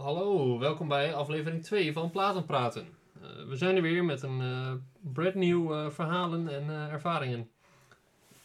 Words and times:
Hallo, 0.00 0.58
welkom 0.58 0.88
bij 0.88 1.14
aflevering 1.14 1.62
2 1.62 1.92
van 1.92 2.10
Platen 2.10 2.44
Praten. 2.44 2.88
Eh, 3.22 3.48
we 3.48 3.56
zijn 3.56 3.76
er 3.76 3.82
weer 3.82 4.04
met 4.04 4.22
een 4.22 4.40
eh 4.40 4.72
brand 5.12 5.34
nieuw 5.34 5.74
eh, 5.74 5.90
verhalen 5.90 6.48
en 6.48 6.68
ervaringen. 6.90 7.50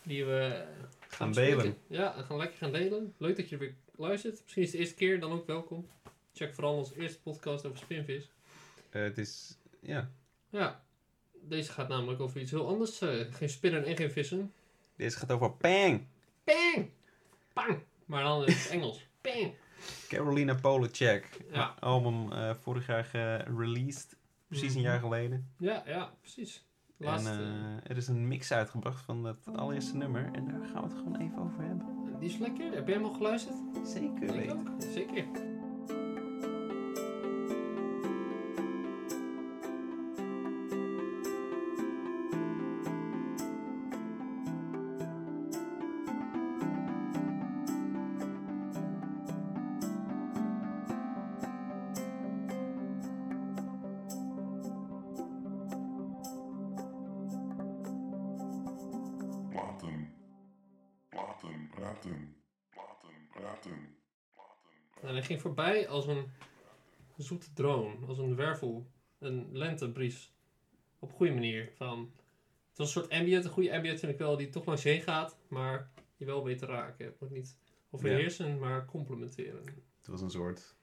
Die 0.03 0.25
we 0.25 0.65
Gaan 1.07 1.31
delen. 1.31 1.77
Ja, 1.87 2.11
gaan 2.11 2.37
lekker 2.37 2.57
gaan 2.57 2.71
delen. 2.71 3.13
Leuk 3.17 3.35
dat 3.35 3.49
je 3.49 3.57
weer 3.57 3.73
luistert. 3.95 4.41
Misschien 4.43 4.63
is 4.63 4.67
het 4.69 4.77
de 4.77 4.83
eerste 4.83 4.95
keer, 4.95 5.19
dan 5.19 5.31
ook 5.31 5.47
welkom. 5.47 5.87
Check 6.33 6.53
vooral 6.53 6.77
onze 6.77 6.99
eerste 6.99 7.21
podcast 7.21 7.65
over 7.65 7.77
spinvis. 7.77 8.29
Het 8.89 9.17
is, 9.17 9.57
ja, 9.79 10.09
Ja, 10.49 10.83
deze 11.41 11.71
gaat 11.71 11.87
namelijk 11.87 12.21
over 12.21 12.41
iets 12.41 12.51
heel 12.51 12.67
anders. 12.67 13.01
geen 13.29 13.49
spinnen 13.49 13.85
en 13.85 13.95
geen 13.95 14.11
vissen. 14.11 14.53
deze 14.95 15.17
gaat 15.17 15.31
over 15.31 15.51
Pang. 15.51 16.05
Pang! 16.43 16.89
Pang! 17.53 17.79
Maar 18.05 18.23
dan 18.23 18.45
in 18.45 18.53
het 18.53 18.69
Engels. 18.69 19.07
Pang! 19.21 19.53
Carolina 20.15 20.53
Polachek. 20.55 21.45
Ja. 21.51 21.73
Album 21.79 22.31
eh, 22.31 22.53
vorig 22.61 22.87
jaar 22.87 23.03
gereleased. 23.03 24.17
Precies 24.47 24.73
een 24.73 24.79
Mhm. 24.81 24.89
jaar 24.89 24.99
geleden. 24.99 25.49
Ja, 25.57 25.83
ja, 25.85 26.09
precies. 26.21 26.65
Laatste, 26.97 27.29
En 27.29 27.79
eh, 27.83 27.89
er 27.91 27.97
is 27.97 28.07
een 28.07 28.27
mix 28.27 28.51
uitgebracht 28.51 29.01
van 29.05 29.23
dat 29.23 29.37
allereerste 29.55 29.97
nummer. 29.97 30.29
En 30.33 30.45
daar 30.47 30.65
gaan 30.73 30.81
we 30.83 30.87
het 30.89 30.97
gewoon 30.97 31.15
even 31.15 31.37
over 31.37 31.63
hebben. 31.63 31.85
die 32.19 32.29
is 32.29 32.37
lekker. 32.37 32.71
Heb 32.73 32.87
jij 32.87 32.95
hem 32.95 33.05
al 33.05 33.13
geluisterd? 33.13 33.55
Zeker 33.83 34.23
Ik 34.23 34.31
weten. 34.31 34.57
ook. 34.59 34.67
Zeker. 34.81 35.25
Ging 65.25 65.41
voorbij 65.41 65.87
als 65.87 66.07
een 66.07 66.25
zoete 67.17 67.53
droom, 67.53 68.03
als 68.03 68.17
een 68.17 68.35
wervel, 68.35 68.87
een 69.19 69.49
lentebries. 69.51 70.33
Op 70.99 71.09
een 71.09 71.15
goede 71.15 71.33
manier. 71.33 71.71
Van, 71.75 72.11
het 72.69 72.77
was 72.77 72.87
een 72.87 73.01
soort 73.01 73.11
ambient, 73.13 73.45
een 73.45 73.51
goede 73.51 73.75
ambient 73.75 73.99
vind 73.99 74.11
ik 74.11 74.17
wel, 74.17 74.37
die 74.37 74.49
toch 74.49 74.65
langs 74.65 74.83
je 74.83 74.89
heen 74.89 75.01
gaat, 75.01 75.37
maar 75.47 75.89
je 76.17 76.25
wel 76.25 76.43
weet 76.43 76.57
te 76.57 76.65
raken. 76.65 77.05
Het 77.05 77.19
moet 77.19 77.31
niet 77.31 77.57
overheersen, 77.89 78.59
maar 78.59 78.85
complementeren. 78.85 79.63
Het 79.97 80.07
was 80.07 80.21
een 80.21 80.31
soort 80.31 80.75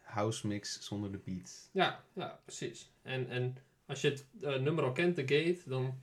house 0.00 0.46
mix 0.46 0.80
zonder 0.80 1.12
de 1.12 1.18
beats. 1.18 1.68
Ja, 1.72 2.04
ja, 2.12 2.40
precies. 2.44 2.92
En, 3.02 3.28
en 3.28 3.56
als 3.86 4.00
je 4.00 4.08
het 4.08 4.26
eh, 4.40 4.56
nummer 4.56 4.84
al 4.84 4.92
kent, 4.92 5.16
de 5.16 5.22
gate, 5.22 5.60
dan 5.68 5.84
een 5.84 5.94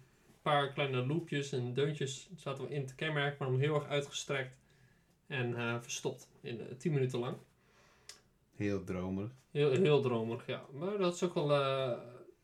paar 0.41 0.73
kleine 0.73 1.05
loopjes 1.05 1.51
en 1.51 1.73
deuntjes 1.73 2.29
zaten 2.35 2.63
we 2.63 2.73
in 2.73 2.85
te 2.85 2.95
kenmerken, 2.95 3.37
maar 3.39 3.47
dan 3.49 3.59
heel 3.59 3.75
erg 3.75 3.87
uitgestrekt 3.87 4.57
en 5.27 5.55
eh, 5.55 5.81
verstopt 5.81 6.27
in 6.41 6.59
eh, 6.59 6.65
10 6.77 6.93
minuten 6.93 7.19
lang. 7.19 7.37
Heel 8.55 8.83
dromerig. 8.83 9.31
Heel, 9.51 9.71
heel 9.71 10.01
dromig, 10.01 10.45
ja. 10.47 10.65
Maar 10.73 10.97
dat 10.97 11.13
is 11.15 11.23
ook 11.23 11.33
wel 11.33 11.51
eh, 11.53 11.99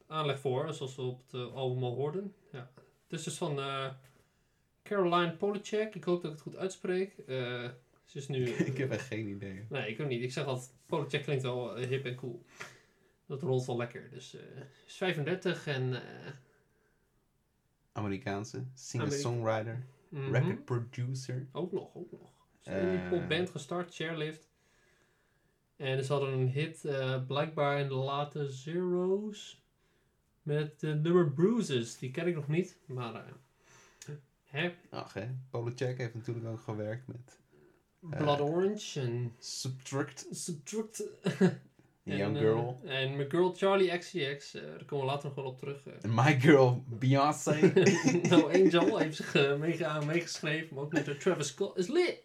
aanleg 0.08 0.40
voor, 0.40 0.74
zoals 0.74 0.96
we 0.96 1.02
op 1.02 1.22
het 1.26 1.34
eh, 1.42 1.54
album 1.54 1.84
al 1.84 1.96
hoorden. 1.96 2.34
Ja. 2.52 2.72
Het 3.08 3.20
is 3.20 3.24
dus 3.24 3.38
van 3.38 3.60
eh, 3.60 3.90
Caroline 4.84 5.36
Polachek. 5.36 5.96
Ik 5.96 6.04
hoop 6.04 6.22
dat 6.22 6.32
ik 6.32 6.38
het 6.38 6.48
goed 6.48 6.56
uitspreek. 6.58 7.18
Eh, 7.18 7.70
ze 8.06 8.18
is 8.18 8.28
nu... 8.28 8.46
ik 8.72 8.78
heb 8.78 8.92
echt 8.92 9.08
geen 9.08 9.28
idee. 9.28 9.66
Nee, 9.70 9.90
ik 9.92 10.02
ook 10.02 10.08
niet. 10.08 10.24
Ik 10.24 10.32
zeg 10.32 10.46
altijd, 10.46 10.74
Polachek 10.86 11.24
klinkt 11.24 11.44
wel 11.44 11.76
eh, 11.78 11.88
hip 11.88 12.06
en 12.06 12.16
cool. 12.16 12.44
Dat 13.26 13.42
rolt 13.42 13.66
wel 13.66 13.78
lekker. 13.78 14.10
Dus 14.10 14.34
eh, 14.36 14.42
ze 14.56 14.86
is 14.86 14.96
35 14.96 15.68
en... 15.68 15.94
eh, 15.94 16.32
Amerikaanse 17.92 18.64
singer-songwriter, 18.74 19.86
mhm. 20.10 20.32
record 20.32 20.66
producer. 20.66 21.48
Ook 21.52 21.72
nog, 21.72 21.96
ook 21.96 22.12
nog. 22.12 22.32
Ze 22.64 22.70
Eh. 22.70 22.76
hebben 22.76 22.94
een 23.02 23.10
popband 23.10 23.50
gestart, 23.50 23.96
Chairlift. 23.96 24.52
En 25.76 26.04
ze 26.06 26.12
hadden 26.12 26.34
een 26.34 26.48
hit 26.50 26.86
eh, 26.86 27.26
blijkbaar 27.28 27.80
in 27.80 27.88
de 27.88 27.94
late 27.94 28.50
zero's. 28.50 29.62
Met 30.42 30.80
de 30.80 30.94
nummer 30.96 31.32
Bruises. 31.32 31.98
Die 31.98 32.12
ken 32.12 32.28
ik 32.28 32.36
nog 32.36 32.48
niet, 32.48 32.78
maar... 32.86 33.16
eh, 33.16 33.22
hè? 34.44 34.74
Ach 34.90 35.14
hè, 35.14 35.30
Polachek 35.50 35.98
heeft 35.98 36.14
natuurlijk 36.14 36.46
ook 36.48 36.60
gewerkt 36.60 37.08
met 37.08 37.40
Blood 38.00 38.40
Orange 38.40 39.00
en 39.02 39.36
Subtract, 39.40 40.28
Subtract. 40.32 41.04
Young 42.04 42.22
en, 42.22 42.38
Girl. 42.38 42.80
eh, 42.84 43.02
en 43.02 43.16
mijn 43.16 43.30
girl 43.30 43.54
Charlie 43.56 43.98
XCX. 43.98 44.54
eh, 44.54 44.62
daar 44.62 44.86
komen 44.86 45.06
we 45.06 45.12
later 45.12 45.26
nog 45.28 45.36
wel 45.36 45.46
op 45.46 45.58
terug. 45.58 45.86
eh. 45.88 45.94
En 46.02 46.14
My 46.14 46.40
Girl 46.40 46.84
Beyoncé. 46.88 47.72
no 48.30 48.48
Angel 48.50 48.98
heeft 48.98 49.16
zich 49.16 49.36
eh, 49.36 49.56
mega 49.58 50.00
meegeschreven. 50.02 50.76
Maar 50.76 50.84
ook 50.84 50.94
met 50.94 51.06
de 51.06 51.18
Travis 51.18 51.48
Scott. 51.48 51.78
Is 51.78 51.88
lit! 51.88 52.22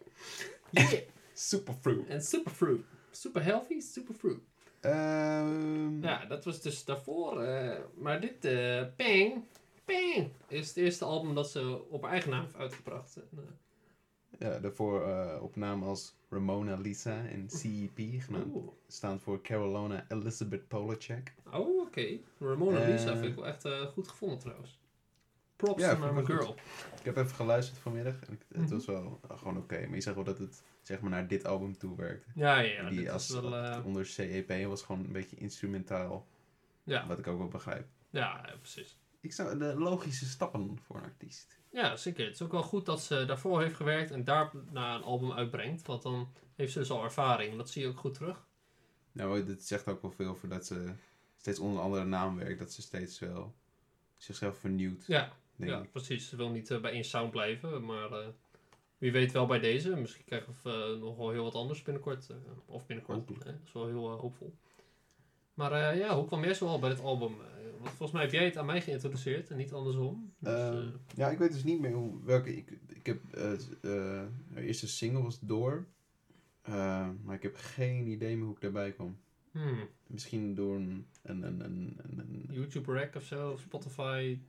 Yeah! 0.71 1.01
Superfruit. 1.33 2.07
en 2.07 2.21
Superfruit. 2.21 2.81
Super 3.11 3.43
healthy, 3.43 3.79
Superfruit. 3.79 4.39
Ehm 4.79 6.01
Ja, 6.03 6.25
dat 6.25 6.45
was 6.45 6.61
dus 6.61 6.85
daarvoor. 6.85 7.41
eh, 7.41 7.77
maar 7.97 8.21
dit, 8.21 8.45
eh 8.45 8.83
Pang, 8.95 9.43
Pang, 9.85 10.29
is 10.47 10.67
het 10.67 10.77
eerste 10.77 11.05
album 11.05 11.35
dat 11.35 11.49
ze 11.49 11.81
op 11.89 12.01
haar 12.01 12.11
eigen 12.11 12.29
naam 12.31 12.41
heeft 12.41 12.55
uitgebracht. 12.57 13.15
En, 13.15 13.27
eh, 13.37 14.49
ja, 14.49 14.59
daarvoor 14.59 15.07
eh, 15.09 15.41
op 15.43 15.55
naam 15.55 15.83
als 15.83 16.13
Ramona 16.29 16.75
Lisa 16.75 17.25
en 17.25 17.49
CEP 17.49 17.99
genaamd. 18.21 18.55
Oeh. 18.55 18.67
Staan 18.87 19.19
voor 19.19 19.41
Carolina 19.41 20.05
Elizabeth 20.07 20.67
Polachek. 20.67 21.33
Oh, 21.51 21.81
oké. 21.81 22.17
Ramona 22.39 22.79
Eh. 22.79 22.87
Lisa 22.89 23.13
vind 23.13 23.25
ik 23.25 23.35
wel 23.35 23.47
echt 23.47 23.65
eh, 23.65 23.81
goed 23.81 24.07
gevonden 24.07 24.39
trouwens. 24.39 24.79
Props 25.55 25.81
Ja, 25.81 25.97
naar 25.97 26.13
mijn 26.13 26.25
girl. 26.25 26.55
Ik 26.99 27.05
heb 27.05 27.17
even 27.17 27.35
geluisterd 27.35 27.77
vanmiddag 27.79 28.19
en 28.27 28.33
ik- 28.33 28.45
het 28.47 28.61
Mhm. 28.61 28.69
was 28.73 28.85
wel 28.85 29.19
eh, 29.29 29.37
gewoon 29.37 29.57
oké. 29.57 29.79
Maar 29.85 29.95
je 29.95 30.01
zag 30.01 30.13
wel 30.15 30.23
dat 30.23 30.37
het 30.37 30.63
zeg 30.81 30.99
maar 31.01 31.09
naar 31.09 31.27
dit 31.27 31.45
album 31.45 31.77
toe 31.77 31.95
werkte. 31.95 32.29
Ja, 32.35 32.59
ja. 32.59 32.89
Die 32.89 33.11
als 33.11 33.29
is 33.29 33.39
wel... 33.39 33.55
eh, 33.55 33.85
onder 33.85 34.05
CEP 34.05 34.65
was 34.67 34.81
gewoon 34.83 35.05
een 35.05 35.11
beetje 35.11 35.35
instrumentaal. 35.35 36.27
ja, 36.83 37.07
Wat 37.07 37.19
ik 37.19 37.27
ook 37.27 37.37
wel 37.37 37.47
begrijp. 37.47 37.87
ja, 38.09 38.43
ja, 38.45 38.55
precies. 38.57 38.97
Ik 39.21 39.33
zou 39.33 39.57
de 39.57 39.79
logische 39.79 40.25
stappen 40.25 40.79
voor 40.81 40.95
een 40.95 41.03
artiest. 41.03 41.57
Ja, 41.71 41.95
zeker. 41.95 42.25
Het 42.25 42.33
is 42.33 42.41
ook 42.41 42.51
wel 42.51 42.63
goed 42.63 42.85
dat 42.85 43.01
ze 43.01 43.25
daarvoor 43.25 43.61
heeft 43.61 43.75
gewerkt 43.75 44.11
en 44.11 44.23
daarna 44.23 44.95
een 44.95 45.03
album 45.03 45.31
uitbrengt. 45.31 45.85
Want 45.87 46.01
dan 46.01 46.29
heeft 46.55 46.71
ze 46.71 46.79
dus 46.79 46.91
al 46.91 47.03
ervaring. 47.03 47.57
Dat 47.57 47.69
zie 47.69 47.81
je 47.81 47.87
ook 47.87 47.99
goed 47.99 48.13
terug. 48.13 48.47
Nou, 49.11 49.45
dit 49.45 49.63
zegt 49.65 49.87
ook 49.87 50.01
wel 50.01 50.11
veel 50.11 50.35
voor 50.35 50.49
dat 50.49 50.65
ze 50.65 50.93
steeds 51.37 51.59
onder 51.59 51.81
andere 51.81 52.05
naam 52.05 52.35
werkt. 52.37 52.59
Dat 52.59 52.73
ze 52.73 52.81
steeds 52.81 53.19
wel 53.19 53.53
zichzelf 54.17 54.57
vernieuwt, 54.57 55.05
Ja, 55.07 55.31
ja 55.55 55.81
ik. 55.81 55.91
precies. 55.91 56.29
Ze 56.29 56.35
wil 56.35 56.49
niet 56.49 56.71
eh, 56.71 56.81
bij 56.81 56.91
één 56.91 57.03
sound 57.03 57.31
blijven, 57.31 57.85
maar 57.85 58.11
eh, 58.11 58.27
wie 58.97 59.11
weet 59.11 59.31
wel 59.31 59.45
bij 59.45 59.59
deze. 59.59 59.95
Misschien 59.95 60.25
krijgen 60.25 60.55
we 60.63 60.71
eh, 60.95 61.01
nog 61.01 61.17
wel 61.17 61.29
heel 61.29 61.43
wat 61.43 61.55
anders 61.55 61.81
binnenkort. 61.81 62.27
of 62.65 62.85
binnenkort. 62.85 63.27
Dat 63.27 63.53
is 63.65 63.71
wel 63.71 63.87
heel 63.87 64.09
hoopvol. 64.09 64.53
Maar 65.59 65.71
eh, 65.71 65.97
ja, 65.99 66.15
hoe 66.15 66.25
kwam 66.25 66.43
jij 66.43 66.53
zo 66.53 66.67
al 66.67 66.79
bij 66.79 66.89
dit 66.89 66.99
album? 66.99 67.31
Eh, 67.31 67.63
want 67.79 67.89
volgens 67.89 68.11
mij 68.11 68.21
heb 68.21 68.31
jij 68.31 68.45
het 68.45 68.57
aan 68.57 68.65
mij 68.65 68.81
geïntroduceerd 68.81 69.49
en 69.49 69.57
niet 69.57 69.73
andersom. 69.73 70.33
Dus, 70.39 70.53
Ehm, 70.53 70.77
eh, 70.77 70.87
ja, 71.15 71.29
ik 71.29 71.37
weet 71.37 71.51
dus 71.51 71.63
niet 71.63 71.79
meer 71.79 71.93
hoe, 71.93 72.23
welke. 72.23 72.55
Ik, 72.57 72.77
ik 72.87 73.05
heb. 73.05 73.19
de 73.31 74.27
eerste 74.55 74.87
single 74.87 75.21
was 75.21 75.39
Door. 75.39 75.85
Maar 77.23 77.35
ik 77.35 77.41
heb 77.41 77.55
geen 77.55 78.07
idee 78.07 78.35
meer 78.35 78.45
hoe 78.45 78.55
ik 78.55 78.61
daarbij 78.61 78.91
kwam. 78.91 79.17
hmm, 79.51 79.87
Misschien 80.07 80.55
door 80.55 80.75
een. 80.75 81.07
een, 81.21 81.43
een, 81.43 81.97
een, 82.17 82.47
YouTube 82.51 82.93
Rack 82.93 83.15
of 83.15 83.23
zo, 83.23 83.51
of 83.51 83.59
Spotify 83.59 84.39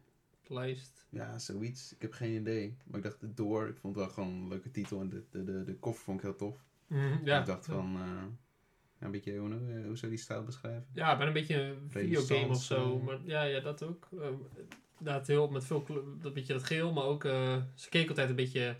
lijst. 0.46 1.06
ja, 1.08 1.38
zoiets. 1.38 1.94
Ik 1.94 2.02
heb 2.02 2.12
geen 2.12 2.40
idee. 2.40 2.76
Maar 2.84 2.96
ik 2.98 3.04
dacht 3.04 3.36
Door. 3.36 3.68
Ik 3.68 3.76
vond 3.76 3.94
het 3.96 4.04
wel 4.04 4.14
gewoon 4.14 4.28
een 4.32 4.48
leuke 4.48 4.70
titel. 4.70 5.00
En 5.00 5.08
de, 5.08 5.24
de, 5.30 5.44
de, 5.44 5.64
de 5.64 5.74
koffer 5.78 6.04
vond 6.04 6.18
ik 6.18 6.24
heel 6.24 6.36
tof. 6.36 6.64
Mhm, 6.86 7.24
ja. 7.24 7.40
ik 7.40 7.46
dacht 7.46 7.66
van. 7.66 7.90
ja, 7.92 8.28
een 9.00 9.10
beetje. 9.10 9.36
Hoe, 9.36 9.48
hoe, 9.48 9.96
zou 9.96 10.00
je 10.00 10.08
die 10.08 10.16
stijl 10.16 10.44
beschrijven? 10.44 10.86
Ja, 10.92 11.16
ben 11.16 11.26
een 11.26 11.32
beetje 11.32 11.62
een 11.62 11.90
videogame 11.90 12.48
of 12.48 12.62
zo. 12.62 12.98
eh. 12.98 13.04
Maar 13.04 13.18
ja, 13.24 13.42
ja, 13.42 13.60
dat 13.60 13.82
ook. 13.82 14.08
Uh, 14.12 14.26
heel 15.26 15.48
met 15.48 15.64
veel 15.64 15.86
dat 16.22 16.34
beetje 16.34 16.52
dat 16.52 16.62
geel, 16.62 16.92
maar 16.92 17.04
ook 17.04 17.24
eh, 17.24 17.56
ze 17.74 17.88
keek 17.88 18.08
altijd 18.08 18.28
een 18.28 18.36
beetje 18.36 18.76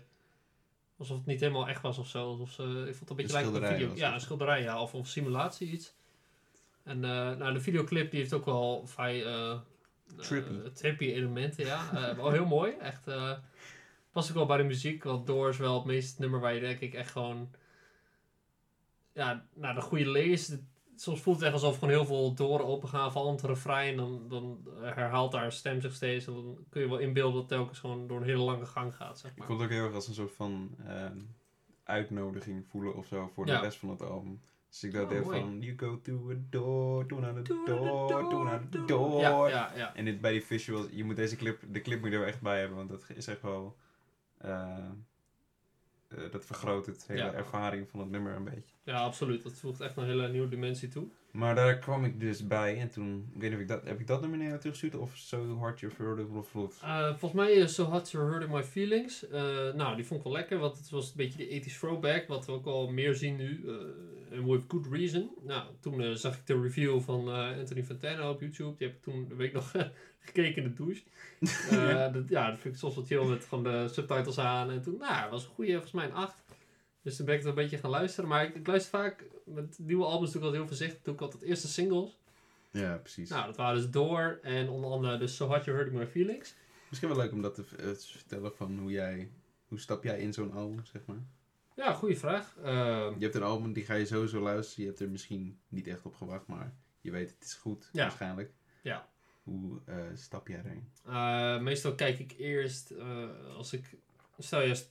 alsof 0.97 1.17
het 1.17 1.25
niet 1.25 1.39
helemaal 1.39 1.67
echt 1.67 1.81
was 1.81 1.97
of 1.97 2.07
zo. 2.07 2.25
Alsof 2.25 2.51
ze, 2.51 2.63
ik 2.63 2.95
vond 2.95 2.99
het 2.99 3.09
een 3.09 3.15
beetje 3.15 3.33
lijken 3.33 3.49
op 3.49 3.55
een 3.55 3.61
schilderij 3.61 3.87
video. 3.87 3.95
Ja, 3.95 4.13
een 4.13 4.21
schilderij, 4.21 4.61
ja, 4.61 4.81
of 4.81 4.93
een 4.93 5.05
simulatie 5.05 5.71
iets. 5.71 5.93
En 6.83 6.99
nou, 6.99 7.53
de 7.53 7.61
videoclip 7.61 8.11
die 8.11 8.19
heeft 8.19 8.33
ook 8.33 8.45
wel 8.45 8.87
vrij 8.87 9.23
Trippy. 10.17 10.69
trippy 10.73 11.05
elementen, 11.05 11.65
ja. 11.65 12.15
Wel 12.15 12.31
heel 12.31 12.45
mooi, 12.45 12.73
echt. 12.79 13.03
pas 14.11 14.29
ook 14.29 14.35
wel 14.35 14.45
bij 14.45 14.57
de 14.57 14.63
muziek, 14.63 15.03
want 15.03 15.27
Doors 15.27 15.57
wel 15.57 15.75
het 15.75 15.85
meest 15.85 16.19
nummer 16.19 16.39
waar 16.39 16.53
je 16.53 16.59
denk 16.59 16.79
ik 16.79 16.93
echt 16.93 17.11
gewoon 17.11 17.49
ja, 19.13 19.45
naar 19.53 19.75
de 19.75 19.81
goede 19.81 20.09
lees. 20.09 20.57
Soms 20.95 21.21
voelt 21.21 21.35
het 21.35 21.45
echt 21.45 21.53
alsof 21.53 21.73
gewoon 21.73 21.89
heel 21.89 22.05
veel 22.05 22.33
doren 22.33 22.65
open 22.65 22.89
gaan 22.89 23.11
van 23.11 23.27
het 23.31 23.41
refrein. 23.41 23.95
Dan, 23.97 24.25
dan 24.29 24.67
herhaalt 24.81 25.33
haar 25.33 25.51
stem 25.51 25.81
zich 25.81 25.93
steeds. 25.93 26.27
En 26.27 26.33
dan 26.33 26.57
kun 26.69 26.81
je 26.81 26.87
wel 26.89 26.97
inbeelden 26.97 27.33
dat 27.33 27.41
het 27.41 27.49
telkens 27.51 27.79
gewoon 27.79 28.07
door 28.07 28.17
een 28.17 28.23
hele 28.27 28.41
lange 28.43 28.65
gang 28.65 28.95
gaat, 28.95 29.19
zeg 29.19 29.31
Ik 29.31 29.37
maar. 29.37 29.47
vond 29.47 29.59
het 29.59 29.69
ook 29.69 29.75
heel 29.75 29.85
erg 29.85 29.93
als 29.95 30.07
een 30.07 30.13
soort 30.13 30.33
van 30.33 30.75
ehm, 30.87 31.17
uitnodiging 31.83 32.65
voelen 32.67 32.95
of 32.95 33.05
zo 33.07 33.27
voor 33.33 33.47
Ja. 33.47 33.55
de 33.57 33.61
rest 33.63 33.77
van 33.77 33.89
het 33.89 34.01
album. 34.01 34.41
Dus 34.69 34.83
ik 34.83 34.91
dacht 34.93 35.11
Oh, 35.13 35.25
van, 35.29 35.61
you 35.61 35.77
go 35.77 36.01
to 36.01 36.31
a 36.31 36.35
door, 36.49 37.05
toe 37.05 37.19
naar 37.19 37.35
de 37.35 37.41
door, 37.41 38.29
toe 38.29 38.43
naar 38.43 38.69
de 38.69 38.85
door. 38.85 39.19
Ja, 39.19 39.47
ja, 39.47 39.71
ja. 39.75 39.95
En 39.95 40.05
dit, 40.05 40.21
bij 40.21 40.31
die 40.31 40.43
visuals, 40.45 40.87
je 40.91 41.03
moet 41.03 41.15
deze 41.15 41.35
clip, 41.35 41.63
de 41.71 41.81
clip 41.81 42.01
moet 42.01 42.11
je 42.11 42.17
er 42.17 42.27
echt 42.27 42.41
bij 42.41 42.59
hebben, 42.59 42.77
want 42.77 42.89
dat 42.89 43.05
is 43.15 43.27
echt 43.27 43.41
wel, 43.41 43.75
eh, 44.37 44.77
dat 46.31 46.45
vergroot 46.45 46.85
het 46.85 47.07
hele 47.07 47.29
ervaring 47.29 47.89
van 47.89 47.99
het 47.99 48.09
nummer 48.09 48.35
een 48.35 48.43
beetje. 48.43 48.75
Ja, 48.83 49.03
absoluut. 49.03 49.43
Dat 49.43 49.53
voegt 49.53 49.81
echt 49.81 49.97
een 49.97 50.05
hele 50.05 50.27
nieuwe 50.29 50.49
dimensie 50.49 50.89
toe. 50.89 51.07
Maar 51.31 51.55
daar 51.55 51.77
kwam 51.77 52.05
ik 52.05 52.19
dus 52.19 52.47
bij 52.47 52.77
en 52.79 52.89
toen, 52.89 53.29
ik 53.33 53.41
weet 53.41 53.49
niet 53.49 53.53
of 53.57 53.61
ik 53.61 53.67
dat, 53.67 53.83
heb 53.83 53.99
ik 53.99 54.07
dat 54.07 54.21
naar 54.21 54.37
jou 54.37 54.57
teruggestuurd 54.59 54.95
of 54.95 55.11
So 55.17 55.57
Hard 55.57 55.79
You're 55.79 55.95
Vertible 55.95 56.39
of 56.39 56.47
Vloed? 56.49 56.79
Eh, 56.81 57.07
volgens 57.07 57.31
mij 57.41 57.51
is 57.51 57.73
So 57.75 57.83
Hot 57.83 58.11
You're 58.11 58.31
Hurting 58.31 58.51
My 58.51 58.63
Feelings. 58.63 59.27
Eh, 59.27 59.73
nou, 59.73 59.95
die 59.95 60.05
vond 60.05 60.19
ik 60.19 60.25
wel 60.25 60.35
lekker, 60.35 60.57
want 60.59 60.77
het 60.77 60.89
was 60.89 61.07
een 61.07 61.13
beetje 61.15 61.37
de 61.37 61.45
80s 61.69 61.77
throwback, 61.79 62.27
wat 62.27 62.45
we 62.45 62.51
ook 62.51 62.65
al 62.65 62.91
meer 62.91 63.15
zien 63.15 63.35
nu. 63.35 63.63
eh, 63.67 64.37
En 64.37 64.45
with 64.51 64.63
good 64.67 64.87
reason. 64.91 65.29
Nou, 65.43 65.63
toen 65.79 66.01
eh, 66.01 66.11
zag 66.11 66.35
ik 66.37 66.47
de 66.47 66.61
review 66.61 67.01
van 67.01 67.27
eh, 67.31 67.57
Anthony 67.57 67.83
Fantano 67.83 68.29
op 68.31 68.39
YouTube. 68.41 68.77
Die 68.77 68.87
heb 68.87 68.95
ik 68.95 69.01
toen 69.03 69.25
de 69.27 69.35
week 69.35 69.53
nog 69.53 69.71
gekeken 70.19 70.63
in 70.63 70.69
de 70.69 70.73
douche. 70.73 71.01
Eh, 71.71 72.13
dat, 72.13 72.29
ja, 72.29 72.49
dat 72.49 72.59
vind 72.59 72.73
ik 72.73 72.79
soms 72.79 72.95
wat 72.95 73.07
chill 73.07 73.25
met 73.25 73.45
gewoon 73.45 73.63
de 73.63 73.87
subtitles 73.91 74.39
aan. 74.39 74.71
En 74.71 74.81
toen, 74.81 74.97
nou, 74.99 75.21
dat 75.21 75.29
was 75.31 75.43
een 75.43 75.49
goede, 75.49 75.71
volgens 75.71 75.91
mij 75.91 76.05
een 76.05 76.13
8. 76.13 76.40
Dus 77.01 77.15
toen 77.15 77.25
ben 77.25 77.35
ik 77.35 77.41
er 77.41 77.47
een 77.49 77.55
beetje 77.55 77.77
gaan 77.77 77.89
luisteren. 77.89 78.29
Maar 78.29 78.45
ik, 78.45 78.55
ik 78.55 78.67
luister 78.67 78.99
vaak, 78.99 79.25
met 79.45 79.79
nieuwe 79.79 80.05
albums 80.05 80.31
doe 80.31 80.39
ik 80.41 80.45
altijd 80.47 80.61
heel 80.63 80.67
voorzichtig. 80.75 81.01
Doe 81.03 81.13
ik 81.13 81.21
altijd 81.21 81.43
eerste 81.43 81.67
singles. 81.67 82.17
Ja, 82.71 82.97
precies. 82.97 83.29
Nou, 83.29 83.45
dat 83.45 83.57
waren 83.57 83.75
dus 83.81 83.89
Door 83.89 84.39
en 84.41 84.69
onder 84.69 84.89
andere 84.89 85.17
dus 85.17 85.35
So 85.35 85.47
Hot 85.47 85.63
You're 85.65 85.81
Hurting 85.81 85.99
My 85.99 86.07
Feelings. 86.07 86.55
Misschien 86.89 87.09
wel 87.09 87.17
leuk 87.17 87.31
om 87.31 87.41
dat 87.41 87.55
te, 87.55 87.63
eh, 87.77 87.89
te 87.91 88.07
vertellen 88.07 88.55
van 88.55 88.77
hoe 88.79 88.91
jij, 88.91 89.29
hoe 89.67 89.79
stap 89.79 90.03
jij 90.03 90.19
in 90.19 90.33
zo'n 90.33 90.51
album, 90.53 90.85
zeg 90.85 91.01
maar. 91.05 91.23
Ja, 91.75 91.93
goede 91.93 92.15
vraag. 92.15 92.55
Ehm, 92.63 93.13
Je 93.17 93.23
hebt 93.23 93.35
een 93.35 93.43
album, 93.43 93.73
die 93.73 93.83
ga 93.85 93.93
je 93.93 94.05
sowieso 94.05 94.39
luisteren. 94.41 94.83
Je 94.83 94.89
hebt 94.89 95.01
er 95.01 95.09
misschien 95.09 95.59
niet 95.67 95.87
echt 95.87 96.05
op 96.05 96.15
gewacht, 96.15 96.47
maar 96.47 96.73
je 97.01 97.11
weet 97.11 97.29
het 97.29 97.43
is 97.43 97.53
goed, 97.53 97.89
Ja. 97.91 98.01
waarschijnlijk. 98.01 98.51
Ja. 98.81 99.07
Hoe 99.43 99.79
eh, 99.85 99.95
stap 100.15 100.47
jij 100.47 100.59
erin? 100.65 100.87
eh, 101.05 101.59
meestal 101.59 101.95
kijk 101.95 102.19
ik 102.19 102.33
eerst, 102.37 102.93
als 103.55 103.73
ik, 103.73 103.95
stel 104.37 104.61
je, 104.61 104.83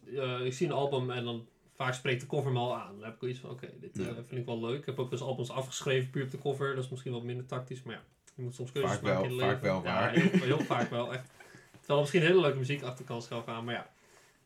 ik 0.45 0.53
zie 0.53 0.67
een 0.67 0.73
album 0.73 1.11
en 1.11 1.25
dan 1.25 1.49
vaak 1.81 1.95
spreekt 1.95 2.21
de 2.21 2.27
cover 2.27 2.53
me 2.53 2.59
al 2.59 2.77
aan. 2.77 2.95
Dan 2.95 3.05
heb 3.05 3.15
ik 3.15 3.21
wel 3.21 3.31
iets 3.31 3.39
van, 3.39 3.51
oké, 3.51 3.69
dit 3.81 3.99
eh, 3.99 4.07
vind 4.07 4.41
ik 4.41 4.47
wel 4.47 4.61
leuk. 4.61 4.79
Ik 4.79 4.87
heb 4.87 4.99
ook 4.99 5.11
dus 5.11 5.21
albums 5.21 5.51
afgeschreven 5.51 6.11
puur 6.11 6.25
op 6.25 6.31
de 6.31 6.39
cover. 6.39 6.75
Dat 6.75 6.85
is 6.85 6.91
misschien 6.91 7.13
wat 7.13 7.23
minder 7.23 7.47
tactisch, 7.47 7.83
maar 7.83 7.95
ja, 7.95 8.03
je 8.35 8.43
moet 8.43 8.55
soms 8.55 8.73
keuzes 8.73 8.91
Vaak 8.91 9.03
maken 9.03 9.21
wel, 9.21 9.31
in 9.31 9.31
het 9.31 9.41
vaak 9.41 9.63
leven. 9.63 9.83
wel 9.83 9.93
Ja, 9.93 10.09
heel, 10.09 10.41
heel 10.41 10.61
vaak 10.61 10.91
wel, 10.91 11.13
echt. 11.13 11.27
Terwijl 11.71 11.99
er 11.99 12.01
misschien 12.01 12.23
hele 12.23 12.41
leuke 12.41 12.59
muziek 12.59 12.83
achter 12.83 13.05
kan 13.05 13.23
schuil 13.23 13.43
gaan, 13.43 13.65
maar 13.65 13.75
ja. 13.75 13.91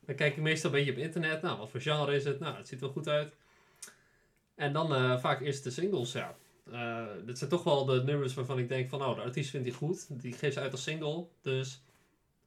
Dan 0.01 0.15
kijk 0.15 0.37
ik 0.37 0.43
meestal 0.43 0.71
een 0.71 0.77
beetje 0.77 0.93
op 0.93 0.99
internet. 0.99 1.43
Nou, 1.43 1.59
wat 1.59 1.71
voor 1.71 1.81
genre 1.81 2.15
is 2.15 2.25
het? 2.25 2.41
Nou, 2.41 2.57
het 2.57 2.69
ziet 2.69 2.79
er 2.79 2.85
wel 2.85 2.95
goed 2.95 3.09
uit. 3.09 3.35
En 4.55 4.73
dan 4.73 4.95
eh, 4.95 5.19
vaak 5.19 5.41
eerst 5.41 5.65
de 5.65 5.71
singles, 5.71 6.13
ja. 6.13 6.37
Eh, 6.71 7.07
dit 7.27 7.39
zijn 7.39 7.51
toch 7.51 7.65
wel 7.65 7.85
de 7.85 8.03
nummers 8.03 8.35
waarvan 8.35 8.59
ik 8.59 8.69
denk 8.69 8.89
van, 8.89 9.03
oh, 9.03 9.15
de 9.15 9.23
artiest 9.23 9.51
vindt 9.51 9.67
die 9.67 9.77
goed. 9.77 10.07
Die 10.23 10.33
geeft 10.33 10.55
ze 10.55 10.61
uit 10.61 10.73
als 10.73 10.83
single. 10.83 11.27
Dus 11.43 11.83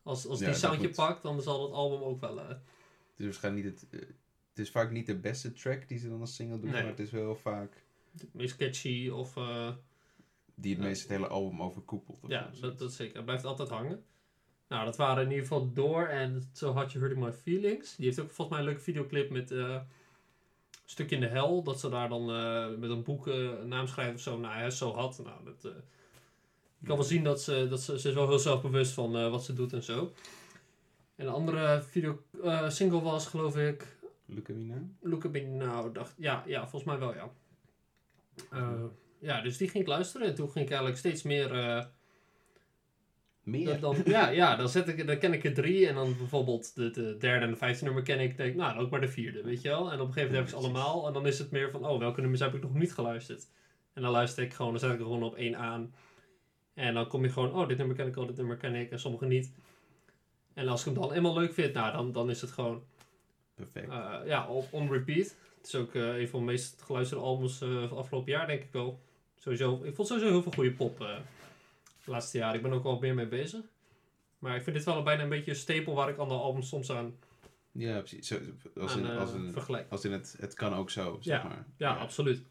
als, 0.03 0.27
als 0.27 0.39
Ja, 0.39 0.45
die 0.45 0.55
soundje 0.55 0.87
moet. 0.87 0.95
pakt, 0.95 1.23
dan 1.23 1.41
zal 1.41 1.63
het 1.63 1.71
album 1.71 2.01
ook 2.01 2.19
wel... 2.19 2.37
Het 2.37 2.59
is 3.17 3.25
waarschijnlijk 3.25 3.65
niet 3.65 3.87
het... 3.91 4.07
het 4.57 4.65
is 4.65 4.71
vaak 4.71 4.91
niet 4.91 5.05
de 5.05 5.15
beste 5.17 5.53
track 5.53 5.87
die 5.87 5.97
ze 5.97 6.09
dan 6.09 6.19
als 6.19 6.35
single 6.35 6.59
doen, 6.59 6.69
Nee. 6.71 6.81
maar 6.81 6.89
het 6.91 6.99
is 6.99 7.11
wel 7.11 7.21
heel 7.21 7.35
vaak 7.35 7.83
het 8.19 8.33
meest 8.33 8.55
catchy 8.55 9.09
of... 9.09 9.37
eh, 9.37 9.69
die 10.55 10.71
het 10.73 10.81
Ja. 10.81 10.87
meest 10.87 11.01
het 11.01 11.11
hele 11.11 11.27
album 11.27 11.61
overkoepelt. 11.61 12.19
ja, 12.27 12.51
zo. 12.53 12.61
dat, 12.61 12.79
dat 12.79 12.93
zeker. 12.93 13.15
Het 13.15 13.25
blijft 13.25 13.45
altijd 13.45 13.69
hangen. 13.69 14.03
Nou, 14.67 14.85
dat 14.85 14.95
waren 14.97 15.23
in 15.23 15.29
ieder 15.29 15.43
geval 15.47 15.73
Door 15.73 16.05
en 16.07 16.49
So 16.53 16.73
Hot 16.73 16.91
You 16.91 17.03
Hurting 17.05 17.25
My 17.25 17.31
Feelings. 17.33 17.95
Die 17.95 18.05
heeft 18.05 18.19
ook 18.19 18.31
volgens 18.31 18.49
mij 18.49 18.59
een 18.59 18.65
leuke 18.65 18.81
videoclip 18.81 19.29
met 19.29 19.51
een 19.51 19.81
stukje 20.85 21.15
in 21.15 21.21
de 21.21 21.27
hel. 21.27 21.63
Dat 21.63 21.79
ze 21.79 21.89
daar 21.89 22.09
dan 22.09 22.29
eh, 22.31 22.77
met 22.77 22.89
een 22.89 23.03
boek 23.03 23.27
een 23.27 23.67
naam 23.67 23.87
schrijven 23.87 24.15
of 24.15 24.21
zo. 24.21 24.37
Nou, 24.39 24.53
hij 24.53 24.65
is 24.67 24.77
zo 24.77 24.93
hot. 24.93 25.19
Nou, 25.23 25.43
dat, 25.43 25.61
je 26.79 26.87
kan 26.87 26.95
wel 26.97 27.05
zien 27.05 27.23
dat 27.23 27.41
ze, 27.41 27.67
dat 27.69 27.81
ze, 27.81 27.99
ze 27.99 28.07
is 28.09 28.13
wel 28.15 28.27
heel 28.27 28.39
zelfbewust 28.39 28.91
van 28.93 29.11
wat 29.31 29.43
ze 29.43 29.53
doet 29.53 29.73
en 29.73 29.83
zo. 29.83 30.13
En 31.15 31.25
een 31.27 31.33
andere 31.33 31.81
video, 31.81 32.21
single 32.67 33.01
was, 33.01 33.27
geloof 33.27 33.57
ik, 33.57 33.96
Look 35.01 35.25
at 35.25 35.31
me 35.31 35.41
now. 35.41 35.95
Dacht, 35.95 36.13
ja, 36.17 36.43
ja, 36.47 36.59
volgens 36.67 36.83
mij 36.83 36.99
wel, 36.99 37.13
ja. 37.13 37.31
Eh, 38.51 38.83
ja, 39.19 39.41
dus 39.41 39.57
die 39.57 39.69
ging 39.69 39.83
ik 39.83 39.89
luisteren. 39.89 40.27
En 40.27 40.35
toen 40.35 40.49
ging 40.49 40.65
ik 40.65 40.71
eigenlijk 40.71 40.99
steeds 40.99 41.23
meer... 41.23 41.51
eh, 41.53 41.85
Meer? 43.43 43.79
dan, 43.79 43.95
ja, 44.05 44.29
ja, 44.29 44.55
dan, 44.55 44.69
zet 44.69 44.87
ik, 44.87 45.07
dan 45.07 45.17
ken 45.17 45.33
ik 45.33 45.43
er 45.43 45.53
drie. 45.53 45.87
En 45.87 45.95
dan 45.95 46.17
bijvoorbeeld 46.17 46.75
de, 46.75 46.91
de 46.91 47.17
derde 47.17 47.45
en 47.45 47.51
de 47.51 47.57
vijfde 47.57 47.85
nummer 47.85 48.03
ken 48.03 48.19
ik. 48.19 48.37
denk 48.37 48.55
nou, 48.55 48.73
dan 48.73 48.83
ook 48.83 48.89
maar 48.89 49.01
de 49.01 49.07
vierde, 49.07 49.43
weet 49.43 49.61
je 49.61 49.69
wel. 49.69 49.91
En 49.91 49.99
op 49.99 50.07
een 50.07 50.13
gegeven 50.13 50.21
moment 50.33 50.33
heb 50.35 50.43
ik 50.43 50.49
ze 50.49 50.55
allemaal. 50.55 51.07
En 51.07 51.13
dan 51.13 51.27
is 51.27 51.39
het 51.39 51.51
meer 51.51 51.71
van, 51.71 51.85
oh, 51.85 51.99
welke 51.99 52.21
nummers 52.21 52.41
heb 52.41 52.53
ik 52.53 52.61
nog 52.61 52.73
niet 52.73 52.93
geluisterd? 52.93 53.47
En 53.93 54.01
dan 54.01 54.11
luister 54.11 54.43
ik 54.43 54.53
gewoon, 54.53 54.71
dan 54.71 54.79
zet 54.79 54.91
ik 54.91 54.99
er 54.99 55.03
gewoon 55.05 55.23
op 55.23 55.35
één 55.35 55.57
aan. 55.57 55.93
En 56.73 56.93
dan 56.93 57.07
kom 57.07 57.23
je 57.23 57.29
gewoon, 57.29 57.53
oh, 57.53 57.67
dit 57.67 57.77
nummer 57.77 57.95
ken 57.95 58.07
ik 58.07 58.15
al, 58.15 58.25
dit 58.25 58.37
nummer 58.37 58.57
ken 58.57 58.75
ik. 58.75 58.91
En 58.91 58.99
sommige 58.99 59.25
niet. 59.25 59.51
En 60.53 60.67
als 60.67 60.79
ik 60.79 60.85
hem 60.85 61.01
dan 61.01 61.11
eenmaal 61.13 61.33
leuk 61.33 61.53
vind, 61.53 61.73
nou, 61.73 61.91
dan, 61.91 62.11
dan 62.11 62.29
is 62.29 62.41
het 62.41 62.51
gewoon 62.51 62.83
Perfect. 63.57 63.89
eh, 63.89 64.19
ja, 64.25 64.47
op 64.47 64.67
on 64.73 64.91
repeat. 64.91 65.35
Het 65.57 65.65
is 65.67 65.75
ook 65.75 65.95
eh, 65.95 66.17
een 66.19 66.29
van 66.29 66.39
de 66.39 66.45
meest 66.45 66.81
geluisterde 66.81 67.23
albums 67.23 67.61
eh, 67.61 67.67
van 67.69 67.81
het 67.81 67.91
afgelopen 67.91 68.31
jaar, 68.31 68.47
denk 68.47 68.61
ik 68.63 68.71
wel. 68.71 68.99
Sowieso, 69.39 69.83
ik 69.83 69.95
vond 69.95 70.07
sowieso 70.07 70.29
heel 70.29 70.41
veel 70.41 70.51
goede 70.51 70.71
pop 70.73 70.97
de 70.97 71.21
laatste 72.05 72.37
jaren. 72.37 72.55
Ik 72.55 72.61
ben 72.61 72.73
ook 72.73 72.83
wel 72.83 72.99
meer 72.99 73.13
mee 73.15 73.27
bezig. 73.27 73.61
Maar 74.39 74.55
ik 74.55 74.63
vind 74.63 74.75
dit 74.75 74.85
wel 74.85 75.03
bijna 75.03 75.23
een 75.23 75.29
beetje 75.29 75.51
een 75.51 75.57
stapel 75.57 75.93
waar 75.95 76.09
ik 76.09 76.17
andere 76.17 76.39
albums 76.39 76.67
soms 76.67 76.91
aan, 76.91 77.15
Ja, 77.71 77.97
precies. 77.99 78.27
Zo, 78.27 78.39
als 78.79 78.95
in, 78.95 79.05
als 79.05 79.33
in, 79.33 79.55
als 79.89 80.05
in 80.05 80.11
het, 80.11 80.35
het 80.39 80.53
kan 80.53 80.73
ook 80.73 80.89
zo, 80.89 81.17
zeg 81.21 81.41
Ja. 81.41 81.47
maar. 81.47 81.65
Ja, 81.77 81.95
absoluut. 81.95 82.41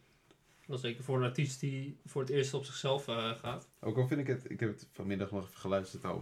Dat 0.67 0.77
is 0.77 0.83
zeker 0.85 1.05
voor 1.05 1.17
een 1.17 1.23
artiest 1.25 1.61
die 1.61 1.97
voor 2.07 2.21
het 2.23 2.31
eerst 2.31 2.55
op 2.55 2.65
zichzelf 2.65 3.05
gaat. 3.41 3.69
Ook 3.81 3.97
al 3.97 4.07
vind 4.09 4.21
ik 4.21 4.27
het, 4.27 4.51
ik 4.51 4.61
heb 4.61 4.69
het 4.69 4.89
vanmiddag 4.93 5.31
nog 5.31 5.45
even 5.47 5.59
geluisterd, 5.59 6.05
eh, 6.05 6.13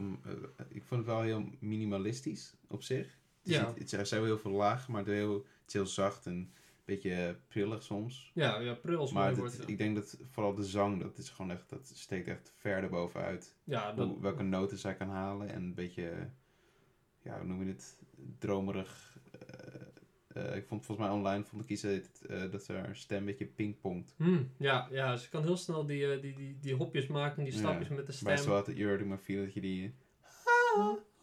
ik 0.68 0.84
vond 0.84 1.00
het 1.00 1.10
wel 1.10 1.22
heel 1.22 1.44
minimalistisch 1.58 2.54
op 2.66 2.82
zich. 2.82 3.18
Is 3.44 3.54
Ja. 3.54 3.74
het 3.78 3.88
zijn- 3.88 4.00
er 4.00 4.06
zijn 4.06 4.20
wel 4.20 4.30
heel 4.30 4.38
veel 4.40 4.50
lagen, 4.50 4.92
maar 4.92 5.08
is 5.08 5.14
heel, 5.14 5.34
het 5.34 5.66
is 5.66 5.72
heel 5.72 5.86
zacht 5.86 6.26
en 6.26 6.32
een 6.32 6.52
beetje 6.84 7.14
eh, 7.14 7.34
prillig 7.48 7.82
soms. 7.82 8.30
Ja, 8.34 8.58
ja 8.58 8.74
pril 8.74 9.04
is 9.04 9.12
Maar 9.12 9.34
woord. 9.34 9.56
ja. 9.56 9.66
ik 9.66 9.78
denk 9.78 9.94
dat 9.96 10.18
vooral 10.30 10.54
de 10.54 10.64
zang, 10.64 11.02
dat 11.02 11.18
is 11.18 11.28
gewoon 11.30 11.50
echt, 11.50 11.68
dat 11.68 11.90
steekt 11.94 12.28
echt 12.28 12.52
verder 12.56 12.90
bovenuit. 12.90 13.56
Ja, 13.64 13.92
dat, 13.92 14.08
Hoe, 14.08 14.20
welke 14.20 14.42
noten 14.42 14.78
zij 14.78 14.94
kan 14.94 15.08
halen 15.08 15.48
en 15.48 15.62
een 15.62 15.74
beetje, 15.74 16.30
ja, 17.22 17.38
hoe 17.38 17.46
noem 17.46 17.62
je 17.62 17.68
het, 17.68 17.98
dromerig. 18.38 19.18
eh, 19.40 20.46
eh, 20.50 20.56
ik 20.56 20.66
vond 20.66 20.84
volgens 20.86 21.06
mij 21.06 21.16
online, 21.16 21.44
vond 21.44 21.62
ik 21.62 21.68
iets 21.68 21.82
dat, 21.82 22.20
eh, 22.28 22.50
dat 22.50 22.66
haar 22.66 22.96
stem 22.96 23.18
een 23.18 23.24
beetje 23.24 23.46
pingpongt. 23.46 24.14
Hmm, 24.16 24.50
ja, 24.58 24.88
ja, 24.90 25.16
ze 25.16 25.28
kan 25.28 25.42
heel 25.42 25.56
snel 25.56 25.86
die, 25.86 26.20
die, 26.20 26.34
die, 26.34 26.58
die 26.60 26.74
hopjes 26.74 27.06
maken, 27.06 27.44
die 27.44 27.52
Ja, 27.52 27.58
stapjes 27.58 27.88
met 27.88 28.06
de 28.06 28.12
stem. 28.12 28.36
Swat 28.36 28.70
You're 28.74 29.04
maar 29.04 29.18
feel 29.18 29.44
dat 29.44 29.54
je 29.54 29.60
die... 29.60 29.94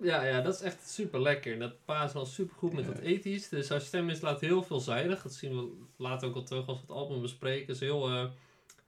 Ja, 0.00 0.24
ja, 0.24 0.40
dat 0.40 0.54
is 0.54 0.60
echt 0.60 0.88
super 0.90 1.20
lekker. 1.20 1.52
En 1.52 1.58
dat 1.58 1.84
paast 1.84 2.14
wel 2.14 2.26
super 2.26 2.56
goed 2.56 2.72
met 2.72 2.84
Ja. 2.84 2.90
dat 2.92 3.00
ethisch. 3.00 3.48
Dus 3.48 3.68
haar 3.68 3.80
stem 3.80 4.08
is 4.08 4.20
laat 4.20 4.40
heel 4.40 4.62
veelzijdig. 4.62 5.22
Dat 5.22 5.32
zien 5.34 5.56
we 5.56 5.72
later 5.96 6.28
ook 6.28 6.34
al 6.34 6.42
terug 6.42 6.66
als 6.66 6.76
we 6.76 6.82
het 6.86 6.96
album 6.96 7.20
bespreken. 7.20 7.74
Is 7.74 7.80
heel 7.80 8.08
eh, 8.08 8.24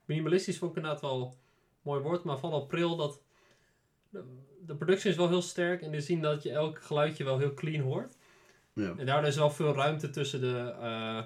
minimalistisch, 0.05 0.57
vond 0.57 0.71
ik 0.71 0.77
inderdaad 0.77 1.01
wel 1.01 1.35
mooi 1.81 2.01
woord. 2.01 2.23
Maar 2.23 2.39
vooral 2.39 2.65
pril 2.65 2.95
dat... 2.95 3.21
De, 4.09 4.23
de 4.65 4.75
productie 4.75 5.09
is 5.09 5.15
wel 5.15 5.27
heel 5.29 5.41
sterk. 5.41 5.81
En 5.81 5.91
je 5.91 6.01
zien 6.01 6.21
dat 6.21 6.43
je 6.43 6.51
elk 6.51 6.81
geluidje 6.81 7.23
wel 7.23 7.37
heel 7.37 7.53
clean 7.53 7.81
hoort. 7.83 8.17
Ja. 8.73 8.93
En 8.97 9.05
daardoor 9.05 9.29
is 9.29 9.35
wel 9.35 9.49
veel 9.51 9.73
ruimte 9.73 10.09
tussen 10.09 10.41
de 10.41 10.75
eh, 10.81 11.23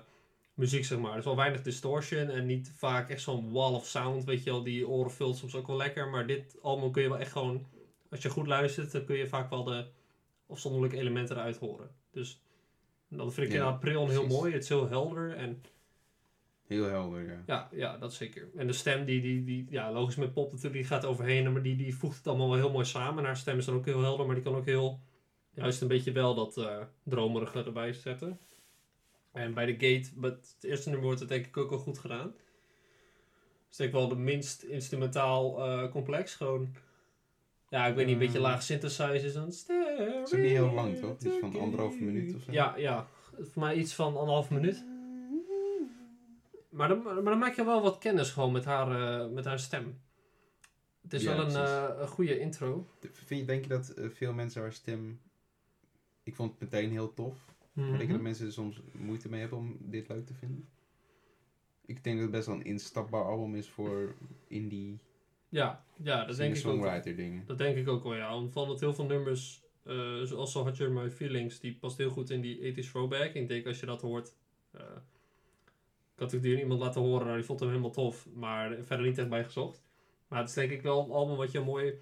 muziek, 0.54 0.86
zeg 0.86 0.98
maar. 1.00 1.12
Er 1.12 1.18
is 1.18 1.26
wel 1.26 1.36
weinig 1.36 1.62
distortion 1.62 2.30
en 2.30 2.46
niet 2.46 2.72
vaak 2.78 3.10
echt 3.10 3.22
zo'n 3.22 3.52
wall 3.52 3.74
of 3.74 3.86
sound, 3.86 4.24
weet 4.24 4.44
je 4.44 4.52
wel. 4.52 4.64
Die 4.64 4.88
oren 4.88 5.12
vult 5.12 5.38
soms 5.38 5.56
ook 5.56 5.68
wel 5.68 5.78
lekker. 5.78 6.08
Maar 6.08 6.28
dit 6.28 6.56
album 6.62 6.92
kun 6.92 7.02
je 7.02 7.10
wel 7.10 7.20
echt 7.20 7.32
gewoon, 7.32 7.66
als 8.16 8.24
je 8.24 8.30
goed 8.30 8.48
luistert, 8.48 8.92
dan 8.92 9.06
kun 9.06 9.16
je 9.16 9.28
vaak 9.28 9.50
wel 9.50 9.64
de 9.64 9.86
afzonderlijke 10.48 10.98
elementen 10.98 11.36
eruit 11.36 11.58
horen. 11.58 11.90
Dus 12.12 12.42
dat 13.08 13.34
vind 13.34 13.48
ik 13.48 13.54
Ja, 13.54 13.60
in 13.60 13.74
april 13.74 14.10
heel 14.10 14.28
mooi. 14.28 14.54
Het 14.54 14.64
is 14.64 14.70
heel 14.70 14.88
helder 14.88 15.36
en 15.36 15.62
Heel 16.68 16.86
helder, 16.86 17.24
ja. 17.24 17.44
ja, 17.46 17.70
ja, 17.72 17.98
dat 17.98 18.14
zeker. 18.14 18.50
En 18.56 18.68
de 18.68 18.74
stem, 18.74 19.06
die, 19.06 19.22
die, 19.22 19.44
die 19.44 19.68
ja, 19.70 19.92
logisch 19.92 20.16
met 20.16 20.34
pop 20.34 20.52
natuurlijk, 20.52 20.74
die 20.74 20.84
gaat 20.84 21.06
overheen, 21.06 21.52
maar 21.52 21.62
die, 21.62 21.76
die 21.76 21.96
voegt 21.96 22.18
het 22.18 22.28
allemaal 22.28 22.50
wel 22.50 22.58
heel 22.58 22.72
mooi 22.72 22.86
samen. 22.86 23.20
En 23.20 23.26
haar 23.26 23.38
stem 23.38 23.58
is 23.58 23.66
dan 23.66 23.76
ook 23.76 23.86
heel 23.86 24.02
helder, 24.02 24.26
maar 24.26 24.36
die 24.36 24.44
kan 24.44 24.56
ook 24.56 24.66
heel, 24.66 25.00
juist 25.54 25.82
een 25.82 25.88
beetje 25.88 26.12
wel 26.12 26.36
dat 26.36 26.58
eh 26.58 26.82
dromerige 27.04 27.64
erbij 27.64 27.94
zetten. 27.94 28.40
En 29.32 29.54
bij 29.54 29.66
de 29.66 29.72
Gate, 29.72 30.28
het 30.28 30.58
eerste 30.62 30.90
nummer 30.90 31.06
wordt 31.06 31.20
het 31.20 31.30
denk 31.30 31.46
ik 31.46 31.58
ook 31.58 31.70
wel 31.70 31.80
goed 31.80 31.98
gedaan. 31.98 32.28
Het 32.28 33.72
is 33.72 33.78
denk 33.78 33.90
ik 33.90 33.96
wel 33.96 34.08
de 34.08 34.16
minst 34.16 34.64
instrumentaal 34.64 35.60
eh, 35.60 35.92
complex. 35.92 36.36
Gewoon, 36.36 36.76
ja, 37.76 37.86
ik 37.86 37.96
weet 37.96 38.06
niet, 38.06 38.14
een 38.14 38.20
beetje 38.20 38.38
Mm. 38.38 38.44
laag 38.44 38.64
synthesizers. 38.64 39.34
Dan 39.34 39.46
Het 39.46 40.28
is 40.28 40.34
ook 40.34 40.40
niet 40.42 40.50
heel 40.52 40.72
lang, 40.72 40.98
toch? 40.98 41.20
Iets 41.20 41.38
van 41.40 41.60
anderhalve 41.60 42.04
minuut 42.04 42.36
of 42.36 42.42
zo? 42.42 42.52
Ja, 42.52 42.76
ja. 42.78 43.08
Voor 43.40 43.62
mij 43.64 43.76
iets 43.76 43.94
van 43.94 44.18
anderhalf 44.18 44.50
minuut. 44.50 44.86
Maar 46.70 46.88
dan, 46.88 47.04
maar 47.04 47.24
dan 47.24 47.38
maak 47.38 47.56
je 47.56 47.66
wel 47.66 47.82
wat 47.82 47.98
kennis 47.98 48.30
gewoon 48.32 48.52
met 48.52 48.66
haar, 48.66 49.22
eh, 49.22 49.30
met 49.34 49.46
haar 49.46 49.60
stem. 49.60 49.98
Het 51.02 51.14
is 51.14 51.24
Ja, 51.24 51.36
wel 51.36 51.46
een, 51.46 51.56
eh, 51.56 51.90
een 52.02 52.08
goede 52.08 52.40
intro. 52.40 52.88
Vind 53.12 53.40
je, 53.40 53.46
denk 53.46 53.64
je 53.64 53.70
dat 53.70 53.90
eh, 53.90 54.10
veel 54.10 54.34
mensen 54.34 54.62
haar 54.62 54.74
stem... 54.74 55.20
Ik 56.24 56.36
vond 56.36 56.52
het 56.52 56.60
meteen 56.60 56.92
heel 56.92 57.14
tof. 57.14 57.36
Maar 57.74 57.86
denk 57.86 57.98
je 57.98 58.04
Mhm. 58.04 58.14
dat 58.14 58.22
mensen 58.22 58.46
er 58.46 58.52
soms 58.52 58.82
moeite 58.92 59.30
mee 59.30 59.40
hebben 59.40 59.58
om 59.58 59.78
dit 59.80 60.08
leuk 60.08 60.26
te 60.26 60.34
vinden? 60.34 60.68
Ik 61.86 62.04
denk 62.04 62.16
dat 62.16 62.24
het 62.26 62.32
best 62.36 62.46
wel 62.48 62.56
een 62.56 62.64
instapbaar 62.66 63.24
album 63.24 63.56
is 63.56 63.70
voor 63.70 64.16
indie 64.48 65.00
Ja, 65.50 65.86
ja 66.04 66.26
dat 66.26 66.38
denk 66.38 66.56
ik 66.56 66.58
ook. 66.58 66.62
singer-songwriter 66.62 67.16
dingen. 67.16 67.44
Dat 67.46 67.58
denk 67.58 67.78
ik 67.78 67.88
ook 67.88 68.04
wel, 68.04 68.16
ja. 68.16 68.36
Omdat 68.38 68.80
heel 68.80 68.94
veel 68.94 69.06
nummers, 69.06 69.64
eh, 69.84 70.22
zoals 70.24 70.52
So 70.52 70.70
You're 70.74 70.94
My 70.94 71.10
Feelings, 71.10 71.60
die 71.60 71.78
past 71.78 71.98
heel 71.98 72.10
goed 72.10 72.30
in 72.30 72.42
die 72.42 72.74
80s 72.74 72.90
throwback. 72.92 73.34
Ik 73.34 73.48
denk 73.48 73.66
als 73.66 73.80
je 73.80 73.86
dat 73.86 74.02
hoort... 74.02 74.36
eh, 74.72 74.82
ik 76.14 76.22
had 76.22 76.32
natuurlijk 76.32 76.62
iemand 76.62 76.80
laten 76.80 77.02
horen, 77.02 77.36
die 77.36 77.44
vond 77.44 77.60
hem 77.60 77.70
helemaal 77.70 77.92
tof. 77.92 78.28
Maar 78.34 78.78
verder 78.84 79.06
niet 79.06 79.18
echt 79.18 79.30
bij 79.30 79.44
gezocht. 79.44 79.84
Maar 80.28 80.40
het 80.40 80.50
is 80.50 80.56
denk 80.56 80.72
ik 80.72 80.82
wel 80.82 81.04
een 81.04 81.12
album 81.12 81.36
wat 81.36 81.52
je 81.52 81.60
mooi 81.60 81.94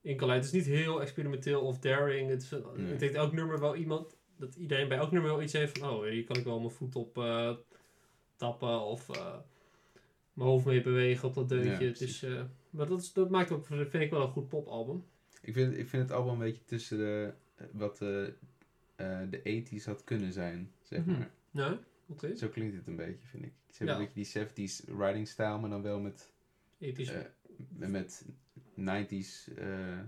in 0.00 0.16
kan 0.16 0.26
leiden. 0.28 0.48
Het 0.50 0.56
is 0.56 0.66
niet 0.66 0.76
heel 0.76 1.00
experimenteel 1.00 1.60
of 1.60 1.78
daring. 1.78 2.30
Het 2.30 2.42
is, 2.42 2.50
Nee. 2.76 2.92
Ik 2.92 2.98
denk 2.98 3.12
elk 3.14 3.32
nummer 3.32 3.60
wel 3.60 3.76
iemand... 3.76 4.16
Dat 4.36 4.54
iedereen 4.54 4.88
bij 4.88 4.98
elk 4.98 5.10
nummer 5.10 5.30
wel 5.30 5.42
iets 5.42 5.52
heeft 5.52 5.78
van... 5.78 5.90
Oh, 5.90 6.04
hier 6.04 6.24
kan 6.24 6.36
ik 6.36 6.44
wel 6.44 6.58
mijn 6.58 6.70
voet 6.70 6.96
op 6.96 7.18
eh, 7.18 7.52
tappen 8.36 8.80
of... 8.80 9.08
eh, 10.30 10.36
mijn 10.36 10.48
hoofd 10.48 10.64
mee 10.66 10.82
bewegen 10.82 11.28
op 11.28 11.34
dat 11.34 11.48
deuntje. 11.48 11.94
Ja, 12.28 12.36
eh, 12.38 12.44
maar 12.70 12.86
dat, 12.86 13.00
is, 13.00 13.12
dat 13.12 13.30
maakt 13.30 13.50
ook, 13.50 13.66
vind 13.66 13.94
ik 13.94 14.10
wel 14.10 14.22
een 14.22 14.28
goed 14.32 14.48
popalbum. 14.48 15.04
Ik 15.42 15.54
vind, 15.54 15.78
ik 15.78 15.88
vind 15.88 16.02
het 16.02 16.12
album 16.12 16.32
een 16.32 16.38
beetje 16.38 16.64
tussen 16.64 16.98
de, 16.98 17.32
wat 17.72 18.00
eh, 18.02 18.26
eh, 18.96 19.30
de 19.30 19.62
80s 19.80 19.84
had 19.84 20.04
kunnen 20.04 20.32
zijn, 20.32 20.72
zeg 20.82 20.98
Mhm. 21.04 21.10
maar. 21.18 21.30
Ja, 21.50 21.78
oké. 22.06 22.36
Zo 22.36 22.48
klinkt 22.48 22.76
het 22.76 22.86
een 22.86 22.96
beetje, 22.96 23.26
vind 23.26 23.44
ik. 23.44 23.52
Ze 23.70 23.76
hebben 23.76 23.94
Ja. 23.96 24.00
een 24.00 24.12
beetje 24.14 24.42
die 24.54 24.66
70s 24.70 24.84
writing 24.96 25.28
style, 25.28 25.58
maar 25.58 25.70
dan 25.70 25.82
wel 25.82 26.00
met, 26.00 26.32
eh, 26.78 26.96
met 27.78 28.24
90s 28.74 29.48
eh, 29.56 29.98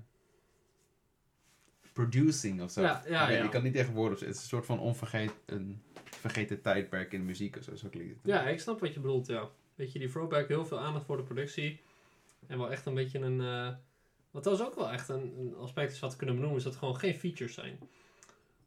producing 1.93 2.62
of 2.62 2.71
zo. 2.71 2.81
Ja, 2.83 3.02
ja, 3.09 3.31
ja. 3.31 3.45
ik 3.45 3.50
kan 3.50 3.62
niet 3.62 3.75
echt 3.76 3.93
woorden 3.93 4.19
Het 4.19 4.29
is 4.29 4.43
een 4.43 4.49
soort 4.49 4.67
van 4.67 4.79
onvergeten 4.81 5.35
een 5.47 5.83
vergeten 6.05 6.61
tijdperk 6.61 7.12
in 7.12 7.19
de 7.21 7.26
muziek 7.26 7.57
of 7.57 7.64
zo. 7.64 7.76
Zo 7.76 7.88
klinkt 7.88 8.12
het. 8.12 8.21
ja, 8.25 8.47
ik 8.49 8.61
snap 8.61 8.81
wat 8.81 8.95
je 8.95 9.00
bedoelt, 9.00 9.26
ja. 9.26 9.50
Weet 9.75 9.93
je, 9.93 9.99
die 9.99 10.09
throwback, 10.09 10.49
heel 10.49 10.67
veel 10.67 10.79
aandacht 10.79 11.05
voor 11.05 11.17
de 11.17 11.23
productie. 11.23 11.81
En 12.47 12.59
wel 12.59 12.71
echt 12.71 12.87
een 12.87 12.95
beetje 12.95 13.19
een... 13.19 13.41
eh, 13.41 13.75
wat 14.31 14.43
trouwens 14.43 14.69
ook 14.69 14.75
wel 14.76 14.91
echt 14.91 15.09
een, 15.09 15.38
een 15.38 15.55
aspect 15.57 15.93
is 15.93 16.00
wat 16.00 16.11
we 16.11 16.17
kunnen 16.17 16.35
benoemen, 16.35 16.59
is 16.59 16.64
dat 16.64 16.73
het 16.73 16.83
gewoon 16.83 16.99
geen 16.99 17.14
features 17.14 17.55
zijn. 17.55 17.79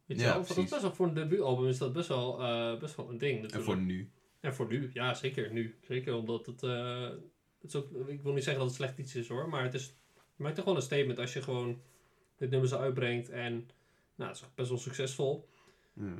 Weet 0.05 0.17
je 0.19 0.23
Ja, 0.23 0.33
wel? 0.33 0.47
Dat 0.47 0.57
is 0.57 0.69
best 0.69 0.81
wel 0.81 0.93
voor 0.93 1.07
een 1.07 1.13
debuutalbum 1.13 1.67
is 1.67 1.77
dat 1.77 1.93
best 1.93 2.07
wel, 2.07 2.41
eh, 2.41 2.79
best 2.79 2.95
wel 2.95 3.09
een 3.09 3.17
ding 3.17 3.35
en 3.35 3.41
natuurlijk. 3.41 3.65
voor 3.71 3.77
nu. 3.81 4.09
En 4.39 4.55
voor 4.55 4.67
nu, 4.67 4.89
ja 4.93 5.13
zeker 5.13 5.51
nu. 5.51 5.75
Zeker 5.81 6.15
omdat 6.15 6.45
het, 6.45 6.63
eh, 6.63 7.09
het 7.61 7.73
is 7.73 7.75
ook, 7.75 7.91
ik 8.07 8.21
wil 8.21 8.33
niet 8.33 8.43
zeggen 8.43 8.61
dat 8.63 8.67
het 8.71 8.75
slecht 8.81 8.97
iets 8.97 9.15
is 9.15 9.27
hoor, 9.27 9.49
maar 9.49 9.63
het 9.63 9.73
is, 9.73 9.83
het 10.13 10.37
maakt 10.37 10.55
toch 10.55 10.65
wel 10.65 10.75
een 10.75 10.81
statement 10.81 11.19
als 11.19 11.33
je 11.33 11.41
gewoon 11.41 11.81
dit 12.37 12.49
nummer 12.49 12.69
zo 12.69 12.77
uitbrengt 12.77 13.29
en 13.29 13.69
nou, 14.15 14.31
het 14.31 14.39
is 14.41 14.47
best 14.55 14.69
wel 14.69 14.77
succesvol. 14.77 15.47
Ja. 15.93 16.13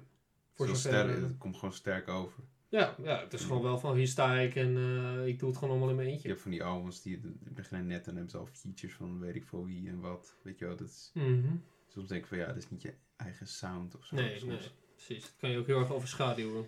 Voor 0.53 0.67
Zo 0.67 0.73
zover, 0.73 0.99
sterk, 0.99 1.21
het 1.21 1.37
komt 1.37 1.55
gewoon 1.55 1.73
sterk 1.73 2.07
over. 2.07 2.43
Ja, 2.79 2.95
ja, 3.03 3.19
het 3.19 3.33
is 3.33 3.43
gewoon 3.43 3.61
wel 3.61 3.79
van 3.79 3.95
hier 3.95 4.07
sta 4.07 4.35
ik 4.35 4.55
en 4.55 4.77
eh, 4.77 5.27
ik 5.27 5.39
doe 5.39 5.49
het 5.49 5.57
gewoon 5.57 5.69
allemaal 5.69 5.89
in 5.89 5.95
mijn 5.95 6.07
Je 6.07 6.13
eentje. 6.13 6.29
hebt 6.29 6.41
van 6.41 6.51
die 6.51 6.63
albums 6.63 7.01
die 7.01 7.21
die 7.21 7.37
beginnen 7.53 7.87
net 7.87 8.07
en 8.07 8.13
hebben 8.13 8.31
ze 8.31 8.37
al 8.37 8.47
features 8.51 8.95
van 8.95 9.19
weet 9.19 9.35
ik 9.35 9.45
veel 9.45 9.65
wie 9.65 9.89
en 9.89 9.99
wat. 9.99 10.35
Weet 10.41 10.59
je 10.59 10.65
wel, 10.65 10.75
dat 10.75 10.87
is, 10.87 11.11
Mhm. 11.13 11.55
soms 11.87 12.07
denk 12.07 12.21
ik 12.21 12.27
van 12.27 12.37
ja, 12.37 12.45
dat 12.45 12.55
is 12.55 12.69
niet 12.69 12.81
je 12.81 12.93
eigen 13.15 13.47
sound 13.47 13.95
of 13.97 14.05
zo. 14.05 14.15
Nee, 14.15 14.39
soms. 14.39 14.51
nee, 14.51 14.59
precies. 14.95 15.21
Dat 15.23 15.33
kan 15.37 15.49
je 15.49 15.57
ook 15.57 15.67
heel 15.67 15.79
erg 15.79 15.91
overschaduwen. 15.91 16.65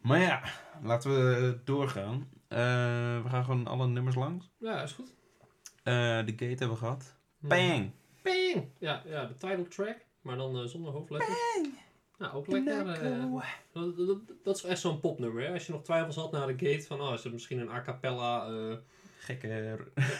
Maar 0.00 0.20
ja, 0.20 0.42
laten 0.82 1.10
we 1.10 1.58
doorgaan. 1.64 2.28
Eh, 2.48 2.58
we 3.22 3.28
gaan 3.28 3.44
gewoon 3.44 3.66
alle 3.66 3.86
nummers 3.86 4.16
langs. 4.16 4.50
Ja, 4.58 4.82
is 4.82 4.92
goed. 4.92 5.14
Eh, 5.82 5.94
de 6.24 6.30
gate 6.32 6.44
hebben 6.44 6.68
we 6.70 6.76
gehad. 6.76 7.16
Mhm. 7.38 7.48
Bang! 7.48 7.90
Bang! 8.22 8.68
Ja, 8.78 9.02
ja, 9.06 9.24
de 9.26 9.34
title 9.34 9.68
track, 9.68 9.96
maar 10.22 10.36
dan 10.36 10.58
eh, 10.58 10.64
zonder 10.66 10.92
hoofdletters. 10.92 11.38
Nou, 12.18 12.34
ook 12.34 12.46
lekker. 12.46 12.86
eh, 12.88 13.42
dat, 13.72 13.96
dat, 13.96 14.18
dat 14.42 14.56
is 14.56 14.62
echt 14.64 14.80
zo'n 14.80 15.00
popnummer. 15.00 15.42
Hè? 15.46 15.52
Als 15.52 15.66
je 15.66 15.72
nog 15.72 15.82
twijfels 15.82 16.16
had 16.16 16.32
na 16.32 16.46
de 16.46 16.66
gate 16.66 16.86
van, 16.86 17.00
oh, 17.00 17.12
is 17.14 17.24
het 17.24 17.32
misschien 17.32 17.58
een 17.58 17.68
a 17.70 17.82
cappella, 17.82 18.46
eh, 18.48 18.76
Gekke... 19.18 19.78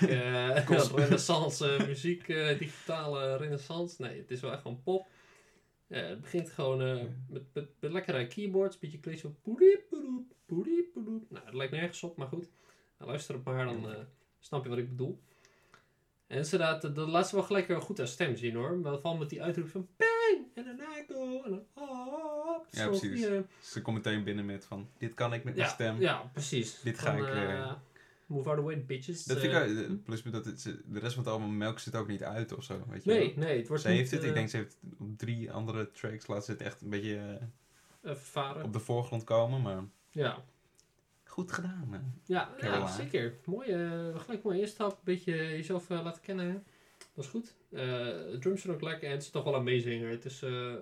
eh, 0.09 0.67
Gospel. 0.67 0.99
renaissance 1.03 1.77
muziek, 1.87 2.29
eh, 2.29 2.59
digitale 2.59 3.37
renaissance. 3.37 4.03
Nee, 4.03 4.19
het 4.19 4.31
is 4.31 4.41
wel 4.41 4.53
echt 4.53 4.63
gewoon 4.63 4.83
pop. 4.83 5.07
Ja, 5.87 5.97
het 6.01 6.21
begint 6.21 6.51
gewoon 6.51 6.83
eh, 6.83 7.03
met, 7.29 7.43
met, 7.53 7.69
met 7.81 7.93
lekkere 7.93 8.27
keyboards, 8.27 8.79
een 8.81 8.99
beetje 9.01 9.29
poediep, 9.29 9.83
poediep, 10.47 10.93
poedoep. 10.93 11.31
Nou, 11.31 11.45
het 11.45 11.55
lijkt 11.55 11.73
nergens 11.73 12.03
op, 12.03 12.17
maar 12.17 12.29
goed. 12.29 12.49
Nou, 12.99 13.11
luister 13.11 13.35
het 13.35 13.45
maar, 13.45 13.65
dan 13.65 13.91
eh, 13.91 13.97
snap 14.39 14.63
je 14.63 14.69
wat 14.69 14.79
ik 14.79 14.89
bedoel. 14.89 15.21
En 16.27 16.45
laat, 16.59 16.83
dat 16.95 17.09
laat 17.09 17.29
ze 17.29 17.35
wel 17.35 17.45
gelijk 17.45 17.83
goed 17.83 17.99
haar 17.99 18.09
stem 18.09 18.37
zien 18.37 18.55
hoor. 18.55 18.77
Maar 18.79 18.93
vooral 18.95 19.17
met 19.17 19.31
die 19.31 19.43
uitroep 19.43 19.69
van 19.69 19.89
en 20.55 20.81
I 20.99 21.05
go, 21.13 21.43
en 21.45 21.51
dan 21.51 21.65
op. 21.75 22.67
Ja, 22.71 22.83
Zo 22.83 22.89
precies. 22.89 23.25
goeie- 23.27 23.43
Ze 23.61 23.83
komt 23.83 23.97
meteen 23.97 24.25
binnen 24.25 24.47
met 24.47 24.65
van, 24.65 24.89
dit 24.99 25.15
kan 25.15 25.33
ik 25.33 25.45
met 25.45 25.55
Ja, 25.57 25.61
mijn 25.61 25.73
stem. 25.75 26.01
ja, 26.01 26.31
precies. 26.33 26.81
Dit 26.81 26.99
ga 26.99 27.17
Van, 27.17 27.27
ik, 27.27 27.33
eh, 27.33 27.59
eh, 27.59 27.73
move 28.27 28.49
out 28.49 28.59
of 28.59 28.65
the 28.65 28.71
way, 28.71 28.85
bitches. 28.85 29.25
Dat 29.25 29.39
vind 29.39 29.53
Eh, 29.53 29.71
ik 29.71 29.91
ook, 29.91 30.05
plus 30.05 30.23
dat 30.23 30.45
het, 30.45 30.63
de 30.87 30.99
rest 30.99 31.15
van 31.15 31.25
het 31.25 31.33
album 31.33 31.57
melkt 31.57 31.81
ze 31.81 31.89
het 31.91 31.99
ook 31.99 32.09
niet 32.09 32.23
uit 32.23 32.53
of 32.57 32.65
zo, 32.65 32.85
weet 32.89 33.05
je 33.05 33.11
Nee, 33.11 33.35
wel. 33.35 33.45
nee, 33.45 33.59
het 33.59 33.69
wordt 33.69 33.83
Ze 33.83 33.89
niet, 33.89 33.99
heeft 33.99 34.11
het, 34.11 34.23
eh, 34.23 34.29
ik 34.29 34.35
denk 34.35 34.49
ze 34.49 34.57
heeft 34.57 34.77
op 34.99 35.19
drie 35.19 35.53
andere 35.53 35.91
tracks 35.91 36.27
laat 36.27 36.45
ze 36.45 36.51
het 36.51 36.61
echt 36.61 36.81
een 36.83 36.91
beetje 36.91 37.41
eh, 38.03 38.11
eh, 38.35 38.63
op 38.65 38.73
de 38.73 38.81
voorgrond 38.81 39.25
komen, 39.25 39.63
maar 39.63 39.83
Ja, 40.11 40.45
goed 41.25 41.53
gedaan. 41.53 41.89
hè. 41.91 41.99
ja, 42.25 42.55
ja 42.61 42.87
zeker. 42.87 43.35
Mooi, 43.45 43.71
eh 43.71 44.19
gelijk 44.21 44.43
mooi 44.43 44.61
instap. 44.61 44.91
Een 44.93 44.99
beetje 45.05 45.33
jezelf 45.37 45.91
eh, 45.91 46.03
laten 46.05 46.23
kennen. 46.23 46.65
Dat 47.15 47.25
is 47.25 47.31
goed. 47.31 47.55
Eh, 47.71 47.81
de 48.31 48.37
drums 48.41 48.61
zijn 48.63 48.75
ook 48.75 48.83
lekker 48.83 49.07
en 49.09 49.15
het 49.15 49.23
is 49.23 49.31
toch 49.31 49.45
wel 49.45 49.55
een 49.55 49.63
meezinger. 49.65 50.11
Het 50.11 50.25
is, 50.25 50.43
eh 50.43 50.75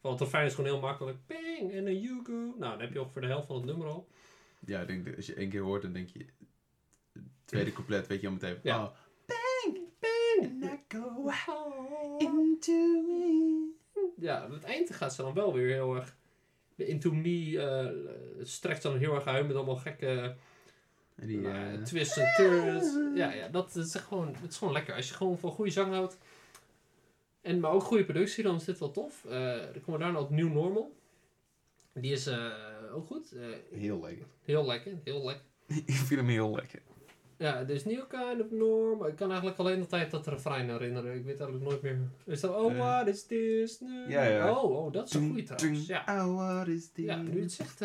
vooral 0.00 0.18
het 0.18 0.20
refrein 0.20 0.46
is 0.46 0.54
gewoon 0.54 0.70
heel 0.70 0.80
makkelijk. 0.80 1.18
Bang, 1.26 1.72
en 1.72 1.86
een 1.86 2.00
you 2.00 2.20
go. 2.24 2.32
Nou, 2.32 2.56
dan 2.58 2.80
heb 2.80 2.92
je 2.92 3.00
ongeveer 3.00 3.22
de 3.22 3.28
helft 3.28 3.46
van 3.46 3.56
het 3.56 3.64
nummer 3.64 3.86
al. 3.86 4.08
Ja, 4.66 4.80
ik 4.80 4.86
denk 4.86 5.04
dat 5.06 5.16
als 5.16 5.26
je 5.26 5.34
één 5.34 5.48
keer 5.48 5.60
hoort, 5.62 5.82
dan 5.82 5.92
denk 5.92 6.08
je, 6.08 6.18
het 7.12 7.22
tweede 7.44 7.72
couplet 7.72 8.06
weet 8.06 8.20
je 8.20 8.26
al 8.26 8.32
meteen, 8.32 8.56
Ja. 8.62 8.82
oh, 8.84 8.90
Bang! 9.26 9.78
and 10.42 10.64
I 10.64 10.78
go 10.88 11.30
into 12.18 13.02
me. 13.06 13.68
Ja, 14.16 14.42
aan 14.42 14.52
het 14.52 14.64
eind 14.64 14.90
gaat 14.94 15.14
ze 15.14 15.22
dan 15.22 15.34
wel 15.34 15.52
weer 15.54 15.72
heel 15.72 15.94
erg... 15.96 16.16
De 16.74 16.86
Into 16.86 17.12
Me 17.12 17.60
eh, 17.60 18.38
het 18.38 18.48
strekt 18.48 18.82
dan 18.82 18.96
heel 18.98 19.14
erg 19.14 19.26
uit 19.26 19.46
met 19.46 19.56
allemaal 19.56 19.76
gekke 19.76 20.36
die, 21.26 21.38
nou, 21.38 21.74
eh, 21.74 21.82
twists 21.82 22.16
en 22.16 22.32
turns. 22.36 22.94
Ja, 23.14 23.32
ja 23.32 23.48
dat, 23.48 23.76
is 23.76 23.94
gewoon, 23.94 24.34
het 24.40 24.50
is 24.50 24.56
gewoon 24.58 24.72
lekker. 24.72 24.94
Als 24.94 25.08
je 25.08 25.14
gewoon 25.14 25.38
van 25.38 25.50
goede 25.50 25.70
zang 25.70 25.92
houdt, 25.92 26.18
en, 27.40 27.60
maar 27.60 27.70
ook 27.70 27.82
goede 27.82 28.04
productie, 28.04 28.42
dan 28.42 28.56
is 28.56 28.64
dit 28.64 28.78
wel 28.78 28.90
tof. 28.90 29.24
Eh 29.24 29.58
dan 29.72 29.82
komen 29.84 30.00
we 30.00 30.04
daarna 30.04 30.20
op 30.20 30.30
New 30.30 30.52
Normal. 30.52 30.98
Die 31.92 32.12
is 32.12 32.26
eh, 32.26 32.52
ook 32.94 33.06
goed. 33.06 33.32
Eh, 33.32 33.78
heel 33.78 34.00
lekker. 34.00 34.26
heel 34.42 34.66
lekker, 34.66 34.92
heel 35.04 35.24
lekker. 35.24 35.44
ik 35.86 35.94
vind 35.94 36.20
hem 36.20 36.28
heel 36.28 36.54
lekker. 36.54 36.80
Ja, 37.36 37.64
dus 37.64 37.84
New 37.84 38.02
Kind 38.08 38.40
of 38.40 38.50
Norm. 38.50 39.06
Ik 39.06 39.16
kan 39.16 39.28
eigenlijk 39.28 39.58
alleen 39.58 39.80
altijd 39.80 40.10
dat 40.10 40.26
refrein 40.26 40.70
herinneren. 40.70 41.14
Ik 41.14 41.24
weet 41.24 41.40
eigenlijk 41.40 41.70
nooit 41.70 41.82
meer. 41.82 41.98
Is 42.24 42.40
dat, 42.40 42.56
oh, 42.56 42.72
Eh, 42.72 42.78
what 42.78 43.06
is 43.06 43.26
this? 43.26 43.80
new? 43.80 44.10
ja, 44.10 44.24
ja. 44.24 44.50
Oh, 44.50 44.70
oh, 44.70 44.92
dat 44.92 45.08
is 45.08 45.14
een 45.14 45.28
goede 45.28 45.42
trouwens. 45.42 45.86
Ja. 45.86 46.04
Oh, 46.06 46.36
what 46.36 46.68
is 46.68 46.90
this? 46.92 47.04
ja, 47.04 47.16
nu 47.16 47.40
het 47.40 47.52
zegt... 47.52 47.84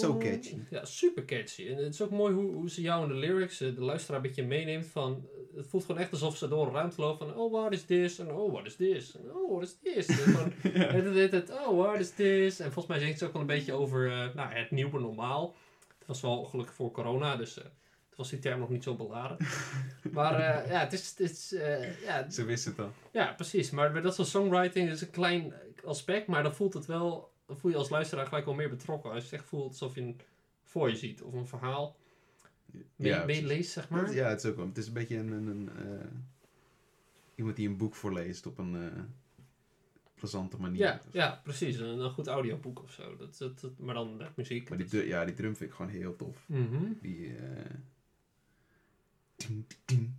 Zo 0.00 0.16
catchy. 0.18 0.56
Ja, 0.70 0.84
super 0.84 1.24
catchy. 1.24 1.66
En 1.68 1.76
het 1.76 1.94
is 1.94 2.00
ook 2.02 2.10
mooi 2.10 2.34
hoe, 2.34 2.52
hoe 2.52 2.70
ze 2.70 2.80
jou 2.80 3.02
in 3.02 3.08
de 3.08 3.14
lyrics, 3.14 3.60
eh, 3.60 3.74
de 3.74 3.80
luisteraar 3.80 4.16
een 4.16 4.26
beetje 4.26 4.44
meeneemt 4.44 4.86
van... 4.86 5.22
eh, 5.32 5.56
Het 5.56 5.66
voelt 5.66 5.84
gewoon 5.84 6.00
echt 6.00 6.12
alsof 6.12 6.36
ze 6.36 6.48
door 6.48 6.66
een 6.66 6.72
ruimte 6.72 7.00
lopen 7.00 7.26
van... 7.28 7.36
Oh, 7.36 7.52
what 7.52 7.72
is 7.72 7.84
this? 7.84 8.18
En 8.18 8.32
oh, 8.32 8.52
what 8.52 8.66
is 8.66 8.76
this? 8.76 9.16
En 9.16 9.34
oh, 9.34 9.50
what 9.50 9.62
is 9.62 9.76
this? 9.82 10.06
En 10.06 10.14
gewoon, 10.14 10.52
het, 11.02 11.14
het, 11.14 11.32
het, 11.32 11.50
oh, 11.50 11.78
what 11.78 11.98
is 11.98 12.10
this? 12.10 12.60
En 12.60 12.72
volgens 12.72 12.86
mij 12.86 12.98
zingt 13.04 13.18
ze 13.18 13.26
ook 13.26 13.32
wel 13.32 13.40
een 13.40 13.46
beetje 13.48 13.72
over 13.72 14.10
eh, 14.10 14.34
nou, 14.34 14.52
het 14.54 14.70
nieuwe 14.70 15.00
normaal. 15.00 15.54
Het 15.98 16.06
was 16.06 16.20
wel 16.20 16.44
gelukkig 16.44 16.74
voor 16.74 16.90
corona, 16.90 17.36
dus... 17.36 17.58
eh 17.58 17.64
toen 18.14 18.24
was 18.24 18.30
die 18.30 18.38
term 18.38 18.60
nog 18.60 18.68
niet 18.68 18.82
zo 18.82 18.94
beladen. 18.94 19.36
maar 20.12 20.34
eh, 20.34 20.70
ja, 20.70 20.78
het 20.80 20.92
is... 20.92 21.08
Het 21.10 21.20
is 21.20 21.52
eh, 21.52 22.02
ja, 22.04 22.30
Ze 22.30 22.44
wist 22.44 22.64
het 22.64 22.76
dan. 22.76 22.92
ja, 23.12 23.32
precies. 23.32 23.70
Maar 23.70 24.02
dat 24.02 24.14
soort 24.14 24.28
songwriting 24.28 24.90
is 24.90 25.00
een 25.00 25.10
klein 25.10 25.52
aspect, 25.84 26.26
maar 26.26 26.42
dan 26.42 26.54
voelt 26.54 26.74
het 26.74 26.86
wel, 26.86 27.32
dan 27.46 27.56
voel 27.56 27.70
je 27.70 27.76
als 27.76 27.88
luisteraar 27.88 28.26
gelijk 28.26 28.44
wel 28.44 28.54
meer 28.54 28.68
betrokken. 28.70 29.10
Als 29.10 29.18
je 29.18 29.24
het 29.30 29.38
echt 29.40 29.48
voelt 29.48 29.68
alsof 29.68 29.94
je 29.94 30.00
een 30.00 30.20
voor 30.62 30.88
je 30.90 30.96
ziet 30.96 31.22
of 31.22 31.32
een 31.32 31.46
verhaal 31.46 31.96
mee, 32.96 33.12
Ja, 33.12 33.24
meeleest, 33.24 33.70
zeg 33.72 33.88
maar. 33.88 34.14
Ja, 34.14 34.28
het 34.28 34.44
is 34.44 34.50
ook 34.50 34.56
wel. 34.56 34.66
Het 34.66 34.78
is 34.78 34.86
een 34.86 34.92
beetje 34.92 35.16
een, 35.16 35.32
een, 35.32 35.46
een, 35.46 35.70
eh, 35.76 36.06
iemand 37.34 37.56
die 37.56 37.68
een 37.68 37.76
boek 37.76 37.94
voorleest 37.94 38.46
op 38.46 38.58
een 38.58 38.92
plezante 40.14 40.56
manier. 40.60 40.80
Ja, 40.80 41.00
ja, 41.10 41.40
precies. 41.44 41.76
Een, 41.78 41.98
een 42.00 42.10
goed 42.10 42.26
audioboek 42.26 42.82
of 42.82 42.90
zo. 42.92 43.16
Dat, 43.16 43.38
dat, 43.38 43.60
dat- 43.60 43.78
maar 43.78 43.94
dan 43.94 44.16
met 44.16 44.36
muziek. 44.36 44.68
Maar 44.68 44.78
die, 44.78 45.06
ja, 45.06 45.24
die 45.24 45.34
drum 45.34 45.56
vind 45.56 45.70
ik 45.70 45.76
gewoon 45.76 45.90
heel 45.90 46.16
tof. 46.16 46.44
Mhm. 46.46 46.82
Die. 47.00 47.34
Ting, 49.36 49.64
ting, 49.66 49.80
ting. 49.84 50.14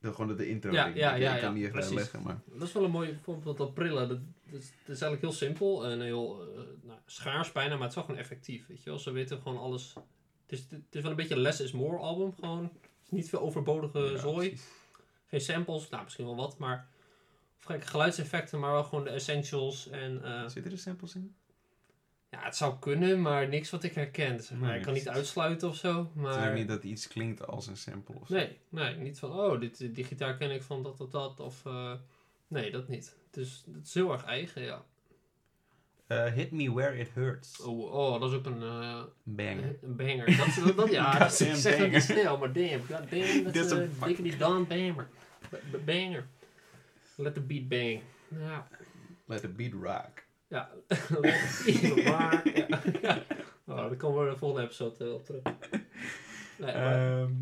Dat 0.00 0.14
gewoon 0.14 0.36
de 0.36 0.48
intro. 0.48 0.72
Ja, 0.72 0.84
ding. 0.84 0.96
ja, 0.96 1.14
ik, 1.14 1.22
ja, 1.22 1.34
ik 1.34 1.40
kan 1.40 1.48
ja, 1.48 1.54
niet 1.54 1.64
echt 1.64 1.72
precies. 1.72 1.90
uitleggen, 1.90 2.22
maar. 2.22 2.40
Dat 2.52 2.68
is 2.68 2.74
wel 2.74 2.84
een 2.84 2.90
mooi 2.90 3.18
voorbeeld 3.22 3.56
dat 3.56 3.74
Prilla. 3.74 4.06
Dat, 4.06 4.18
dat, 4.50 4.60
is, 4.60 4.70
dat 4.70 4.96
is 4.96 5.02
eigenlijk 5.02 5.20
heel 5.22 5.32
simpel 5.32 5.86
en 5.86 6.00
heel 6.00 6.40
eh, 6.42 6.62
nou, 6.82 6.98
schaars 7.06 7.52
bijna, 7.52 7.70
maar 7.72 7.80
het 7.80 7.88
is 7.88 7.94
wel 7.94 8.04
gewoon 8.04 8.20
effectief. 8.20 8.66
Weet 8.66 8.82
je 8.82 8.90
wel? 8.90 8.98
Ze 8.98 9.10
weten 9.10 9.40
gewoon 9.42 9.58
alles. 9.58 9.94
Het 10.46 10.58
is, 10.58 10.66
het 10.70 10.94
is 10.94 11.00
wel 11.02 11.10
een 11.10 11.16
beetje 11.16 11.34
een 11.34 11.40
less 11.40 11.60
is 11.60 11.72
more 11.72 11.98
album. 11.98 12.34
Gewoon. 12.34 12.62
Het 12.62 13.04
is 13.04 13.10
niet 13.10 13.28
veel 13.28 13.40
overbodige 13.40 13.98
Ja, 13.98 14.18
zooi. 14.18 14.48
precies. 14.48 14.66
Geen 15.26 15.40
samples, 15.40 15.88
nou 15.88 16.02
misschien 16.02 16.24
wel 16.24 16.36
wat, 16.36 16.58
maar 16.58 16.88
of 17.58 17.64
gekke 17.64 17.86
geluidseffecten, 17.86 18.60
maar 18.60 18.72
wel 18.72 18.84
gewoon 18.84 19.04
de 19.04 19.10
essentials. 19.10 19.88
En 19.88 20.24
eh, 20.24 20.48
Zitten 20.48 20.72
er 20.72 20.78
samples 20.78 21.14
in? 21.14 21.34
Ja, 22.30 22.42
het 22.44 22.56
zou 22.56 22.78
kunnen, 22.78 23.22
maar 23.22 23.48
niks 23.48 23.70
wat 23.70 23.82
ik 23.82 23.94
herken. 23.94 24.42
Zeg 24.42 24.58
maar. 24.58 24.68
Nee, 24.68 24.78
ik 24.78 24.84
kan 24.84 24.94
niet 24.94 25.08
uitsluiten 25.08 25.68
of 25.68 25.76
zo. 25.76 25.98
Het 25.98 26.06
is 26.16 26.22
Maar... 26.22 26.48
ook 26.48 26.54
niet 26.56 26.68
dat 26.68 26.84
iets 26.84 27.08
klinkt 27.08 27.46
als 27.46 27.66
een 27.66 27.76
sample 27.76 28.14
of 28.20 28.26
zo. 28.28 28.34
Nee, 28.34 28.58
nee, 28.68 28.96
niet 28.96 29.18
van, 29.18 29.32
oh, 29.32 29.60
dit, 29.60 29.94
die 29.94 30.04
gitaar 30.04 30.36
ken 30.36 30.50
ik 30.50 30.62
van 30.62 30.82
dat 30.82 31.00
of 31.00 31.10
dat. 31.10 31.40
Of, 31.40 31.66
eh, 31.66 31.92
nee, 32.48 32.70
dat 32.70 32.88
niet. 32.88 33.16
Dus 33.30 33.64
het 33.74 33.86
is 33.86 33.94
heel 33.94 34.12
erg 34.12 34.24
eigen, 34.24 34.62
ja. 34.62 34.84
Eh, 36.06 36.32
Hit 36.32 36.50
Me 36.50 36.72
Where 36.72 36.98
It 36.98 37.10
Hurts. 37.14 37.60
Oh, 37.62 37.92
oh 37.94 38.20
dat 38.20 38.30
is 38.30 38.36
ook 38.36 38.46
een, 38.46 38.62
eh, 38.62 39.02
Banger. 39.22 39.78
een 39.82 39.96
banger. 39.96 40.36
Dat, 40.36 40.64
dat, 40.66 40.76
dat, 40.76 40.90
ja, 40.90 41.12
dat 41.18 41.30
Goddamn 41.30 41.50
ik 41.54 41.56
zeg 41.56 41.72
het 41.72 41.78
banger. 41.80 41.94
niet 41.94 42.02
snel, 42.02 42.38
maar 42.38 42.52
damn, 42.52 42.80
god 42.80 43.10
damn, 43.10 43.44
dat 43.44 43.54
is 43.54 43.64
is 43.64 43.70
een 43.70 43.90
een 44.00 44.14
dikke 44.22 44.36
Don 44.36 44.66
banger. 44.66 45.08
B- 45.50 45.84
banger. 45.86 46.26
Let 47.16 47.34
the 47.34 47.40
beat 47.40 47.68
bang. 47.68 48.00
Ja, 48.28 48.68
Let 49.24 49.40
the 49.40 49.48
beat 49.48 49.72
rock. 49.72 50.24
Ja. 50.48 50.70
Rock. 51.08 51.24
Ja. 52.04 52.42
ja. 53.02 53.22
Oh, 53.68 53.76
daar 53.76 53.96
komen 53.96 54.24
we 54.24 54.30
de 54.30 54.36
volgende 54.38 54.64
episode 54.64 55.04
eh, 55.04 55.12
op 55.12 55.24
terug. 55.24 55.42
Nee, 56.58 56.74
maar- 56.74 57.20
Ehm, 57.20 57.32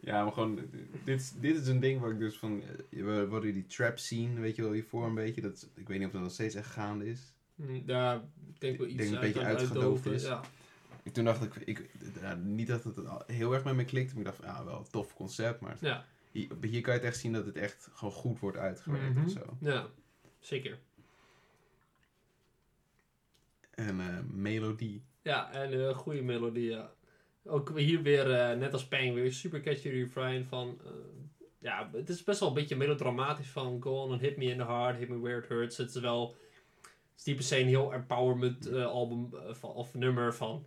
ja, 0.00 0.22
maar 0.24 0.32
gewoon, 0.32 0.60
dit, 1.04 1.20
is- 1.20 1.32
dit 1.32 1.56
is 1.56 1.66
een 1.66 1.80
ding 1.80 2.00
waar 2.00 2.10
ik 2.10 2.18
dus 2.18 2.38
van, 2.38 2.62
eh, 2.90 3.02
we 3.04 3.26
hadden 3.30 3.52
die 3.52 3.66
trap 3.66 3.98
scene, 3.98 4.40
weet 4.40 4.56
je 4.56 4.62
wel, 4.62 4.72
hiervoor 4.72 5.04
een 5.06 5.14
beetje, 5.14 5.40
dat, 5.40 5.68
ik 5.74 5.88
weet 5.88 5.98
niet 5.98 6.06
of 6.06 6.12
dat 6.12 6.22
nog 6.22 6.30
steeds 6.32 6.54
echt 6.54 6.66
gaande 6.70 7.06
is. 7.06 7.34
ja, 7.86 8.14
ik 8.54 8.60
denk 8.60 8.76
wel 8.78 8.86
Ik 8.86 8.92
iets 8.92 9.02
denk 9.02 9.14
een 9.14 9.20
beetje 9.20 9.44
uit- 9.44 9.58
uitgedoofd 9.58 10.06
is. 10.06 10.22
Ja. 10.22 10.40
Ik, 11.02 11.12
toen 11.12 11.24
dacht 11.24 11.42
ik, 11.44 11.54
ik 11.56 11.90
niet 12.42 12.66
dat 12.66 12.84
het 12.84 12.96
heel 13.26 13.52
erg 13.54 13.64
met 13.64 13.74
me 13.74 13.84
klikte, 13.84 14.14
maar 14.18 14.24
ik 14.32 14.38
dacht 14.38 14.42
ja, 14.56 14.64
wel 14.64 14.78
een 14.78 14.90
tof 14.90 15.14
concept, 15.14 15.60
maar 15.60 15.76
Ja. 15.80 16.04
hier, 16.32 16.48
hier 16.60 16.80
kan 16.80 16.92
je 16.94 16.98
het 17.00 17.08
echt 17.08 17.18
zien 17.18 17.32
dat 17.32 17.46
het 17.46 17.56
echt 17.56 17.88
gewoon 17.92 18.14
goed 18.14 18.38
wordt 18.38 18.56
uitgewerkt 18.56 19.16
of 19.24 19.30
zo. 19.30 19.56
Ja, 19.60 19.86
zeker. 20.38 20.78
En 23.88 24.00
eh, 24.00 24.18
melodie. 24.32 25.02
Ja, 25.22 25.52
en 25.52 25.72
een 25.80 25.94
goede 25.94 26.22
melodie, 26.22 26.70
ja. 26.70 26.90
Ook 27.44 27.78
hier 27.78 28.02
weer, 28.02 28.30
eh, 28.34 28.56
net 28.58 28.72
als 28.72 28.86
Pang, 28.88 29.14
weer 29.14 29.32
super 29.32 29.60
catchy 29.60 29.88
refrein 29.88 30.44
van... 30.44 30.80
eh, 30.84 30.90
ja, 31.58 31.90
het 31.92 32.08
is 32.08 32.24
best 32.24 32.40
wel 32.40 32.48
een 32.48 32.54
beetje 32.54 32.76
melodramatisch 32.76 33.48
van... 33.48 33.82
Go 33.82 34.02
on 34.02 34.12
and 34.12 34.20
hit 34.20 34.36
me 34.36 34.44
in 34.44 34.56
the 34.58 34.64
heart, 34.64 34.98
hit 34.98 35.08
me 35.08 35.18
where 35.20 35.38
it 35.38 35.48
hurts. 35.48 35.76
Het 35.76 35.94
is 35.94 36.00
wel... 36.00 36.36
Het 36.82 37.18
is 37.18 37.24
niet 37.24 37.36
per 37.36 37.44
se 37.44 37.60
een 37.60 37.66
heel 37.66 37.92
empowerment 37.92 38.66
eh, 38.66 38.84
album 38.86 39.28
eh, 39.62 39.64
of 39.76 39.94
nummer 39.94 40.34
van... 40.34 40.66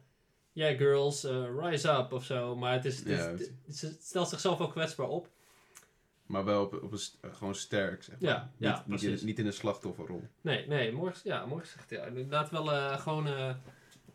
Yeah, 0.52 0.78
girls, 0.78 1.24
eh, 1.24 1.46
rise 1.60 1.90
up 1.92 2.12
of 2.14 2.24
zo. 2.24 2.56
Maar 2.56 2.74
het 2.74 2.86
is... 2.86 2.98
Het, 3.00 3.08
is- 3.08 3.18
Ja, 3.20 3.88
het, 3.88 3.98
stelt 4.02 4.30
zichzelf 4.30 4.58
wel 4.58 4.68
kwetsbaar 4.68 5.08
op. 5.08 5.30
Maar 6.34 6.46
wel 6.46 6.64
op, 6.64 6.84
op 6.84 6.92
een, 6.92 6.98
st- 6.98 7.18
gewoon 7.32 7.56
sterk, 7.56 8.04
zeg 8.04 8.20
maar. 8.20 8.30
Ja, 8.30 8.50
niet, 8.58 8.70
ja, 8.70 8.84
niet, 8.88 9.02
in, 9.02 9.08
precies. 9.08 9.26
niet 9.26 9.40
in 9.40 9.46
een 9.46 9.54
slachtofferrol. 9.54 10.24
Nee, 10.42 10.68
nee, 10.68 10.92
mooi, 10.92 11.12
ja, 11.24 11.46
mooi 11.46 11.62
gezegd. 11.62 11.90
Ja. 11.90 12.06
Inderdaad 12.06 12.50
wel 12.50 12.72
eh, 12.72 13.00
gewoon... 13.00 13.28
eh, 13.28 13.50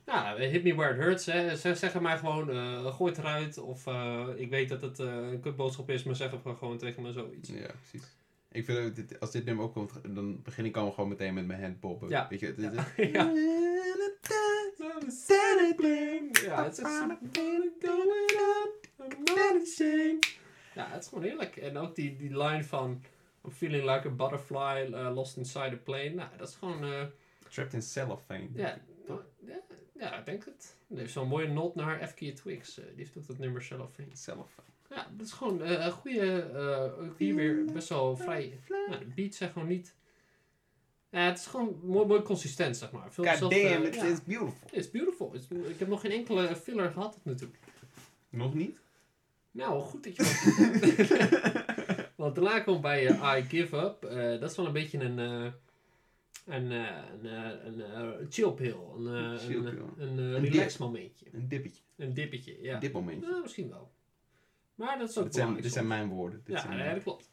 ja, 0.06 0.36
hit 0.36 0.62
me 0.64 0.74
where 0.74 0.94
it 0.94 1.00
hurts. 1.00 1.26
Hè. 1.26 1.56
Ze 1.56 1.74
zeggen 1.74 2.02
mij 2.02 2.18
gewoon, 2.18 2.50
eh 2.50 2.94
gooi 2.94 3.10
het 3.10 3.20
eruit. 3.20 3.58
Of 3.58 3.86
eh, 3.86 4.26
ik 4.36 4.50
weet 4.50 4.68
dat 4.68 4.80
het 4.80 5.00
eh, 5.00 5.06
een 5.30 5.40
kutboodschap 5.40 5.90
is, 5.90 6.02
maar 6.02 6.16
zeg 6.16 6.30
het 6.30 6.40
gewoon 6.58 6.78
tegen 6.78 7.02
me 7.02 7.12
zoiets. 7.12 7.48
Ja, 7.48 7.70
precies. 7.88 8.08
Ik 8.52 8.64
vind 8.64 8.78
ook, 8.78 9.20
als 9.20 9.30
dit 9.30 9.44
nummer 9.44 9.64
opkomt, 9.64 9.92
dan 10.08 10.42
begin 10.42 10.64
ik 10.64 10.76
al 10.76 10.90
gewoon 10.90 11.08
meteen 11.08 11.34
met 11.34 11.46
mijn 11.46 11.62
handpoppen. 11.62 12.08
Ja. 12.08 12.26
Weet 12.30 12.40
je, 12.40 12.46
het, 12.46 12.56
Ja. 12.56 12.70
het- 12.74 13.10
Ja. 13.12 13.32
Ja, 16.46 16.64
het 16.64 16.78
is 16.78 16.84
Ja, 20.78 20.88
het 20.90 21.02
is 21.02 21.08
gewoon 21.08 21.24
heerlijk. 21.24 21.56
En 21.56 21.76
ook 21.76 21.94
die, 21.94 22.16
die 22.16 22.38
line 22.38 22.64
van... 22.64 23.02
I'm 23.44 23.50
feeling 23.50 23.84
like 23.94 24.08
a 24.08 24.10
butterfly 24.10 24.86
uh, 24.90 25.14
lost 25.14 25.36
inside 25.36 25.70
a 25.72 25.76
plane. 25.84 26.08
Nou, 26.10 26.28
dat 26.36 26.48
is 26.48 26.54
gewoon... 26.54 26.84
eh, 26.84 27.04
Trapped 27.48 27.74
in 27.74 27.82
cellophane. 27.82 28.48
ja, 28.54 28.78
nou, 29.06 29.20
ja, 29.46 29.60
ja, 29.98 30.18
ik 30.18 30.24
denk 30.26 30.44
het. 30.44 30.76
Er 30.90 30.98
is 30.98 31.12
zo'n 31.12 31.28
mooie 31.28 31.48
not 31.48 31.74
naar 31.74 32.08
FK 32.08 32.18
Twix. 32.18 32.78
eh, 32.78 32.84
die 32.86 32.94
heeft 32.96 33.16
ook 33.16 33.26
dat 33.26 33.38
nummer 33.38 33.68
in. 33.96 34.10
Cellophane. 34.16 34.68
Ja, 34.90 35.06
dat 35.16 35.26
is 35.26 35.32
gewoon 35.32 35.62
eh, 35.62 35.84
een 35.84 35.92
goede... 35.92 36.96
ook 37.00 37.18
hier 37.18 37.34
weer 37.34 37.64
best 37.72 37.88
wel 37.88 38.16
vrij... 38.16 38.58
De 38.66 39.06
beats 39.14 39.36
zijn 39.36 39.50
gewoon 39.50 39.68
niet... 39.68 39.94
Ja, 41.10 41.20
het 41.26 41.38
is 41.38 41.46
gewoon 41.46 41.80
mooi, 41.84 42.06
mooi 42.06 42.22
consistent, 42.22 42.76
zeg 42.76 42.90
maar. 42.90 43.12
Veel 43.12 43.24
God 43.24 43.36
zelf, 43.38 43.52
damn, 43.52 43.84
it's, 43.84 43.96
ja. 43.96 44.04
it's 44.06 44.24
beautiful. 44.24 44.68
It's 44.72 44.90
beautiful. 44.90 45.34
It's- 45.34 45.68
ik 45.70 45.78
heb 45.78 45.88
nog 45.88 46.00
geen 46.00 46.10
enkele 46.10 46.56
filler 46.56 46.90
gehad 46.90 47.12
tot 47.12 47.24
nu 47.24 47.34
toe. 47.34 47.48
Nog 48.28 48.54
niet? 48.54 48.80
Nou, 49.58 49.80
goed 49.80 50.04
dat 50.04 50.16
je 50.16 50.22
dat... 50.22 50.36
Want 52.16 52.34
daarna 52.34 52.60
komt 52.60 52.80
bij 52.80 53.06
eh, 53.06 53.36
I 53.38 53.42
Give 53.42 53.76
Up. 53.76 54.04
eh, 54.04 54.40
dat 54.40 54.50
is 54.50 54.56
wel 54.56 54.66
een 54.66 54.72
beetje 54.72 54.98
een... 54.98 55.18
eh, 55.18 55.52
een, 56.46 56.70
een, 56.70 57.66
een, 57.66 57.80
eh, 57.80 58.26
chill 58.30 58.50
pill. 58.50 58.76
Een, 58.96 59.38
Chill 59.38 59.56
een, 59.56 59.74
pill. 59.74 60.06
een, 60.06 60.18
Een 60.18 60.44
relax 60.44 60.70
dip. 60.72 60.78
momentje. 60.80 61.26
Een 61.32 61.48
dippetje. 61.48 61.82
Een 61.96 62.14
dippetje, 62.14 62.62
ja. 62.62 62.74
Een 62.74 62.80
dipmomentje. 62.80 63.28
Nou, 63.30 63.42
misschien 63.42 63.68
wel. 63.68 63.90
Maar 64.74 64.98
dat 64.98 65.08
is 65.08 65.18
ook 65.18 65.24
Dit 65.24 65.34
zijn, 65.34 65.54
dit 65.60 65.72
zijn 65.72 65.86
mijn 65.86 66.08
woorden. 66.08 66.40
Dit 66.44 66.54
Ja, 66.54 66.60
zijn 66.62 66.76
mijn- 66.76 66.94
dat 66.94 67.02
klopt. 67.02 67.28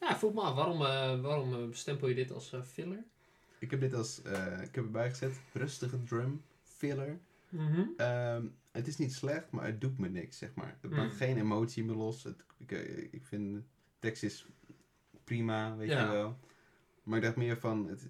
Ja, 0.00 0.16
vroeg 0.18 0.32
me 0.34 0.40
af, 0.40 0.54
waarom, 0.54 0.82
eh, 0.84 1.20
waarom 1.20 1.72
stempel 1.74 2.08
je 2.08 2.14
dit 2.14 2.32
als 2.32 2.52
filler? 2.64 3.04
Ik 3.58 3.70
heb 3.70 3.80
dit 3.80 3.94
als, 3.94 4.18
ik 4.62 4.74
heb 4.74 4.84
erbij 4.84 5.10
gezet, 5.10 5.40
rustige 5.52 6.02
drum, 6.02 6.42
filler. 6.62 7.18
Ehm, 7.96 8.44
het 8.72 8.86
is 8.86 8.96
niet 8.96 9.12
slecht, 9.14 9.50
maar 9.50 9.66
het 9.66 9.80
doet 9.80 9.98
me 9.98 10.08
niks, 10.08 10.38
zeg 10.38 10.54
maar. 10.54 10.78
Het 10.80 10.90
maakt 10.90 11.12
Mm. 11.12 11.16
geen 11.16 11.38
emotie 11.38 11.84
meer 11.84 11.96
los. 11.96 12.22
Het, 12.24 12.44
ik, 12.58 12.72
eh, 12.72 12.98
ik 13.12 13.24
vind, 13.24 13.54
de 13.54 13.62
tekst 13.98 14.22
is 14.22 14.46
prima, 15.24 15.76
weet 15.76 15.88
Ja. 15.90 16.04
je 16.04 16.10
wel. 16.12 16.38
Maar 17.02 17.18
ik 17.18 17.24
dacht 17.24 17.36
meer 17.36 17.56
van, 17.58 17.88
het, 17.88 18.08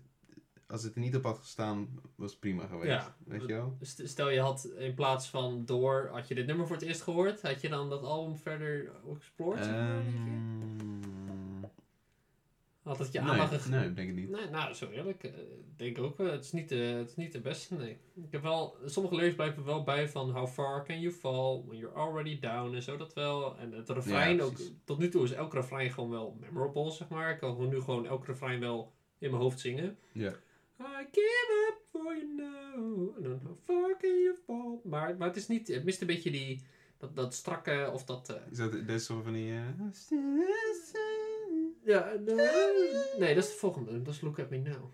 als 0.66 0.82
het 0.82 0.94
er 0.94 1.00
niet 1.00 1.16
op 1.16 1.22
had 1.24 1.38
gestaan, 1.38 2.00
was 2.14 2.30
het 2.30 2.40
prima 2.40 2.66
geweest. 2.66 2.86
Ja. 2.90 3.16
Weet 3.24 3.40
je 3.40 3.46
wel? 3.46 3.76
St- 3.80 4.08
Stel 4.08 4.30
je 4.30 4.40
had 4.40 4.64
in 4.78 4.94
plaats 4.94 5.28
van 5.30 5.64
door, 5.64 6.08
had 6.12 6.28
je 6.28 6.34
dit 6.34 6.46
nummer 6.46 6.66
voor 6.66 6.76
het 6.76 6.84
eerst 6.84 7.02
gehoord, 7.02 7.42
had 7.42 7.60
je 7.60 7.68
dan 7.68 7.88
dat 7.90 8.02
album 8.02 8.36
verder 8.36 8.92
explored? 9.16 9.64
zeg 9.64 9.74
maar? 9.74 9.96
Ehm, 9.98 11.19
Had 12.90 12.98
het 12.98 13.12
je 13.12 13.20
nee, 13.20 13.30
aandacht 13.30 13.52
gege- 13.52 13.68
nee, 13.70 13.88
ik 13.88 13.96
denk 13.96 14.08
het 14.08 14.16
niet. 14.16 14.30
Nee, 14.30 14.48
nou, 14.48 14.74
zo 14.74 14.88
eerlijk. 14.90 15.24
eh, 15.24 15.30
Ik 15.78 15.94
denk 15.94 15.98
ook, 15.98 16.18
het 16.18 16.44
is, 16.44 16.52
niet 16.52 16.68
de, 16.68 16.74
het 16.74 17.08
is 17.08 17.16
niet 17.16 17.32
de 17.32 17.40
beste, 17.40 17.74
nee. 17.74 17.90
Ik 18.14 18.32
heb 18.32 18.42
wel, 18.42 18.76
sommige 18.84 19.14
lyrics 19.14 19.34
blijven 19.34 19.64
wel 19.64 19.82
bij 19.82 20.08
van 20.08 20.30
How 20.30 20.48
far 20.48 20.84
can 20.84 21.00
you 21.00 21.12
fall 21.14 21.62
when 21.66 21.78
you're 21.78 21.94
already 21.96 22.38
down 22.40 22.74
en 22.74 22.82
zo 22.82 22.96
dat 22.96 23.12
wel. 23.14 23.58
En 23.58 23.72
het 23.72 23.88
refrein 23.88 24.36
Ja, 24.36 24.42
ook, 24.42 24.56
tot 24.84 24.98
nu 24.98 25.08
toe 25.08 25.24
is 25.24 25.32
elk 25.32 25.52
refrein 25.54 25.90
gewoon 25.90 26.10
wel 26.10 26.36
memorable, 26.40 26.90
zeg 26.90 27.08
maar. 27.08 27.30
Ik 27.32 27.38
kan 27.38 27.50
gewoon 27.54 27.68
nu 27.68 27.80
gewoon 27.80 28.06
elk 28.06 28.26
refrein 28.26 28.60
wel 28.60 28.92
in 29.18 29.30
mijn 29.30 29.42
hoofd 29.42 29.60
zingen. 29.60 29.98
Ja. 30.12 30.32
I 30.80 31.06
give 31.12 31.68
up 31.70 31.78
for 31.90 32.16
you 32.16 32.34
now, 32.36 33.14
and 33.16 33.24
then 33.24 33.40
how 33.44 33.56
far 33.64 33.96
can 34.00 34.22
you 34.22 34.36
fall. 34.46 34.90
Maar, 34.90 35.16
maar 35.16 35.28
het 35.28 35.36
is 35.36 35.48
niet, 35.48 35.68
het 35.68 35.84
mist 35.84 36.00
een 36.00 36.06
beetje 36.06 36.30
die, 36.30 36.62
dat, 36.98 37.16
dat 37.16 37.34
strakke 37.34 37.90
of 37.92 38.04
dat... 38.04 38.28
eh, 38.28 38.36
Is 38.50 38.56
dat, 38.58 38.72
dat 38.72 38.88
is 38.88 39.04
zo 39.06 39.20
van 39.22 39.32
die... 39.32 39.52
eh, 39.52 39.68
ja, 41.84 42.10
en, 42.10 42.28
eh, 42.28 43.18
nee, 43.18 43.34
dat 43.34 43.44
is 43.44 43.50
de 43.50 43.56
volgende. 43.56 44.02
Dat 44.02 44.14
is 44.14 44.20
Look 44.20 44.38
At 44.38 44.50
Me 44.50 44.56
Now. 44.58 44.84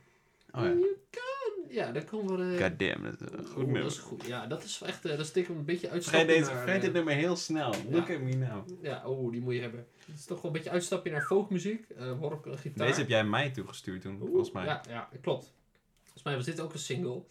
Oh 0.52 0.62
ja. 0.62 0.62
You 0.62 0.96
can. 1.10 1.24
Ja, 1.68 1.92
daar 1.92 2.04
komen 2.04 2.36
we... 2.36 2.56
eh, 2.56 2.62
God 2.68 2.78
damn, 2.78 3.02
dat 3.02 3.20
is 3.20 3.38
een 3.38 3.46
goed 3.46 3.56
nummer. 3.64 3.82
dat 3.82 3.90
is 3.90 3.98
goed. 3.98 4.26
Ja, 4.26 4.46
dat 4.46 4.64
is 4.64 4.80
echt, 4.84 5.04
eh, 5.04 5.16
dat 5.16 5.26
steekt 5.26 5.48
een 5.48 5.64
beetje 5.64 5.88
Vergeet, 5.88 5.92
uitstapje 5.92 6.26
deze, 6.26 6.40
naar... 6.40 6.56
vergeet 6.62 6.76
eh, 6.76 6.80
dit 6.82 6.92
nummer 6.92 7.14
heel 7.14 7.36
snel. 7.36 7.74
Look 7.90 8.10
at 8.10 8.20
me 8.20 8.34
now. 8.34 8.68
Ja, 8.82 9.06
oh, 9.08 9.32
die 9.32 9.40
moet 9.40 9.54
je 9.54 9.60
hebben. 9.60 9.86
Het 10.06 10.16
is 10.18 10.24
toch 10.24 10.36
wel 10.42 10.46
een 10.50 10.56
beetje 10.56 10.70
uitstapje 10.70 11.10
naar 11.10 11.22
folkmuziek. 11.22 11.88
eh, 11.88 12.12
gitaar. 12.44 12.86
Deze 12.86 13.00
heb 13.00 13.08
jij 13.08 13.24
mij 13.24 13.50
toegestuurd 13.50 14.02
toen, 14.02 14.14
Oeh, 14.20 14.28
volgens 14.30 14.50
mij. 14.50 14.64
Ja, 14.64 14.82
ja, 14.88 15.08
klopt. 15.20 15.52
Volgens 16.02 16.22
mij 16.24 16.34
was 16.36 16.44
dit 16.44 16.60
ook 16.60 16.72
een 16.72 16.78
single. 16.78 17.22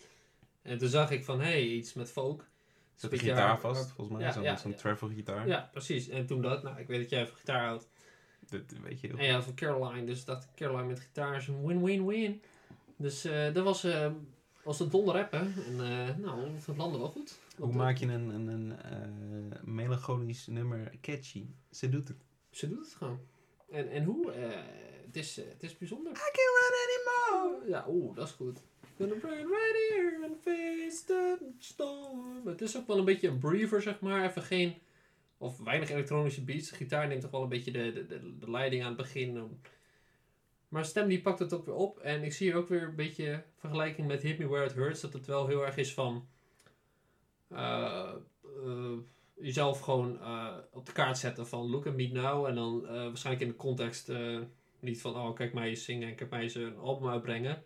En 0.61 0.77
toen 0.77 0.89
zag 0.89 1.11
ik 1.11 1.25
van, 1.25 1.39
hé, 1.39 1.45
hey, 1.45 1.63
iets 1.67 1.93
met 1.93 2.11
folk. 2.11 2.45
Zet 2.95 3.01
de 3.11 3.17
Beetje 3.17 3.31
gitaar 3.31 3.59
vast, 3.59 3.91
volgens 3.91 4.17
mij. 4.17 4.27
Ja, 4.27 4.33
Zo'n 4.33 4.43
ja, 4.43 4.57
zo'n 4.57 4.71
ja. 4.71 4.77
travel 4.77 5.07
gitaar. 5.07 5.47
Ja, 5.47 5.69
precies. 5.71 6.07
En 6.09 6.25
toen 6.25 6.41
dat, 6.41 6.63
nou, 6.63 6.79
ik 6.79 6.87
weet 6.87 7.01
dat 7.01 7.09
jij 7.09 7.27
van 7.27 7.37
gitaar 7.37 7.65
houdt. 7.65 7.87
Dat 8.49 8.61
weet 8.83 8.99
je 8.99 9.07
heel 9.07 9.17
En 9.17 9.25
ja, 9.25 9.41
van 9.41 9.55
Caroline. 9.55 10.05
Dus 10.05 10.25
dat 10.25 10.47
Caroline 10.55 10.87
met 10.87 10.99
gitaar 10.99 11.37
is 11.37 11.47
een 11.47 11.65
win-win-win. 11.65 12.41
Dus 12.97 13.25
eh, 13.25 13.53
dat 13.53 13.63
was, 13.63 13.83
eh 13.83 14.11
was 14.65 14.79
een 14.79 14.89
donder 14.89 15.15
rappen. 15.15 15.39
En 15.39 15.79
eh, 15.79 16.15
nou, 16.15 16.49
het 16.65 16.77
landde 16.77 16.97
wel 16.97 17.09
goed. 17.09 17.39
Hoe 17.57 17.73
maak 17.73 17.97
je 17.97 18.05
een, 18.05 18.29
een, 18.29 18.47
een 18.47 18.79
eh, 18.81 19.63
melancholisch 19.63 20.47
nummer 20.47 20.91
catchy? 21.01 21.45
Ze 21.71 21.89
doet 21.89 22.07
het. 22.07 22.17
Ze 22.51 22.67
doet 22.67 22.85
het 22.85 22.93
gewoon. 22.93 23.19
En, 23.69 23.89
en 23.89 24.03
hoe? 24.03 24.31
Eh, 24.31 24.49
het, 25.05 25.15
is, 25.15 25.35
het 25.35 25.63
is 25.63 25.77
bijzonder. 25.77 26.11
I 26.11 26.15
can't 26.15 26.35
run 26.35 26.73
anymore. 26.85 27.69
Ja, 27.69 27.85
oeh, 27.87 28.15
dat 28.15 28.27
is 28.27 28.33
goed. 28.33 28.59
Gonna 28.97 29.15
bring 29.15 29.39
it 29.39 29.45
right 29.45 29.89
here 29.89 30.19
and 30.23 30.41
face 30.41 31.05
the 31.05 31.37
storm. 31.59 32.47
Het 32.47 32.61
is 32.61 32.77
ook 32.77 32.87
wel 32.87 32.97
een 32.97 33.05
beetje 33.05 33.27
een 33.27 33.39
breather, 33.39 33.81
zeg 33.81 33.99
maar. 33.99 34.29
Even 34.29 34.41
geen, 34.41 34.75
of 35.45 35.57
weinig 35.57 35.89
elektronische 35.89 36.43
beats. 36.43 36.69
De 36.69 36.75
gitaar 36.75 37.07
neemt 37.07 37.21
toch 37.21 37.31
wel 37.31 37.41
een 37.43 37.49
beetje 37.49 37.71
de, 37.71 37.91
de, 37.93 38.05
de, 38.05 38.37
de 38.39 38.51
leiding 38.51 38.81
aan 38.81 38.87
het 38.87 38.97
begin. 38.97 39.59
Maar 40.67 40.85
stem 40.85 41.07
die 41.07 41.21
pakt 41.21 41.39
het 41.39 41.53
ook 41.53 41.65
weer 41.65 41.75
op. 41.75 41.99
En 41.99 42.23
ik 42.23 42.33
zie 42.33 42.47
hier 42.47 42.57
ook 42.57 42.67
weer 42.69 42.83
een 42.83 42.95
beetje 42.95 43.43
vergelijking 43.57 44.07
met 44.07 44.21
Hit 44.21 44.37
Me 44.37 44.47
Where 44.47 44.65
It 44.65 44.73
Hurts. 44.73 45.01
Dat 45.01 45.13
het 45.13 45.25
wel 45.25 45.47
heel 45.47 45.65
erg 45.65 45.77
is 45.77 45.93
van... 45.93 46.27
eh, 47.47 48.11
eh, 48.65 48.91
jezelf 49.33 49.79
gewoon 49.79 50.19
eh, 50.21 50.55
op 50.71 50.85
de 50.85 50.91
kaart 50.91 51.17
zetten 51.17 51.47
van 51.47 51.69
look 51.69 51.87
at 51.87 51.95
me 51.95 52.07
now. 52.07 52.45
En 52.45 52.55
dan 52.55 52.81
waarschijnlijk 52.81 53.45
in 53.45 53.51
de 53.51 53.57
context... 53.57 54.11
Niet 54.79 55.01
van, 55.01 55.15
oh, 55.15 55.35
kijk 55.35 55.53
mij 55.53 55.69
eens 55.69 55.83
zingen 55.83 56.07
en 56.09 56.15
kijk 56.15 56.29
mij 56.29 56.41
eens 56.41 56.55
een 56.55 56.77
album 56.77 57.09
uitbrengen. 57.09 57.63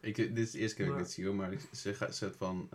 Ik, 0.00 0.16
dit 0.16 0.38
is 0.38 0.50
de 0.50 0.58
eerste 0.58 0.76
keer 0.76 0.84
dat 0.86 0.94
ik 0.94 1.00
Maar- 1.00 1.02
dit 1.08 1.10
zie 1.12 1.26
hoor, 1.26 1.34
maar 1.34 1.52
ik- 1.52 1.68
ze 1.72 1.94
gaat 1.94 2.16
zet 2.16 2.36
van 2.36 2.68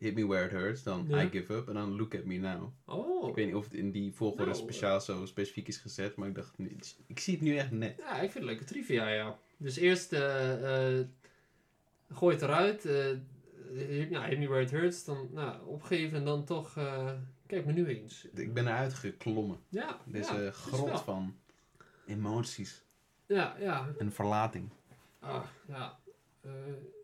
Hit 0.00 0.14
Me 0.14 0.26
Where 0.26 0.44
It 0.44 0.50
Hurts, 0.50 0.82
dan 0.82 1.04
Ja. 1.08 1.22
I 1.22 1.28
Give 1.28 1.54
Up 1.54 1.68
en 1.68 1.74
dan 1.74 1.96
Look 1.96 2.14
At 2.14 2.24
Me 2.24 2.36
Now. 2.38 2.72
Oh, 2.84 3.28
Ik 3.28 3.34
weet 3.34 3.46
niet 3.46 3.54
of 3.54 3.64
het 3.64 3.74
in 3.74 3.90
die 3.90 4.14
volgorde 4.14 4.44
Nou, 4.50 4.56
speciaal 4.56 5.00
zo 5.00 5.26
specifiek 5.26 5.68
is 5.68 5.76
gezet, 5.76 6.16
maar 6.16 6.28
ik 6.28 6.34
dacht, 6.34 6.58
niet- 6.58 6.96
ik 7.06 7.18
zie 7.20 7.34
het 7.34 7.42
nu 7.42 7.56
echt 7.56 7.70
net. 7.70 7.94
ja, 7.98 8.12
ik 8.14 8.20
vind 8.30 8.34
het 8.34 8.42
leuke 8.44 8.64
trivia, 8.64 9.08
ja. 9.08 9.38
Dus 9.56 9.76
eerst 9.76 10.12
eh, 10.12 10.98
eh, 11.00 11.06
gooi 12.12 12.34
het 12.34 12.42
eruit, 12.44 12.84
eh 12.84 14.10
ja, 14.10 14.24
hit 14.26 14.38
me 14.38 14.48
where 14.48 14.62
it 14.62 14.70
hurts, 14.70 15.04
dan 15.04 15.28
nou, 15.32 15.66
opgeven 15.66 16.18
en 16.18 16.24
dan 16.24 16.44
toch, 16.44 16.72
kijk 17.46 17.66
me 17.66 17.72
nu 17.72 17.86
eens. 17.86 18.24
Ik 18.34 18.54
ben 18.54 18.66
eruit 18.66 18.94
geklommen. 18.94 19.58
Ja, 19.68 20.00
Deze 20.06 20.34
ja, 20.42 20.50
grot 20.50 21.00
van 21.00 21.36
emoties 22.06 22.84
Ja, 23.26 23.56
ja, 23.58 23.94
en 23.98 24.12
verlating. 24.12 24.70
Ah, 25.18 25.44
ja. 25.68 25.98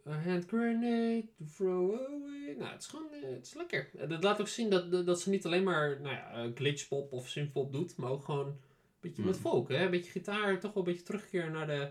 A 0.09 0.19
hand 0.25 0.45
grenade 0.47 1.25
to 1.39 1.45
throw 1.57 1.95
away. 1.95 2.55
Nou, 2.59 2.71
het 2.73 2.81
is 2.83 2.87
gewoon, 2.87 3.07
eh, 3.13 3.31
het 3.35 3.47
is 3.47 3.55
lekker. 3.55 3.91
Dat 4.09 4.23
laat 4.23 4.41
ook 4.41 4.49
zien 4.49 4.71
dat, 4.71 5.07
dat 5.07 5.21
ze 5.21 5.31
niet 5.31 5.47
alleen 5.47 5.63
maar, 5.65 6.01
nou 6.01 6.15
ja, 6.15 6.31
eh, 6.33 6.51
glitchpop 6.55 7.13
of 7.13 7.29
synthpop 7.29 7.73
doet, 7.73 7.97
maar 7.97 8.11
ook 8.11 8.25
gewoon 8.25 8.47
een 8.47 8.57
beetje 9.01 9.23
met 9.25 9.35
Mm. 9.35 9.41
folk, 9.41 9.69
hè. 9.69 9.85
Een 9.85 9.91
beetje 9.91 10.11
gitaar, 10.11 10.61
toch 10.61 10.73
wel 10.73 10.83
een 10.83 10.89
beetje 10.89 11.05
terugkeer 11.07 11.51
naar 11.51 11.67
de 11.67 11.91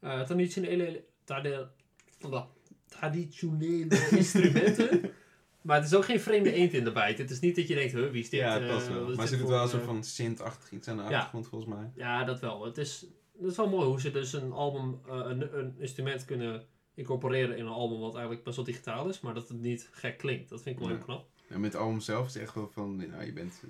eh, 0.00 0.20
traditionele, 0.22 1.04
traditionele 2.88 4.08
instrumenten. 4.16 5.00
Maar 5.62 5.76
het 5.76 5.86
is 5.86 5.94
ook 5.94 6.04
geen 6.04 6.20
vreemde 6.20 6.52
eend 6.52 6.72
in 6.72 6.84
de 6.84 6.92
bijt. 6.92 7.18
Het 7.18 7.30
is 7.30 7.40
niet 7.40 7.56
dat 7.56 7.68
je 7.68 7.74
denkt, 7.74 7.92
huh, 7.92 8.10
wie 8.10 8.22
is 8.22 8.30
dit? 8.30 8.40
ja, 8.40 8.58
het 8.60 8.68
past 8.68 8.88
wel. 8.88 9.14
Maar 9.14 9.26
ze 9.26 9.36
doet 9.38 9.48
wel 9.48 9.62
een 9.62 9.68
soort 9.68 9.82
van 9.84 10.04
synth-achtig 10.04 10.70
iets 10.70 10.88
aan 10.88 10.96
de 10.96 11.02
Ja. 11.02 11.08
achtergrond 11.08 11.46
volgens 11.48 11.70
mij. 11.74 11.90
ja, 11.94 12.24
dat 12.24 12.40
wel. 12.40 12.64
Het 12.64 12.78
is, 12.78 13.06
het 13.38 13.50
is 13.50 13.56
wel 13.56 13.68
mooi 13.68 13.86
hoe 13.86 14.00
ze 14.00 14.10
dus 14.10 14.32
een 14.32 14.52
album, 14.52 15.00
een, 15.06 15.58
een 15.58 15.74
instrument 15.78 16.24
kunnen 16.24 16.62
incorporeren 17.00 17.56
in 17.56 17.66
een 17.66 17.72
album 17.72 17.98
wat 17.98 18.12
eigenlijk 18.14 18.44
best 18.44 18.56
wel 18.56 18.64
digitaal 18.64 19.08
is, 19.08 19.20
maar 19.20 19.34
dat 19.34 19.48
het 19.48 19.60
niet 19.60 19.88
gek 19.92 20.18
klinkt. 20.18 20.48
Dat 20.48 20.62
vind 20.62 20.74
ik 20.74 20.80
wel 20.80 20.90
Ja. 20.90 20.96
heel 20.96 21.04
knap. 21.04 21.26
En 21.48 21.60
met 21.60 21.72
het 21.72 21.82
album 21.82 22.00
zelf 22.00 22.26
is 22.26 22.34
het 22.34 22.42
echt 22.42 22.54
wel 22.54 22.68
van, 22.72 22.96
nou 22.96 23.24
je 23.24 23.32
bent, 23.32 23.62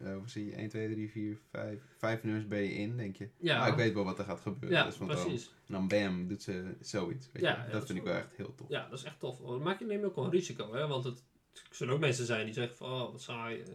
eh, 0.00 0.06
eh, 0.10 0.16
hoe 0.18 0.28
zie 0.28 0.46
je, 0.46 0.58
1, 0.58 0.68
2, 0.68 0.92
3, 0.92 1.10
4, 1.10 1.38
5, 1.50 1.80
5 1.96 2.22
nummers 2.22 2.46
ben 2.48 2.62
je 2.62 2.72
in, 2.74 2.96
denk 2.96 3.16
je. 3.16 3.28
Ja, 3.38 3.58
Maar 3.58 3.68
ik 3.68 3.74
weet 3.74 3.94
wel 3.94 4.04
wat 4.04 4.18
er 4.18 4.24
gaat 4.24 4.40
gebeuren. 4.40 4.78
ja 4.78 4.84
dus, 4.84 4.98
dan, 4.98 5.06
precies. 5.06 5.50
dan 5.66 5.88
bam, 5.88 6.28
doet 6.28 6.42
ze 6.42 6.74
zoiets. 6.80 7.28
Weet 7.32 7.42
Ja, 7.42 7.50
je? 7.50 7.66
ja, 7.66 7.72
dat, 7.72 7.86
vind 7.86 7.98
ik 7.98 8.04
wel- 8.04 8.14
echt 8.14 8.36
heel 8.36 8.54
tof. 8.54 8.68
Ja, 8.68 8.88
dat 8.88 8.98
is 8.98 9.04
echt 9.04 9.20
tof. 9.20 9.38
Dan 9.38 9.62
maak 9.62 9.78
je 9.78 9.84
neem 9.84 10.00
je 10.00 10.06
ook 10.06 10.14
wel 10.14 10.24
een 10.24 10.30
risico, 10.30 10.72
hè? 10.74 10.86
want 10.86 11.04
het, 11.04 11.24
er 11.52 11.62
zullen 11.70 11.94
ook 11.94 12.00
mensen 12.00 12.26
zijn 12.26 12.44
die 12.44 12.54
zeggen 12.54 12.76
van, 12.76 12.90
oh, 12.90 13.10
wat 13.12 13.22
saai. 13.22 13.60
eh, 13.60 13.66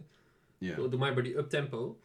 Ja. 0.58 0.74
Doe 0.76 0.88
doe 0.88 0.98
maar 0.98 1.14
bij 1.14 1.22
die 1.22 1.36
uptempo. 1.36 1.86
Maar 1.86 1.96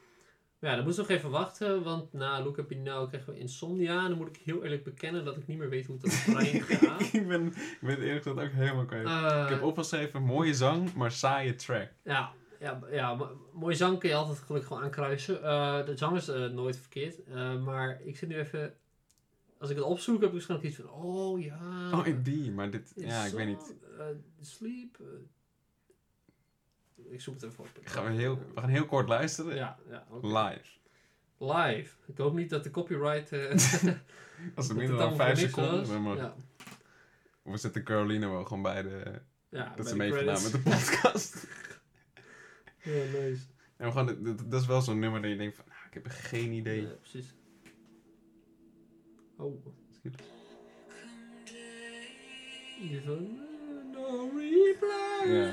ja, 0.60 0.76
dan 0.76 0.86
we 0.86 0.94
nog 0.98 1.10
even 1.10 1.30
wachten, 1.30 1.84
want 1.84 2.14
na 2.14 2.42
You 2.42 2.76
Now 2.76 3.08
krijgen 3.08 3.34
we 3.34 3.40
Insomnia. 3.40 4.04
En 4.04 4.10
dan 4.10 4.18
moet 4.18 4.28
ik 4.28 4.42
heel 4.46 4.64
eerlijk 4.64 4.84
bekennen 4.84 5.26
dat 5.26 5.38
ik 5.38 5.48
niet 5.48 5.58
meer 5.58 5.70
weet 5.70 5.86
hoe 5.86 5.98
het 6.02 6.12
dat 6.12 6.24
trein 6.36 6.62
gaat. 6.62 7.14
ik, 7.14 7.28
ben, 7.28 7.46
ik 7.48 7.78
ben 7.82 8.02
eerlijk 8.02 8.24
gezegd 8.24 8.48
ook 8.48 8.54
helemaal 8.54 8.86
kwijt. 8.86 9.06
Eh, 9.06 9.42
ik 9.44 9.50
heb 9.50 9.64
opgeschreven, 9.64 10.24
mooie 10.24 10.54
zang, 10.54 10.94
maar 10.94 11.12
saaie 11.12 11.56
track. 11.56 11.90
Ja, 12.04 12.32
ja, 12.60 12.80
ja 12.92 13.16
maar 13.16 13.30
mooie 13.54 13.76
zang 13.76 14.00
kun 14.00 14.10
je 14.10 14.16
altijd 14.16 14.38
gelukkig 14.40 14.70
wel 14.70 14.82
aankruisen. 14.82 15.44
Eh, 15.44 15.86
de 15.86 15.98
zang 15.98 16.18
is 16.18 16.28
eh, 16.28 16.46
nooit 16.46 16.78
verkeerd. 16.78 17.28
Maar 17.64 18.02
ik 18.04 18.18
zit 18.18 18.30
nu 18.30 18.38
even... 18.38 18.74
Als 19.60 19.70
ik 19.70 19.76
het 19.76 19.86
opzoek, 19.86 20.16
heb 20.16 20.26
ik 20.26 20.32
waarschijnlijk 20.32 20.70
iets 20.70 20.80
van... 20.82 20.90
Oh 20.92 21.42
ja... 21.42 21.90
Oh, 21.92 22.06
die, 22.24 22.52
maar 22.52 22.72
dit, 22.72 22.94
ja, 22.96 23.26
ik 23.26 23.34
weet 23.34 23.48
niet. 23.48 23.76
sleep... 24.42 24.98
ik 27.10 27.22
zoek 27.22 27.34
het 27.34 27.44
even 27.44 27.60
op. 27.64 27.70
Gaan 27.84 28.06
we, 28.06 28.12
heel, 28.12 28.38
we 28.54 28.60
gaan 28.62 28.70
heel 28.70 28.86
kort 28.86 29.08
luisteren. 29.08 29.56
Ja, 29.56 29.78
ja. 29.90 30.06
Live. 30.22 30.66
Live. 31.38 31.96
Ik 32.06 32.18
hoop 32.18 32.34
niet 32.34 32.50
dat 32.50 32.64
de 32.64 32.72
copyright... 32.72 33.32
eh, 33.32 33.50
Als 34.56 34.68
het 34.68 34.78
minder 34.78 34.98
dan 34.98 35.08
allemaal 35.08 35.16
5 35.16 35.52
voor 35.52 35.62
niks 35.64 35.88
seconden 35.88 36.02
maar 36.04 36.16
Ja, 36.16 36.36
we 37.42 37.58
zetten 37.58 37.84
Caroline 37.84 38.28
wel 38.30 38.44
gewoon 38.44 38.62
bij 38.62 38.82
de... 38.82 39.22
ja, 39.50 39.74
dat 39.76 39.86
ze 39.86 39.92
de 39.92 39.98
mee 39.98 40.12
gedaan 40.12 40.44
met 40.44 40.52
de 40.52 40.60
podcast. 40.60 41.36
Ja, 42.84 42.94
nice. 42.94 43.42
en 43.78 43.88
we 43.88 43.92
gaan, 43.92 44.06
dat, 44.24 44.52
dat 44.52 44.62
is 44.62 44.68
wel 44.68 44.82
zo'n 44.82 45.00
nummer 45.00 45.22
dat 45.22 45.32
je 45.32 45.38
denkt 45.38 45.56
van, 45.56 45.66
nou, 45.68 45.80
ik 45.88 45.94
heb 45.94 46.06
geen 46.08 46.52
idee. 46.52 46.82
Ja, 46.82 46.90
precies. 46.90 47.34
Oh. 49.38 49.66
Die 52.82 53.02
van... 53.06 53.16
eh, 53.16 53.94
No 53.94 54.30
reply. 54.36 55.32
Ja. 55.34 55.52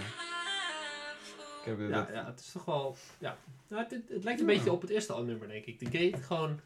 Ik 1.65 1.79
heb, 1.79 1.89
Ja, 1.91 1.97
dat, 2.05 2.09
ja, 2.13 2.27
het 2.27 2.41
is 2.41 2.53
toch 2.53 2.65
wel... 2.65 2.97
Ja. 3.19 3.37
Nou, 3.69 3.83
het, 3.83 4.03
het, 4.09 4.25
lijkt 4.25 4.41
een 4.41 4.47
beetje 4.47 4.73
op 4.73 4.81
het 4.81 4.91
eerste 4.91 5.23
nummer, 5.23 5.49
denk 5.49 5.65
ik. 5.65 5.79
De 5.79 5.85
Gate 5.99 6.23
gewoon... 6.23 6.61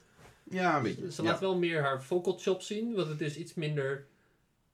ja, 0.50 0.76
een 0.76 0.82
beetje. 0.82 1.12
Ze 1.12 1.22
laat 1.22 1.40
wel 1.40 1.58
meer 1.58 1.82
haar 1.82 2.02
vocal 2.02 2.38
chop 2.38 2.62
zien, 2.62 2.94
want 2.94 3.08
het 3.08 3.20
is 3.20 3.36
iets 3.36 3.54
minder... 3.54 4.06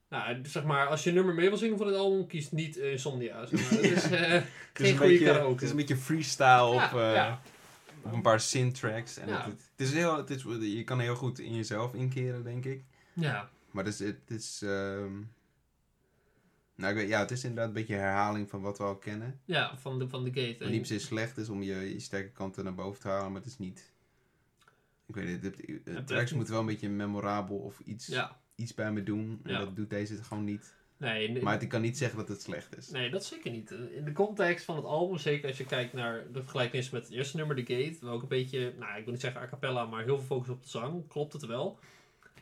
Nou, 0.08 0.38
zeg 0.42 0.64
maar, 0.64 0.86
als 0.86 1.02
je 1.02 1.08
een 1.08 1.14
nummer 1.14 1.34
mee 1.34 1.48
wil 1.48 1.58
zingen 1.58 1.78
van 1.78 1.86
het 1.86 1.96
album, 1.96 2.26
kies 2.26 2.50
niet 2.50 2.76
uh, 2.76 2.90
Insomnia. 2.90 3.46
Zeg 3.46 3.70
maar. 3.70 3.80
Het 3.80 3.90
is 3.96 4.10
eh, 4.10 4.34
is 4.34 4.42
geen 4.72 4.86
een 4.90 4.96
goede 4.96 5.12
beetje- 5.12 5.24
karaoke. 5.26 5.52
Het 5.52 5.62
is 5.62 5.70
een 5.70 5.76
beetje 5.76 5.96
freestyle 5.96 6.46
Ja, 6.74 6.84
op, 6.92 6.98
eh, 6.98 7.34
op 8.02 8.12
een 8.12 8.22
paar 8.22 8.40
synth-tracks. 8.40 9.16
En 9.18 9.28
Ja. 9.28 9.44
het, 9.44 9.70
het 9.76 9.86
is 9.86 9.92
heel, 9.92 10.16
het 10.16 10.30
is, 10.30 10.42
je 10.60 10.84
kan 10.84 11.00
heel 11.00 11.14
goed 11.14 11.38
in 11.38 11.54
jezelf 11.54 11.94
inkeren, 11.94 12.42
denk 12.44 12.64
ik. 12.64 12.84
Ja, 13.12 13.48
Maar 13.70 13.84
het 13.84 13.94
is... 13.94 13.98
Het 14.00 14.30
is 14.30 14.62
ehm, 14.64 15.12
nou, 16.76 16.92
ik 16.92 16.98
weet, 16.98 17.08
ja, 17.08 17.20
het 17.20 17.30
is 17.30 17.42
inderdaad 17.42 17.66
een 17.68 17.74
beetje 17.74 17.94
herhaling 17.94 18.50
van 18.50 18.60
wat 18.60 18.78
we 18.78 18.84
al 18.84 18.96
kennen. 18.96 19.40
ja 19.44 19.76
van, 19.78 19.98
de, 19.98 20.08
van 20.08 20.24
de 20.24 20.30
Gate. 20.40 20.76
Wat 20.78 20.86
se 20.86 20.98
slecht 20.98 21.36
is 21.36 21.48
om 21.48 21.62
je, 21.62 21.74
je 21.92 22.00
sterke 22.00 22.30
kanten 22.30 22.64
naar 22.64 22.74
boven 22.74 23.00
te 23.00 23.08
halen, 23.08 23.32
maar 23.32 23.40
het 23.40 23.50
is 23.50 23.58
niet... 23.58 23.92
Ik 25.06 25.14
weet 25.14 25.42
het, 25.42 25.56
het, 25.56 25.80
Het 25.84 26.06
tracks 26.06 26.32
moeten 26.32 26.52
wel 26.52 26.62
een 26.62 26.68
beetje 26.68 26.88
memorabel 26.88 27.56
of 27.56 27.80
iets, 27.80 28.06
Ja, 28.06 28.40
iets 28.54 28.74
bij 28.74 28.92
me 28.92 29.02
doen. 29.02 29.40
En 29.42 29.52
Ja. 29.52 29.58
dat 29.58 29.76
doet 29.76 29.90
deze 29.90 30.22
gewoon 30.24 30.44
niet. 30.44 30.74
nee, 30.96 31.28
nee, 31.30 31.42
Maar 31.42 31.62
ik 31.62 31.68
kan 31.68 31.80
niet 31.80 31.98
zeggen 31.98 32.18
dat 32.18 32.28
het 32.28 32.42
slecht 32.42 32.76
is. 32.76 32.90
Nee, 32.90 33.10
dat 33.10 33.24
zeker 33.24 33.50
niet. 33.50 33.70
In 33.70 34.04
de 34.04 34.12
context 34.12 34.64
van 34.64 34.76
het 34.76 34.84
album, 34.84 35.18
zeker 35.18 35.48
als 35.48 35.58
je 35.58 35.64
kijkt 35.64 35.92
naar 35.92 36.24
de 36.32 36.42
vergelijking 36.42 36.90
met 36.90 37.02
het 37.02 37.12
eerste 37.12 37.36
nummer, 37.36 37.64
The 37.64 37.74
Gate, 37.74 37.96
waar 38.00 38.14
ook 38.14 38.22
een 38.22 38.28
beetje, 38.28 38.74
nou 38.78 38.98
ik 38.98 39.02
wil 39.04 39.12
niet 39.12 39.22
zeggen 39.22 39.40
a 39.40 39.48
cappella, 39.48 39.86
maar 39.86 40.04
heel 40.04 40.16
veel 40.16 40.26
focus 40.26 40.48
op 40.48 40.62
de 40.62 40.68
zang, 40.68 41.08
klopt 41.08 41.32
het 41.32 41.46
wel. 41.46 41.78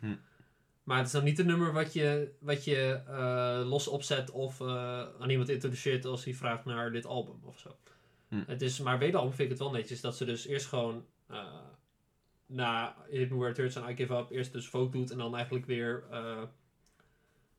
Hm. 0.00 0.14
Maar 0.82 0.96
het 0.96 1.06
is 1.06 1.12
dan 1.12 1.24
niet 1.24 1.38
een 1.38 1.46
nummer 1.46 1.72
wat 1.72 1.92
je, 1.92 2.32
wat 2.40 2.64
je 2.64 3.00
eh, 3.06 3.68
los 3.68 3.88
opzet 3.88 4.30
of 4.30 4.60
eh, 4.60 5.04
aan 5.18 5.30
iemand 5.30 5.48
introduceert 5.48 6.04
als 6.04 6.24
hij 6.24 6.34
vraagt 6.34 6.64
naar 6.64 6.92
dit 6.92 7.06
album 7.06 7.40
of 7.44 7.58
zo. 7.58 7.76
Hm. 8.28 8.42
Het 8.46 8.62
is, 8.62 8.80
maar 8.80 8.98
wederom 8.98 9.28
vind 9.28 9.40
ik 9.40 9.48
het 9.48 9.58
wel 9.58 9.70
netjes 9.70 10.00
dat 10.00 10.16
ze 10.16 10.24
dus 10.24 10.46
eerst 10.46 10.66
gewoon 10.66 11.04
eh, 11.26 11.44
na 12.46 12.96
Hit 13.10 13.30
Me 13.30 13.36
Where 13.36 13.50
It 13.50 13.56
Hurts 13.56 13.76
en 13.76 13.88
I 13.88 13.96
Give 13.96 14.14
Up 14.14 14.30
eerst 14.30 14.52
dus 14.52 14.66
folk 14.66 14.92
doet 14.92 15.10
en 15.10 15.18
dan 15.18 15.34
eigenlijk 15.34 15.66
weer 15.66 16.04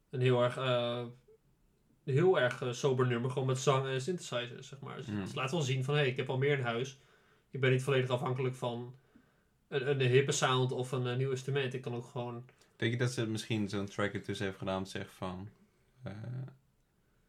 een 0.10 0.22
heel 0.22 0.44
erg... 0.44 0.56
heel 2.04 2.40
erg 2.40 2.76
sober 2.76 3.08
nummer, 3.08 3.32
gewoon 3.32 3.48
met 3.48 3.60
zang 3.60 3.88
en 3.88 4.02
synthesizer, 4.02 4.64
zeg 4.64 4.80
maar. 4.80 4.96
Dus 4.98 5.08
Mm. 5.08 5.22
het 5.22 5.36
laat 5.36 5.52
wel 5.52 5.62
zien 5.62 5.84
van, 5.84 5.94
hé, 5.94 6.00
hey, 6.00 6.10
ik 6.10 6.18
heb 6.18 6.30
al 6.30 6.38
meer 6.38 6.58
in 6.58 6.64
huis. 6.64 7.00
Ik 7.50 7.60
ben 7.60 7.72
niet 7.72 7.84
volledig 7.84 8.10
afhankelijk 8.10 8.56
van 8.56 8.96
een, 9.68 9.90
een 9.90 10.00
hippe 10.00 10.32
sound 10.32 10.72
of 10.72 10.92
een, 10.92 11.18
nieuw 11.18 11.30
instrument. 11.30 11.74
Ik 11.74 11.82
kan 11.82 11.96
ook 11.96 12.06
gewoon... 12.06 12.46
Denk 12.76 12.92
je 12.92 12.98
dat 12.98 13.12
ze 13.12 13.28
misschien 13.28 13.70
zo'n 13.70 13.86
track 13.86 14.14
ertussen 14.14 14.46
heeft 14.46 14.58
gedaan 14.58 14.78
om 14.78 14.84
te 14.84 14.90
zeggen 14.90 15.14
van... 15.16 15.50
eh, 16.04 16.12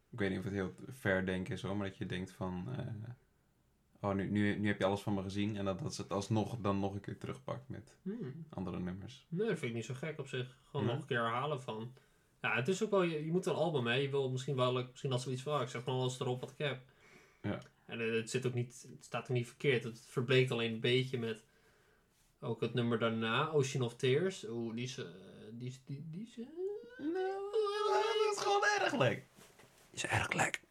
ik 0.09 0.19
weet 0.19 0.29
niet 0.29 0.39
of 0.39 0.45
het 0.45 0.53
heel 0.53 0.75
ver 0.89 1.25
denken 1.25 1.53
is 1.53 1.61
hoor, 1.61 1.77
maar 1.77 1.87
dat 1.87 1.97
je 1.97 2.05
denkt 2.05 2.31
van... 2.31 2.67
eh, 2.77 4.09
oh, 4.09 4.15
nu, 4.15 4.29
nu, 4.29 4.59
nu 4.59 4.67
heb 4.67 4.79
je 4.79 4.85
alles 4.85 5.01
van 5.01 5.13
me 5.13 5.21
gezien. 5.21 5.57
En 5.57 5.65
dat, 5.65 5.79
dat 5.79 5.95
ze 5.95 6.01
het 6.01 6.11
alsnog 6.11 6.57
dan 6.61 6.79
nog 6.79 6.93
een 6.93 6.99
keer 7.01 7.17
terugpakt 7.17 7.69
met 7.69 7.95
Hmm, 8.01 8.45
andere 8.49 8.79
nummers. 8.79 9.25
nee, 9.29 9.47
dat 9.47 9.57
vind 9.59 9.69
ik 9.71 9.77
niet 9.77 9.85
zo 9.85 9.93
gek 9.93 10.19
op 10.19 10.27
zich. 10.27 10.57
Gewoon 10.63 10.85
nog 10.85 10.95
een 10.99 11.05
keer 11.05 11.21
herhalen 11.21 11.61
van... 11.61 11.93
Ja, 12.41 12.55
het 12.55 12.67
is 12.67 12.83
ook 12.83 12.89
wel... 12.91 13.01
Je, 13.03 13.25
je 13.25 13.31
moet 13.31 13.45
een 13.45 13.53
album, 13.53 13.87
hè. 13.87 13.93
Je 13.93 14.09
wil 14.09 14.29
misschien 14.29 14.55
wel... 14.55 14.73
Misschien 14.73 15.11
had 15.11 15.21
zoiets 15.21 15.41
van, 15.41 15.55
oh, 15.55 15.61
ik 15.61 15.67
zet 15.67 15.83
gewoon 15.83 15.99
alles 15.99 16.19
erop 16.19 16.39
wat 16.41 16.51
ik 16.51 16.57
heb. 16.57 16.81
Ja. 17.41 17.59
En 17.85 17.99
eh, 17.99 18.13
het, 18.13 18.29
zit 18.29 18.45
ook 18.45 18.53
niet, 18.53 18.87
het 18.91 19.05
staat 19.05 19.23
ook 19.23 19.35
niet 19.35 19.47
verkeerd. 19.47 19.83
Het 19.83 20.05
verbleekt 20.07 20.51
alleen 20.51 20.73
een 20.73 20.79
beetje 20.79 21.17
met... 21.19 21.43
Ook 22.39 22.61
het 22.61 22.73
nummer 22.73 22.99
daarna, 22.99 23.49
Ocean 23.49 23.83
of 23.85 23.95
Tears. 23.95 24.45
Oeh, 24.49 24.75
die 24.75 24.83
is... 24.83 25.01
die 25.57 25.67
is... 25.67 25.79
Die, 25.85 26.05
die 26.11 26.21
is 26.21 26.37
eh, 26.37 26.45
dat 26.97 28.33
is 28.35 28.41
gewoon 28.43 28.63
erg 28.79 28.93
lekker. 28.93 29.23
Is 29.91 30.05
erg 30.05 30.33
lekker. 30.33 30.61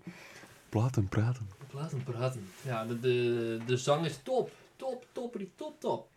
Praten, 0.68 1.08
praten. 1.08 1.48
Hem 1.76 2.04
praten. 2.04 2.48
Ja, 2.62 2.84
de, 2.84 3.00
de, 3.00 3.60
de 3.66 3.76
zang 3.76 4.06
is 4.06 4.18
top. 4.22 4.50
Top, 4.76 5.06
top, 5.12 5.36
die 5.38 5.50
top, 5.54 5.80
top. 5.80 6.08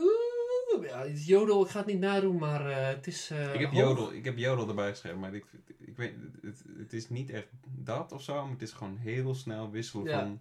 Oeh, 0.00 0.88
ja, 0.88 1.06
jodel, 1.06 1.64
ik 1.64 1.70
ga 1.70 1.78
het 1.78 1.86
niet 1.86 1.98
nadoen, 1.98 2.38
maar 2.38 2.70
eh, 2.70 2.86
het 2.86 3.06
is 3.06 3.30
eh, 3.30 3.54
Ik 3.54 3.60
heb 3.60 3.72
jodel, 3.72 4.12
ik 4.12 4.24
heb 4.24 4.38
jodel 4.38 4.68
erbij 4.68 4.90
geschreven, 4.90 5.18
maar 5.18 5.34
ik, 5.34 5.44
ik 5.78 5.96
weet, 5.96 6.14
het, 6.42 6.64
het 6.78 6.92
is 6.92 7.08
niet 7.08 7.30
echt 7.30 7.46
dat 7.62 8.12
of 8.12 8.22
zo, 8.22 8.42
maar 8.42 8.52
het 8.52 8.62
is 8.62 8.72
gewoon 8.72 8.96
heel 8.96 9.34
snel 9.34 9.70
wisselen 9.70 10.04
Ja. 10.06 10.18
van 10.18 10.40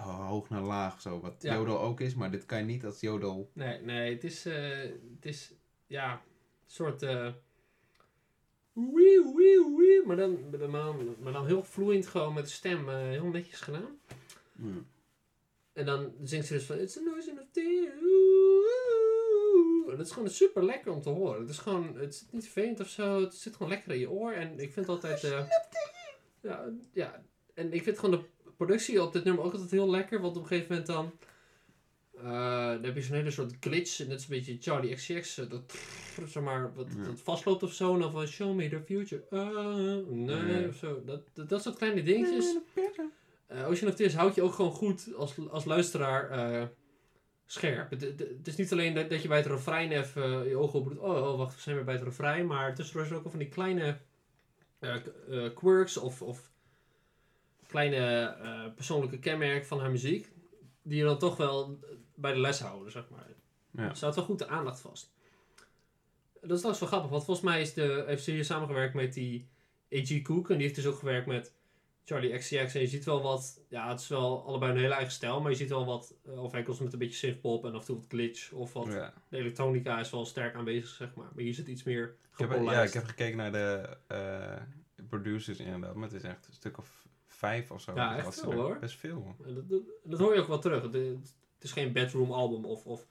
hoog 0.00 0.48
naar 0.48 0.62
laag 0.62 1.00
zo, 1.00 1.20
wat 1.20 1.34
Ja. 1.42 1.54
jodel 1.54 1.80
ook 1.80 2.00
is, 2.00 2.14
maar 2.14 2.30
dit 2.30 2.46
kan 2.46 2.58
je 2.58 2.64
niet 2.64 2.84
als 2.84 3.00
jodel. 3.00 3.50
Nee, 3.54 3.80
nee, 3.80 4.12
het 4.14 4.24
is, 4.24 4.46
eh, 4.46 4.78
het 5.14 5.24
is, 5.26 5.52
ja, 5.86 6.12
een 6.12 6.20
soort, 6.66 7.02
eh 7.02 7.32
wee, 8.72 9.32
wee, 9.36 9.74
wee, 9.76 10.02
maar 10.06 10.16
dan, 10.16 10.50
maar 10.50 10.58
dan, 10.58 11.16
maar 11.20 11.32
dan 11.32 11.46
heel 11.46 11.64
vloeiend 11.64 12.06
gewoon 12.06 12.34
met 12.34 12.44
de 12.44 12.50
stem, 12.50 12.88
eh, 12.88 12.96
heel 12.96 13.26
netjes 13.26 13.60
gedaan. 13.60 13.98
En 15.72 15.84
dan 15.86 16.12
zingt 16.22 16.46
ze 16.46 16.52
dus 16.52 16.64
van 16.64 16.78
It's 16.78 16.96
a 16.96 17.00
noise 17.00 17.30
of 17.30 17.46
tears. 17.50 17.92
En 19.90 19.96
dat 19.98 20.06
is 20.06 20.12
gewoon 20.12 20.28
super 20.30 20.64
lekker 20.64 20.92
om 20.92 21.00
te 21.02 21.08
horen. 21.08 21.40
Het 21.40 21.48
is 21.50 21.58
gewoon, 21.58 21.96
het 21.96 22.14
zit 22.14 22.32
niet 22.32 22.42
vervelend 22.48 22.80
of 22.80 22.88
zo. 22.88 23.20
Het 23.20 23.34
zit 23.34 23.56
gewoon 23.56 23.72
lekker 23.72 23.92
in 23.92 23.98
je 23.98 24.10
oor. 24.10 24.32
En 24.32 24.58
ik 24.58 24.72
vind 24.72 24.88
altijd... 24.88 25.20
ja, 26.40 26.68
ja, 26.92 27.24
en 27.54 27.72
ik 27.72 27.82
vind 27.82 27.98
gewoon 27.98 28.18
de 28.20 28.26
productie 28.66 29.02
op 29.02 29.12
dit 29.12 29.24
nummer 29.24 29.44
ook 29.44 29.52
altijd 29.52 29.70
heel 29.70 29.90
lekker. 29.90 30.20
Want 30.20 30.36
op 30.36 30.42
een 30.42 30.48
gegeven 30.48 30.68
moment 30.70 30.86
dan... 30.86 31.12
eh, 32.16 32.70
dan 32.70 32.84
heb 32.84 32.94
je 32.94 33.02
zo'n 33.02 33.16
hele 33.16 33.30
soort 33.30 33.56
glitch. 33.60 34.00
En 34.00 34.08
dat 34.08 34.18
is 34.18 34.22
een 34.24 34.30
beetje 34.30 34.56
Charlie 34.60 34.94
XCX. 34.94 35.38
eh, 35.38 35.48
Dat, 35.50 35.74
zeg 36.26 36.42
maar, 36.42 36.74
wat, 36.74 36.86
Ja. 36.96 37.04
dat 37.04 37.20
vastloopt 37.20 37.62
of 37.62 37.72
zo. 37.72 37.94
En 37.94 38.00
dan 38.00 38.12
van 38.12 38.26
show 38.26 38.54
me 38.54 38.68
the 38.68 38.80
future. 38.86 39.24
Ah, 39.30 40.06
nee, 40.08 40.60
Ja. 40.62 40.68
of 40.68 40.76
zo. 40.76 41.02
Dat, 41.04 41.20
dat, 41.32 41.48
dat 41.48 41.62
soort 41.62 41.76
kleine 41.76 42.02
dingetjes. 42.02 42.56
Eh, 43.46 43.68
Ocean 43.68 43.90
of 43.90 43.96
Tears 43.96 44.14
houdt 44.14 44.34
je 44.34 44.42
ook 44.42 44.52
gewoon 44.52 44.70
goed 44.72 45.08
als, 45.16 45.34
als 45.50 45.64
luisteraar 45.64 46.30
eh, 46.30 46.66
scherp. 47.46 47.90
Het, 47.90 48.00
het, 48.00 48.18
het 48.18 48.46
is 48.46 48.56
niet 48.56 48.72
alleen 48.72 48.94
dat, 48.94 49.10
dat 49.10 49.22
je 49.22 49.28
bij 49.28 49.36
het 49.36 49.46
refrein 49.46 49.92
even 49.92 50.22
eh, 50.42 50.48
je 50.48 50.56
ogen 50.56 50.78
opdoet. 50.78 50.98
Oh, 50.98 51.16
oh, 51.32 51.38
wacht, 51.38 51.54
we 51.54 51.60
zijn 51.60 51.76
weer 51.76 51.84
bij 51.84 51.94
het 51.94 52.02
refrein. 52.02 52.46
Maar 52.46 52.74
tussendoor 52.74 53.02
zijn 53.06 53.12
er 53.14 53.18
ook 53.18 53.24
al 53.24 53.30
van 53.30 53.40
die 53.40 53.48
kleine 53.48 53.98
eh, 54.78 54.94
eh, 54.94 55.54
quirks 55.54 55.96
of, 55.96 56.22
of 56.22 56.50
kleine 57.72 58.22
eh, 58.24 58.74
persoonlijke 58.74 59.18
kenmerken 59.18 59.66
van 59.66 59.80
haar 59.80 59.90
muziek. 59.90 60.32
Die 60.82 60.98
je 60.98 61.04
dan 61.04 61.18
toch 61.18 61.36
wel 61.36 61.78
bij 62.14 62.32
de 62.32 62.40
les 62.40 62.60
houden, 62.60 62.92
zeg 62.92 63.08
maar. 63.08 63.26
Ja. 63.70 63.94
Ze 63.94 64.12
wel 64.14 64.24
goed 64.24 64.38
de 64.38 64.48
aandacht 64.48 64.80
vast. 64.80 65.12
Dat 66.40 66.50
is 66.50 66.56
trouwens 66.56 66.80
wel 66.80 66.88
grappig, 66.88 67.10
want 67.10 67.24
volgens 67.24 67.46
mij 67.46 67.60
is 67.60 67.74
de, 67.74 68.04
heeft 68.06 68.24
ze 68.24 68.30
hier 68.30 68.44
samengewerkt 68.44 68.94
met 68.94 69.12
die 69.12 69.48
A.G. 69.94 70.22
Cook. 70.22 70.50
En 70.50 70.54
die 70.54 70.62
heeft 70.62 70.74
dus 70.74 70.86
ook 70.86 70.98
gewerkt 70.98 71.26
met 71.26 71.52
Charlie 72.04 72.38
XCX. 72.38 72.74
En 72.74 72.80
je 72.80 72.86
ziet 72.86 73.04
wel 73.04 73.22
wat, 73.22 73.60
ja, 73.68 73.88
het 73.88 74.00
is 74.00 74.08
wel 74.08 74.46
allebei 74.46 74.72
een 74.72 74.78
hele 74.78 74.94
eigen 74.94 75.12
stijl. 75.12 75.40
Maar 75.40 75.50
je 75.50 75.56
ziet 75.56 75.68
wel 75.68 75.84
wat 75.84 76.14
uh, 76.26 76.42
overeenkomst 76.42 76.80
met 76.80 76.92
een 76.92 76.98
beetje 76.98 77.16
synthpop 77.16 77.64
en 77.64 77.74
af 77.74 77.80
en 77.80 77.86
toe 77.86 77.96
wat 77.96 78.04
glitch. 78.08 78.52
Of 78.52 78.72
wat, 78.72 78.86
Ja. 78.86 79.14
de 79.28 79.36
elektronica 79.36 80.00
is 80.00 80.10
wel 80.10 80.26
sterk 80.26 80.54
aanwezig, 80.54 80.88
zeg 80.88 81.14
maar. 81.14 81.28
Maar 81.34 81.44
hier 81.44 81.54
zit 81.54 81.68
iets 81.68 81.82
meer 81.82 82.16
Ik 82.32 82.38
heb, 82.38 82.62
ja, 82.62 82.82
ik 82.82 82.92
heb 82.92 83.04
gekeken 83.04 83.36
naar 83.36 83.52
de 83.52 83.96
eh, 84.06 84.62
producers 85.08 85.58
inderdaad, 85.58 85.94
maar 85.94 86.08
het 86.08 86.22
is 86.22 86.22
echt 86.22 86.46
een 86.46 86.52
stuk 86.54 86.78
of 86.78 87.06
vijf 87.48 87.70
of 87.70 87.80
zo. 87.80 87.92
Ja, 87.94 88.16
Dus 88.16 88.24
echt 88.24 88.40
veel, 88.40 88.50
er- 88.50 88.56
hoor. 88.58 88.78
Best 88.78 88.96
veel. 88.98 89.36
En 89.46 89.54
dat, 89.54 89.68
dat, 89.68 89.82
dat 90.04 90.18
hoor 90.18 90.34
je 90.34 90.40
ook 90.40 90.48
wel 90.48 90.58
terug. 90.58 90.82
Het, 90.82 90.92
het 90.94 91.62
is 91.62 91.72
geen 91.72 91.92
bedroom 91.92 92.32
album 92.32 92.64
of, 92.64 92.86
of, 92.86 93.06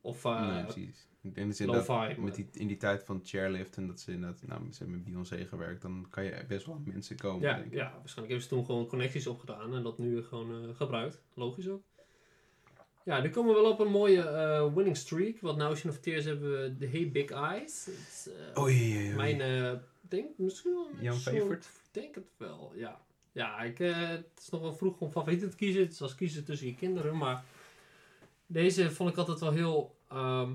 of 0.00 0.24
uh, 0.24 0.54
nee, 0.54 0.62
precies. 0.64 1.06
In 1.34 1.48
de 1.48 1.54
zin 1.54 1.66
dat 1.66 2.16
met 2.18 2.34
die, 2.34 2.48
in 2.52 2.66
die 2.66 2.76
tijd 2.76 3.04
van 3.04 3.20
chairlift 3.24 3.76
en 3.76 3.86
dat 3.86 4.00
ze 4.00 4.12
inderdaad, 4.12 4.42
nou, 4.46 4.72
ze 4.72 4.88
met 4.88 5.04
Beyoncé 5.04 5.44
gewerkt, 5.44 5.82
dan 5.82 6.06
kan 6.10 6.24
je 6.24 6.44
best 6.48 6.66
wel 6.66 6.74
aan 6.74 6.82
mensen 6.86 7.16
komen. 7.16 7.40
Ja, 7.48 7.54
denk 7.54 7.66
ik. 7.66 7.72
ja, 7.72 7.82
waarschijnlijk 7.98 8.28
hebben 8.28 8.42
ze 8.42 8.48
toen 8.48 8.64
gewoon 8.64 8.86
connecties 8.86 9.26
opgedaan 9.26 9.74
en 9.74 9.82
dat 9.82 9.98
nu 9.98 10.22
gewoon 10.22 10.68
eh, 10.68 10.74
gebruikt. 10.76 11.20
Logisch 11.34 11.68
ook. 11.68 11.82
Ja, 13.04 13.20
nu 13.20 13.30
komen 13.30 13.54
we 13.54 13.60
wel 13.60 13.70
op 13.70 13.80
een 13.80 13.90
mooie 13.90 14.22
eh, 14.22 14.74
winning 14.74 14.96
streak. 14.96 15.40
Want 15.40 15.56
nou 15.58 15.72
Ocean 15.72 15.92
of 15.94 16.00
Tears 16.00 16.24
hebben 16.24 16.50
we 16.62 16.76
de 16.78 16.86
Hey 16.88 17.10
Big 17.10 17.30
Eyes. 17.30 17.84
Het 17.84 17.94
is, 18.08 18.28
eh, 18.54 18.62
Oei, 18.62 18.96
oei, 18.96 19.06
oei. 19.06 19.14
Mijn, 19.14 19.40
eh, 19.40 19.72
denk 20.00 20.26
misschien 20.36 20.72
wel 20.72 20.88
Jouw 21.00 21.14
soort- 21.14 21.36
favorite? 21.36 21.66
Ik 21.68 22.02
denk 22.02 22.14
het 22.14 22.24
wel, 22.36 22.72
ja. 22.74 23.00
Ja, 23.32 23.60
ik, 23.60 23.80
eh, 23.80 24.08
het 24.08 24.26
is 24.38 24.48
nog 24.48 24.60
wel 24.60 24.74
vroeg 24.74 25.00
om 25.00 25.10
favorieten 25.10 25.50
te 25.50 25.56
kiezen. 25.56 25.82
Het 25.82 25.92
is 25.92 26.02
als 26.02 26.14
kiezen 26.14 26.44
tussen 26.44 26.66
je 26.66 26.74
kinderen, 26.74 27.16
maar 27.16 27.44
deze 28.46 28.90
vond 28.90 29.10
ik 29.10 29.16
altijd 29.16 29.40
wel 29.40 29.52
heel... 29.52 29.96
ehm, 30.08 30.52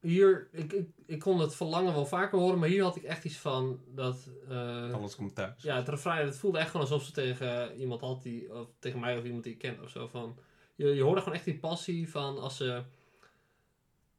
hier, 0.00 0.48
ik, 0.52 0.72
ik, 0.72 0.88
ik 1.06 1.18
kon 1.18 1.40
het 1.40 1.54
verlangen 1.54 1.92
wel 1.92 2.06
vaker 2.06 2.38
horen, 2.38 2.58
maar 2.58 2.68
hier 2.68 2.82
had 2.82 2.96
ik 2.96 3.02
echt 3.02 3.24
iets 3.24 3.36
van 3.36 3.80
dat... 3.94 4.28
eh, 4.48 4.92
Alles 4.92 5.14
komt 5.16 5.34
thuis. 5.34 5.62
ja, 5.62 5.76
het 5.76 5.88
refrein, 5.88 6.26
het 6.26 6.36
voelde 6.38 6.58
echt 6.58 6.70
gewoon 6.70 6.86
alsof 6.86 7.04
ze 7.04 7.12
tegen 7.12 7.76
iemand 7.76 8.00
had 8.00 8.22
die, 8.22 8.54
of 8.54 8.68
tegen 8.78 9.00
mij 9.00 9.18
of 9.18 9.24
iemand 9.24 9.42
die 9.44 9.52
ik 9.52 9.58
ken 9.58 9.82
of 9.82 9.90
zo. 9.90 10.06
Van, 10.08 10.38
je, 10.74 10.86
je 10.94 11.02
hoorde 11.02 11.20
gewoon 11.20 11.34
echt 11.34 11.44
die 11.44 11.58
passie 11.58 12.10
van 12.10 12.38
als 12.38 12.56
ze, 12.56 12.82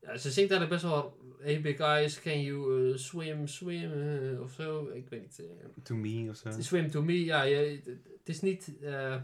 ja, 0.01 0.17
ze 0.17 0.31
zingt 0.31 0.51
eigenlijk 0.51 0.69
best 0.69 0.83
wel, 0.83 1.17
hey 1.39 1.61
big 1.61 1.77
eyes, 1.79 2.21
can 2.21 2.41
you 2.41 2.97
swim, 2.97 3.47
swim, 3.47 3.91
eh, 3.91 4.41
of 4.41 4.51
zo. 4.53 4.87
Ik 4.93 5.09
weet 5.09 5.21
niet. 5.21 5.39
eh, 5.39 5.65
To 5.83 5.95
me 5.95 6.29
of 6.29 6.35
zo. 6.35 6.51
swim 6.61 6.89
to 6.89 7.01
me, 7.01 7.23
ja, 7.25 7.41
je, 7.43 7.81
het, 7.85 8.29
is 8.29 8.41
niet, 8.41 8.71
eh, 8.81 9.15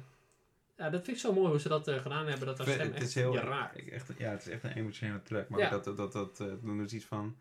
ja, 0.77 0.89
dat 0.89 1.03
vind 1.03 1.07
ik 1.07 1.17
zo 1.17 1.33
mooi 1.33 1.47
hoe 1.49 1.59
ze 1.59 1.67
dat 1.69 1.89
gedaan 1.89 2.27
hebben, 2.27 2.47
dat 2.47 2.57
haar 2.57 2.67
stem 2.67 2.79
het 2.87 2.93
echt 2.95 3.03
is 3.03 3.15
heel, 3.15 3.33
je 3.33 3.39
raakt. 3.39 3.77
ik- 3.77 3.87
echt, 3.87 4.11
ja, 4.17 4.29
het 4.31 4.41
is 4.41 4.47
echt 4.47 4.63
een 4.63 4.71
emotionele 4.75 5.21
track, 5.21 5.49
maar 5.49 5.59
Ja. 5.59 5.69
dat, 5.69 5.97
dat, 5.97 6.11
dat, 6.13 6.43
is 6.85 6.93
iets 6.93 7.05
van... 7.05 7.35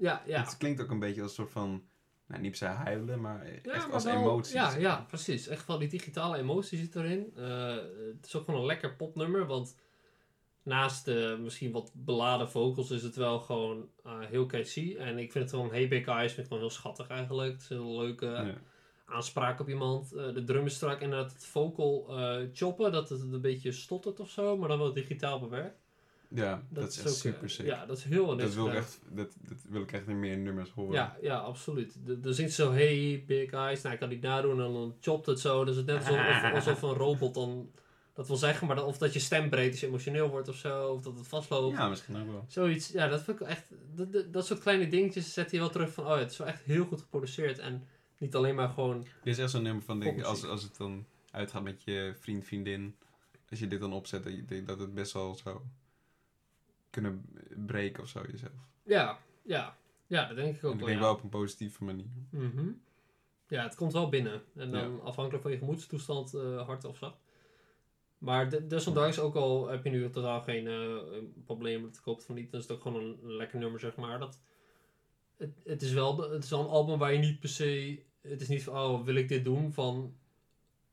Ja, 0.00 0.22
ja. 0.26 0.40
Het 0.44 0.56
klinkt 0.56 0.80
ook 0.82 0.90
een 0.90 0.98
beetje 0.98 1.22
als 1.22 1.30
een 1.30 1.36
soort 1.36 1.50
van, 1.50 1.82
nou 2.26 2.40
niet 2.40 2.50
per 2.50 2.58
se 2.58 2.64
huilen, 2.64 3.20
maar 3.20 3.46
Ja, 3.46 3.52
echt 3.52 3.64
maar 3.86 3.92
als 3.94 4.04
wel- 4.04 4.16
emoties. 4.20 4.52
Ja, 4.52 4.76
ja, 4.76 5.04
precies. 5.08 5.46
Echt 5.48 5.66
wel 5.66 5.78
die 5.78 5.88
digitale 5.88 6.36
emotie 6.38 6.78
zit 6.78 6.96
erin. 6.96 7.32
Het 7.34 8.26
is 8.26 8.36
ook 8.36 8.44
gewoon 8.44 8.60
een 8.60 8.66
lekker 8.66 8.94
popnummer, 8.96 9.46
want 9.46 9.76
naast 10.62 11.04
de 11.04 11.38
misschien 11.42 11.72
wat 11.72 11.90
beladen 11.94 12.50
vocals 12.50 12.90
is 12.90 13.02
het 13.02 13.16
wel 13.16 13.38
gewoon 13.40 13.88
eh, 14.04 14.18
heel 14.20 14.46
catchy. 14.46 14.96
En 14.98 15.18
ik 15.18 15.32
vind 15.32 15.44
het 15.44 15.52
gewoon, 15.54 15.70
Hey 15.70 15.88
Big 15.88 16.06
Eyes, 16.06 16.32
vind 16.32 16.38
ik 16.38 16.52
gewoon 16.52 16.58
heel 16.62 16.70
schattig 16.70 17.06
eigenlijk. 17.08 17.52
Het 17.52 17.60
is 17.62 17.68
een 17.70 17.76
heel 17.76 17.98
leuke 17.98 18.26
Ja. 18.26 18.54
aanspraak 19.04 19.60
op 19.60 19.68
iemand. 19.68 20.12
Eh, 20.12 20.34
de 20.34 20.44
drum 20.44 20.66
is 20.66 20.74
strak 20.74 21.00
en 21.00 21.10
dat 21.10 21.32
het 21.32 21.46
vocal 21.46 22.06
eh, 22.18 22.36
choppen, 22.52 22.92
dat 22.92 23.08
het 23.08 23.20
een 23.20 23.40
beetje 23.40 23.72
stottert 23.72 24.20
of 24.20 24.30
zo, 24.30 24.56
maar 24.56 24.68
dan 24.68 24.78
wel 24.78 24.92
digitaal 24.92 25.40
bewerkt. 25.40 25.80
Ja, 26.34 26.62
dat, 26.68 26.88
is 26.88 26.98
echt 26.98 27.08
ook, 27.08 27.14
super 27.14 27.42
eh, 27.42 27.48
sick. 27.48 27.66
Ja, 27.66 27.86
dat 27.86 27.96
is 27.98 28.04
heel 28.04 28.36
dat, 28.36 28.54
wil 28.54 28.64
gedaan. 28.64 28.78
echt, 28.80 29.00
dat, 29.10 29.36
dat 29.40 29.58
wil 29.68 29.82
ik 29.82 29.92
echt 29.92 30.08
in 30.08 30.18
meer 30.20 30.36
nummers 30.36 30.70
horen. 30.70 30.92
Ja, 30.94 31.16
ja, 31.22 31.38
absoluut. 31.38 31.98
Zingt 32.22 32.52
ze 32.52 32.62
zo, 32.62 32.72
hey, 32.72 33.24
big 33.26 33.50
eyes. 33.50 33.82
Nou, 33.82 33.94
ik 33.94 34.00
kan 34.00 34.08
niet 34.08 34.22
nadoen. 34.22 34.50
En 34.62 34.72
dan 34.72 34.96
chopt 35.00 35.26
het 35.26 35.40
zo. 35.40 35.64
Dus 35.64 35.76
het 35.76 35.86
net 35.86 35.96
alsof, 35.96 36.16
of- 36.18 36.52
alsof 36.54 36.82
een 36.82 36.94
robot 36.96 37.34
dan 37.34 37.70
dat 38.12 38.26
wil 38.26 38.36
zeggen. 38.36 38.66
Maar 38.66 38.84
of 38.84 38.98
dat 38.98 39.12
je 39.12 39.18
stem 39.18 39.50
breekt 39.50 39.70
als 39.70 39.80
je 39.80 39.86
emotioneel 39.86 40.28
wordt 40.28 40.48
of 40.48 40.56
zo. 40.56 40.88
Of 40.88 41.02
dat 41.02 41.18
het 41.18 41.28
vastloopt. 41.28 41.76
Ja, 41.76 41.88
misschien 41.88 42.16
ook 42.16 42.26
wel. 42.26 42.44
Zoiets. 42.48 42.88
Ja, 42.88 43.08
dat 43.08 43.22
vind 43.22 43.40
ik 43.40 43.46
echt... 43.46 43.64
Dat, 43.94 44.12
dat, 44.12 44.32
dat 44.32 44.46
soort 44.46 44.60
kleine 44.60 44.88
dingetjes 44.88 45.32
zet 45.32 45.50
je 45.50 45.58
wel 45.58 45.70
terug 45.70 45.92
van... 45.92 46.04
Oh 46.04 46.10
ja, 46.10 46.18
het 46.18 46.30
is 46.30 46.36
wel 46.36 46.46
echt 46.46 46.62
heel 46.62 46.84
goed 46.84 47.00
geproduceerd. 47.00 47.58
En 47.58 47.86
niet 48.18 48.34
alleen 48.34 48.54
maar 48.54 48.68
gewoon... 48.68 49.02
Dit 49.22 49.34
is 49.34 49.38
echt 49.38 49.50
zo'n 49.50 49.62
nummer 49.62 49.82
van, 49.82 50.00
denk, 50.00 50.18
ik, 50.18 50.24
als, 50.24 50.44
als 50.44 50.62
het 50.62 50.76
dan 50.76 51.06
uitgaat 51.30 51.62
met 51.62 51.82
je 51.84 52.14
vriend, 52.20 52.44
vriendin. 52.44 52.96
Als 53.50 53.58
je 53.58 53.66
dit 53.66 53.80
dan 53.80 53.92
opzet, 53.92 54.24
dat, 54.24 54.32
je, 54.32 54.44
denkt 54.44 54.66
dat 54.66 54.78
het 54.78 54.94
best 54.94 55.12
wel 55.12 55.34
zou 55.34 55.60
kunnen 56.90 57.24
breken 57.66 58.02
of 58.02 58.08
zo 58.08 58.22
jezelf. 58.30 58.52
Ja, 58.82 59.18
ja. 59.42 59.76
Ja, 60.06 60.26
dat 60.26 60.36
denk 60.36 60.54
ik 60.56 60.62
En 60.62 60.68
ook 60.68 60.72
ik 60.74 60.78
wel. 60.78 60.88
denk 60.88 60.98
ja. 61.00 61.04
wel 61.04 61.14
op 61.14 61.22
een 61.22 61.28
positieve 61.28 61.84
manier. 61.84 62.10
Mhm. 62.30 62.70
Ja, 63.48 63.62
het 63.62 63.74
komt 63.74 63.92
wel 63.92 64.08
binnen. 64.08 64.42
En 64.54 64.70
dan 64.70 65.02
afhankelijk 65.02 65.42
van 65.42 65.52
je 65.52 65.58
gemoedstoestand 65.58 66.34
eh, 66.34 66.66
hard 66.66 66.84
of 66.84 66.96
zacht. 66.96 67.20
Maar 68.22 68.48
de- 68.50 68.66
desondanks, 68.66 69.18
ook 69.18 69.34
al 69.34 69.68
heb 69.68 69.84
je 69.84 69.90
nu 69.90 70.10
totaal 70.10 70.40
geen 70.40 70.66
eh, 70.66 70.96
probleem 71.44 71.80
met 71.82 71.90
het 71.90 72.00
kopen 72.00 72.24
van 72.24 72.34
niet, 72.34 72.50
dan 72.50 72.60
is 72.60 72.66
het 72.66 72.76
ook 72.76 72.82
gewoon 72.82 73.02
een, 73.02 73.18
een 73.22 73.36
lekker 73.36 73.58
nummer, 73.58 73.80
zeg 73.80 73.96
maar. 73.96 74.18
Dat, 74.18 74.40
het, 75.36 75.50
het, 75.64 75.82
is 75.82 75.92
wel, 75.92 76.14
de- 76.16 76.28
het 76.28 76.44
is 76.44 76.50
wel 76.50 76.60
een 76.60 76.66
album 76.68 76.98
waar 76.98 77.12
je 77.12 77.18
niet 77.18 77.40
per 77.40 77.48
se... 77.48 78.02
Het 78.20 78.40
is 78.40 78.48
niet 78.48 78.62
van, 78.62 78.74
oh, 78.76 79.04
wil 79.04 79.14
ik 79.14 79.28
dit 79.28 79.44
doen? 79.44 79.72
Van, 79.72 80.14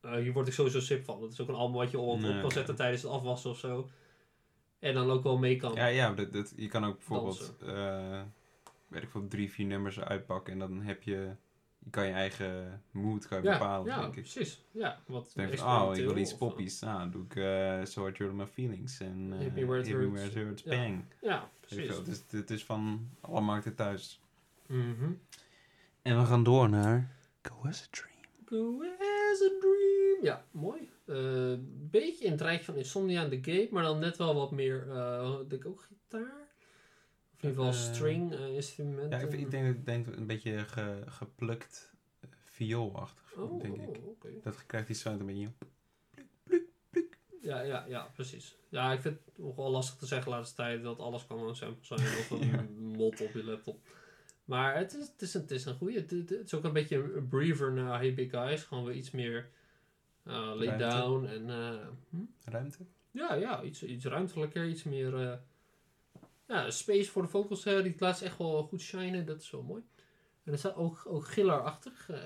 eh, 0.02 0.13
hier 0.13 0.34
word 0.34 0.48
ik 0.48 0.54
sowieso 0.54 0.80
sip 0.80 1.04
van. 1.06 1.22
Het 1.22 1.32
is 1.32 1.42
ook 1.42 1.48
een 1.48 1.56
album 1.56 1.76
wat 1.76 1.92
je 1.92 2.00
op, 2.00 2.20
Nee, 2.20 2.36
op 2.36 2.42
kan 2.42 2.52
zetten 2.52 2.74
ja. 2.74 2.80
tijdens 2.80 3.02
het 3.02 3.12
afwassen 3.12 3.50
of 3.50 3.58
zo. 3.60 3.89
En 4.80 4.94
dan 4.94 5.10
ook 5.10 5.24
wel 5.24 5.38
mee 5.38 5.56
kan. 5.56 5.74
Ja, 5.74 5.86
ja 5.86 6.13
dat, 6.13 6.34
dat, 6.34 6.54
je 6.56 6.68
kan 6.68 6.86
ook 6.86 6.96
bijvoorbeeld, 6.98 7.56
eh, 7.62 8.22
weet 8.88 9.04
ik 9.04 9.10
veel, 9.10 9.28
drie, 9.28 9.52
vier 9.52 9.65
nummers 9.65 10.00
uitpakken. 10.00 10.54
En 10.54 10.60
dan 10.60 10.82
heb 10.82 11.04
je, 11.04 11.30
je 11.80 11.89
kan 11.89 12.06
je 12.06 12.13
eigen 12.13 12.84
mood 12.92 13.28
kan 13.28 13.42
je 13.42 13.48
ja, 13.48 13.54
bepalen, 13.58 13.88
ja, 13.88 14.02
denk 14.02 14.15
ik. 14.15 14.22
precies. 14.22 14.63
Ja, 14.72 15.00
wat 15.06 15.32
denk 15.36 15.52
je 15.52 15.58
van, 15.58 15.82
oh, 15.82 15.96
ik 15.96 16.06
wil 16.06 16.18
iets 16.18 16.34
of, 16.34 16.42
eh, 16.42 16.48
poppies. 16.48 16.80
Nou, 16.80 17.00
dan 17.00 17.12
doe 17.12 17.24
ik 17.24 17.36
uh, 17.36 17.86
So 17.86 18.08
I 18.08 18.24
My 18.24 18.46
Feelings. 18.46 19.00
En 19.00 19.32
uh, 19.34 19.39
Hit 19.39 19.54
Me 19.54 19.65
Where 19.65 19.82
It 19.82 19.88
Hurts. 19.88 20.34
Hurts, 20.34 20.63
Ja. 20.63 20.70
Bang. 20.70 21.04
Ja, 21.22 21.50
precies. 21.60 21.98
Het 21.98 22.08
is, 22.08 22.24
het 22.30 22.50
is 22.50 22.65
van 22.65 23.10
alle 23.22 23.42
markten 23.42 23.76
thuis. 23.76 24.22
Mhm. 24.68 25.12
En 26.02 26.20
we 26.20 26.26
gaan 26.26 26.44
door 26.44 26.70
naar 26.70 27.15
Go 27.42 27.56
As 27.68 27.84
A 27.84 27.88
Dream. 27.92 28.08
Go 28.46 28.82
as 29.32 29.42
a 29.42 29.60
dream. 29.60 30.18
Ja, 30.22 30.46
mooi. 30.52 30.89
Een 31.06 31.88
beetje 31.92 32.26
in 32.26 32.32
het 32.32 32.42
rijtje 32.42 32.65
van 32.65 32.76
Insomnia 32.76 33.24
en 33.24 33.30
The 33.30 33.52
Gate, 33.52 33.68
maar 33.72 33.84
dan 33.84 34.00
net 34.00 34.18
wel 34.18 34.36
wat 34.36 34.52
meer, 34.52 34.89
eh 34.89 35.36
denk 35.48 35.63
ik 35.63 35.65
ook 35.65 35.82
gitaar? 35.82 36.48
Of 37.39 37.45
in 37.45 37.49
ieder 37.49 37.63
geval 37.65 37.88
Eh, 37.88 37.93
string 37.93 38.34
eh, 38.34 38.56
instrumenten. 38.56 39.19
Ja, 39.19 39.25
ik, 39.25 39.34
ik 39.34 39.52
denk, 39.52 39.75
ik 39.75 39.86
denk 39.86 40.08
een 40.08 40.28
beetje 40.28 40.60
ge, 40.65 41.02
geplukt 41.06 41.93
vioolachtig, 42.43 43.34
Oh, 43.38 43.62
denk 43.62 43.75
ik. 43.78 43.88
oké. 44.06 44.30
Dat 44.43 44.65
krijgt 44.65 44.88
die 44.88 44.95
sound 44.95 45.19
een 45.19 45.25
beetje... 45.25 45.49
Ja, 47.41 47.62
ja, 47.62 47.86
ja, 47.88 48.04
precies. 48.13 48.56
Ja, 48.69 48.93
ik 48.93 49.02
vind 49.02 49.17
het 49.25 49.38
nog 49.38 49.56
wel 49.56 49.69
lastig 49.69 49.95
te 49.99 50.06
zeggen 50.06 50.32
de 50.32 50.38
laatste 50.38 50.56
tijd 50.56 50.84
dat 50.84 50.99
alles 50.99 51.28
kan 51.28 51.47
een 51.47 51.56
sample 51.56 51.86
zijn 51.97 51.99
of 52.17 52.30
een 52.41 52.47
Ja. 52.47 52.65
mod 52.97 53.21
op 53.21 53.32
je 53.34 53.43
laptop. 53.43 53.80
Maar 54.45 54.78
het 54.78 54.93
is, 54.93 55.08
het 55.08 55.21
is, 55.21 55.34
een, 55.34 55.41
het 55.41 55.52
is 55.52 55.65
een 55.65 55.75
goeie. 55.75 55.97
Het, 55.97 56.32
is 56.32 56.54
ook 56.54 56.63
een 56.63 56.73
beetje 56.73 57.13
een 57.15 57.28
breather 57.28 57.71
naar 57.71 57.99
Hey 57.99 58.13
Big 58.13 58.32
Eyes. 58.32 58.63
Gewoon 58.63 58.84
weer 58.86 58.95
iets 58.95 59.12
meer 59.12 59.49
uh, 60.28 60.34
lay 60.56 60.65
Ruimte. 60.67 60.86
down 60.86 61.25
en... 61.25 61.49
eh, 61.49 61.88
hm? 62.10 62.17
Ruimte? 62.52 62.78
Ja, 63.12 63.34
ja, 63.34 63.63
iets, 63.63 63.84
iets 63.84 64.06
ruimtelijker, 64.06 64.67
iets 64.67 64.84
meer 64.84 65.15
eh, 65.30 65.38
ja, 66.50 66.70
space 66.72 67.12
voor 67.12 67.22
de 67.22 67.28
vocals. 67.28 67.66
eh, 67.66 67.84
die 67.84 67.96
laat 67.98 68.18
ze 68.18 68.26
echt 68.26 68.38
wel 68.38 68.64
goed 68.64 68.82
shinen, 68.82 69.26
dat 69.26 69.42
is 69.42 69.52
wel 69.52 69.64
mooi. 69.64 69.84
En 70.44 70.52
er 70.52 70.58
staat 70.60 70.76
ook, 70.76 71.02
ook 71.06 71.28
gillerachtig. 71.28 72.10
eh 72.10 72.18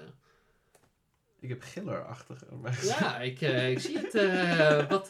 Ik 1.39 1.49
heb 1.49 1.61
gillerachtig. 1.61 2.49
maar- 2.61 2.85
Ja, 2.85 3.19
ik, 3.31 3.41
eh, 3.41 3.71
ik 3.71 3.79
zie 3.79 3.97
het. 3.99 4.13
wat, 4.89 5.07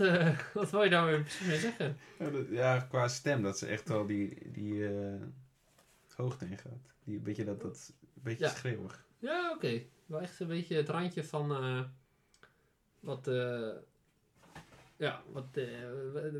wat 0.53 0.69
wil 0.71 0.83
je 0.83 0.89
daar 0.89 1.21
precies 1.21 1.47
mee 1.47 1.59
zeggen? 1.59 1.97
Ja, 2.19 2.29
dat- 2.29 2.47
ja, 2.49 2.79
qua 2.79 3.07
stem, 3.07 3.41
dat 3.41 3.57
ze 3.57 3.65
echt 3.65 3.87
wel 3.89 4.05
die, 4.05 4.51
die 4.51 4.81
het 4.83 6.13
hoogte 6.15 6.45
in 6.45 6.57
gaat. 6.57 6.91
Die 7.03 7.19
beetje 7.19 7.45
dat, 7.45 7.61
dat 7.61 7.93
beetje 8.13 8.45
Ja. 8.45 8.51
schreeuwig. 8.51 9.05
Ja, 9.19 9.51
oké. 9.55 9.81
Wel 10.05 10.21
echt 10.21 10.39
een 10.39 10.47
beetje 10.47 10.75
het 10.75 10.89
randje 10.89 11.23
van 11.23 11.51
wat, 12.99 13.27
ja, 14.97 15.23
wat, 15.31 15.45
eh, 15.57 15.65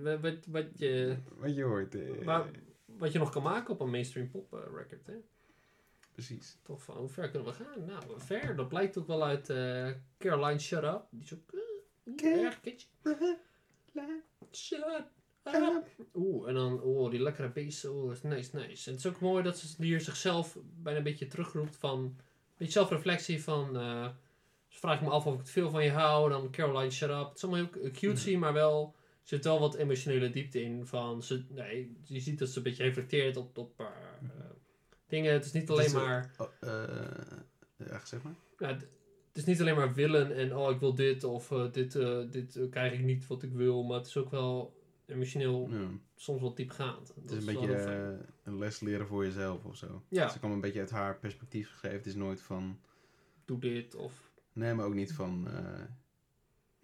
wat, 0.02 0.20
wat, 0.22 0.46
wat, 0.46 0.66
je, 0.80 1.18
Wat 1.36 1.56
je 1.56 1.63
hoort. 1.63 1.96
eh, 1.96 2.24
waar- 2.24 2.50
wat 2.86 3.12
je 3.12 3.20
nog 3.20 3.30
kan 3.32 3.44
maken 3.44 3.74
op 3.74 3.80
een 3.80 3.89
mainstream 3.89 4.30
pop 4.32 4.54
eh, 4.54 4.60
record. 4.76 5.08
Hè? 5.08 5.13
Precies. 6.12 6.58
Toch 6.63 6.84
van 6.84 6.98
hoe 6.98 7.10
ver 7.10 7.30
kunnen 7.30 7.48
we 7.50 7.54
gaan? 7.63 7.86
Nou, 7.86 8.04
ver. 8.18 8.56
Dat 8.56 8.68
blijkt 8.70 8.98
ook 8.98 9.08
wel 9.08 9.24
uit 9.24 9.46
Caroline 10.18 10.60
Shut 10.60 10.84
Up. 10.84 11.02
Die 11.10 11.24
is 11.24 11.34
ook 11.34 12.22
erg 12.22 12.60
catchy. 12.62 12.86
Shut 14.52 14.80
up. 14.80 15.08
Oeh, 16.13 16.48
en 16.48 16.54
dan, 16.54 16.82
oh, 16.82 17.12
die 17.12 17.22
lekkere 17.22 17.50
bass. 17.50 17.84
Is 18.12 18.22
nice, 18.22 18.56
nice. 18.56 18.88
En 18.89 18.96
het 18.96 19.06
is 19.06 19.06
ook 19.06 19.20
mooi 19.20 19.44
dat 19.44 19.58
ze 19.58 19.84
hier 19.84 20.02
zichzelf 20.02 20.58
bijna 20.63 20.98
een 20.98 21.04
beetje 21.04 21.28
terugroept 21.28 21.76
van... 21.76 22.00
Een 22.00 22.16
beetje 22.58 22.74
zelfreflectie 22.74 23.44
van... 23.44 23.76
eh 24.74 24.80
ze 24.80 24.80
vraagt 24.80 25.02
me 25.02 25.10
af 25.10 25.26
of 25.26 25.34
ik 25.34 25.40
het 25.40 25.50
veel 25.50 25.70
van 25.70 25.84
je 25.84 25.92
hou. 25.92 26.30
Dan 26.30 26.52
Caroline, 26.52 26.92
shut 26.92 27.10
up. 27.10 27.28
Het 27.28 27.38
is 27.38 27.44
allemaal 27.44 27.70
heel 27.82 27.92
cutesy, 27.92 28.36
maar 28.36 28.54
wel... 28.54 28.96
Er 28.96 29.30
zit 29.30 29.44
wel 29.44 29.60
wat 29.60 29.76
emotionele 29.76 30.30
diepte 30.30 30.62
in 30.62 30.86
van... 30.88 31.24
Ze, 31.24 31.46
nee, 31.50 31.98
je 32.04 32.20
ziet 32.20 32.40
dat 32.40 32.50
ze 32.50 32.58
een 32.58 32.64
beetje 32.64 32.84
reflecteert 32.84 33.38
op, 33.38 33.58
op 33.58 33.80
eh, 33.80 33.86
eh, 33.86 34.50
dingen. 35.08 35.34
Het 35.34 35.46
is 35.46 35.52
niet 35.52 35.70
alleen 35.70 35.86
is, 35.86 35.94
eh, 35.94 36.02
maar... 36.02 36.32
Oh, 36.38 36.48
eh, 36.60 37.38
ja, 37.78 38.06
zeg 38.06 38.22
maar. 38.22 38.36
Ja, 38.60 38.68
het, 38.68 38.88
is 39.34 39.46
niet 39.46 39.62
alleen 39.62 39.76
maar 39.76 39.94
willen 39.94 40.36
en 40.36 40.56
oh, 40.56 40.72
ik 40.72 40.80
wil 40.80 40.96
dit 40.96 41.24
of 41.24 41.52
eh, 41.52 41.72
dit, 41.72 41.92
dit 42.32 42.60
krijg 42.70 42.94
ik 42.94 43.04
niet 43.04 43.28
wat 43.28 43.44
ik 43.44 43.52
wil. 43.54 43.84
Maar 43.84 43.98
het 43.98 44.08
is 44.08 44.18
ook 44.18 44.32
wel 44.32 44.82
emotioneel 45.06 45.68
Ja. 45.72 45.88
soms 46.16 46.42
wat 46.42 46.56
diepgaand. 46.58 47.14
Het 47.22 47.32
is 47.32 47.38
een 47.38 47.54
beetje 47.54 48.18
een 48.44 48.58
les 48.58 48.80
leren 48.80 49.08
voor 49.08 49.24
jezelf 49.24 49.66
of 49.66 49.78
zo. 49.78 50.04
Ja. 50.08 50.30
Ze 50.30 50.40
kwam 50.40 50.52
een 50.52 50.62
beetje 50.62 50.80
uit 50.80 50.90
haar 50.90 51.20
perspectief 51.20 51.70
geschreven. 51.72 51.98
Het 51.98 52.08
is 52.08 52.16
nooit 52.16 52.42
van... 52.42 52.80
doe 53.46 53.60
dit 53.60 53.96
of... 53.96 54.32
Nee, 54.54 54.74
maar 54.74 54.86
ook 54.86 54.94
niet 54.94 55.13
van... 55.13 55.48
eh 55.48 55.82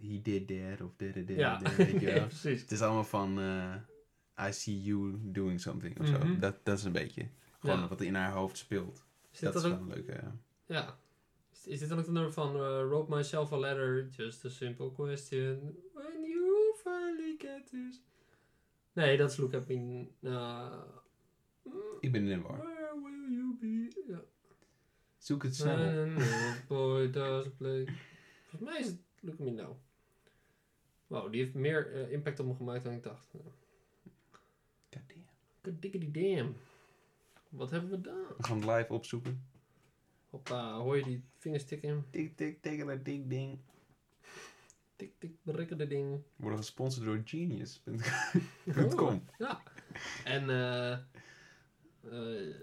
he 0.01 0.19
did 0.21 0.47
that 0.47 0.81
of 0.87 0.91
did 0.95 1.15
it, 1.15 1.27
did 1.27 1.37
Ja, 1.37 1.61
weet 1.77 2.01
je 2.01 2.25
precies. 2.27 2.61
Het 2.61 2.71
is 2.71 2.81
allemaal 2.81 3.03
van... 3.03 3.39
eh, 3.39 4.47
I 4.47 4.51
see 4.53 4.81
you 4.81 5.15
doing 5.21 5.59
something 5.61 5.99
of 5.99 6.07
zo. 6.07 6.17
Mhm. 6.17 6.39
Dat, 6.39 6.55
dat 6.65 6.77
is 6.77 6.83
een 6.83 6.91
beetje... 6.91 7.27
Gewoon 7.59 7.79
Ja. 7.79 7.87
wat 7.87 8.01
in 8.01 8.15
haar 8.15 8.31
hoofd 8.31 8.57
speelt. 8.57 9.05
Is 9.31 9.39
Dat 9.39 9.55
is 9.55 9.61
wel 9.61 9.71
een 9.71 9.87
leuke... 9.87 10.11
ja. 10.11 10.35
ja. 10.65 10.97
Is, 11.51 11.67
is 11.67 11.79
dit 11.79 11.89
dan 11.89 11.99
ook 11.99 12.05
de 12.05 12.11
nummer 12.11 12.33
van 12.33 12.55
eh, 12.55 12.59
Wrote 12.87 13.15
myself 13.15 13.51
a 13.51 13.57
letter, 13.59 14.07
just 14.09 14.45
a 14.45 14.49
simple 14.49 14.91
question. 14.91 15.75
When 15.93 16.21
you 16.23 16.73
finally 16.83 17.35
get 17.37 17.67
this... 17.69 18.01
Nee, 18.93 19.17
dat 19.17 19.31
is 19.31 19.37
Look 19.37 19.53
at 19.53 19.67
me... 19.67 20.07
uh, 20.21 20.81
Ik 21.99 22.11
ben 22.11 22.27
in 22.27 22.39
de 22.39 22.47
war. 22.47 22.57
Where 22.57 22.99
will 23.03 23.31
you 23.37 23.55
be? 23.59 23.91
Ja. 24.07 24.21
Zoek 25.19 25.43
het 25.43 25.55
snel 25.55 26.05
op. 26.05 26.23
Boy 26.67 27.11
does 27.11 27.47
play. 27.57 27.87
Volgens 28.47 28.71
mij 28.71 28.79
is 28.79 28.85
het 28.85 28.97
Look 29.21 29.39
at 29.39 29.45
me 29.45 29.51
now. 29.51 29.75
Wow, 31.07 31.31
die 31.31 31.41
heeft 31.41 31.53
meer 31.53 31.93
eh, 31.93 32.11
impact 32.11 32.39
op 32.39 32.45
me 32.45 32.53
gemaakt 32.55 32.83
dan 32.83 32.93
ik 32.93 33.03
dacht. 33.03 33.27
Goddamn. 34.91 35.25
Good 35.61 35.81
diggity 35.81 36.11
damn. 36.11 36.55
Wat 37.49 37.71
hebben 37.71 37.89
we 37.89 37.95
gedaan? 37.95 38.27
We 38.37 38.43
gaan 38.43 38.57
het 38.61 38.65
live 38.65 38.93
opzoeken. 38.93 39.43
Hoppa, 40.29 40.73
hoor 40.73 40.97
je 40.97 41.03
die 41.03 41.23
vingers 41.37 41.65
tikken? 41.65 42.05
Tik, 42.09 42.37
tik, 42.37 42.61
tik, 42.61 43.03
tik, 43.03 43.29
ding. 43.29 43.59
Tik, 44.95 45.11
tik, 45.17 45.31
berikkende 45.41 45.87
ding. 45.87 46.11
We 46.11 46.21
worden 46.35 46.59
gesponsord 46.59 47.05
door 47.05 47.21
Genius.com. 47.25 49.05
Oh, 49.05 49.19
ja. 49.37 49.61
En 50.23 50.49
eh 50.49 50.97
eh, 52.03 52.55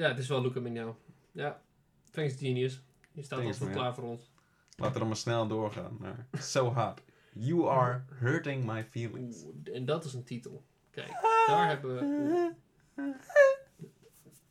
ja, 0.00 0.08
het 0.08 0.18
is 0.18 0.28
wel 0.28 0.42
me 0.42 0.68
now. 0.68 0.94
Ja, 1.32 1.62
thanks 2.10 2.34
genius. 2.34 2.82
Je 3.12 3.22
staat 3.22 3.38
Thanks, 3.38 3.60
altijd 3.60 3.76
klaar 3.76 3.94
voor 3.94 4.04
ons. 4.04 4.30
Laten 4.76 4.92
we 4.92 4.98
dan 4.98 5.08
maar 5.08 5.16
snel 5.16 5.46
doorgaan 5.46 5.96
naar 6.00 6.26
So 6.38 6.72
Hot. 6.72 7.02
You 7.32 7.68
are 7.68 8.04
hurting 8.08 8.64
my 8.64 8.84
feelings. 8.84 9.44
Oeh, 9.44 9.76
en 9.76 9.84
dat 9.84 10.04
is 10.04 10.12
een 10.12 10.24
titel. 10.24 10.64
Kijk, 10.90 11.44
daar 11.46 11.68
hebben 11.68 11.94
we... 11.94 12.04
oeh. 12.04 13.10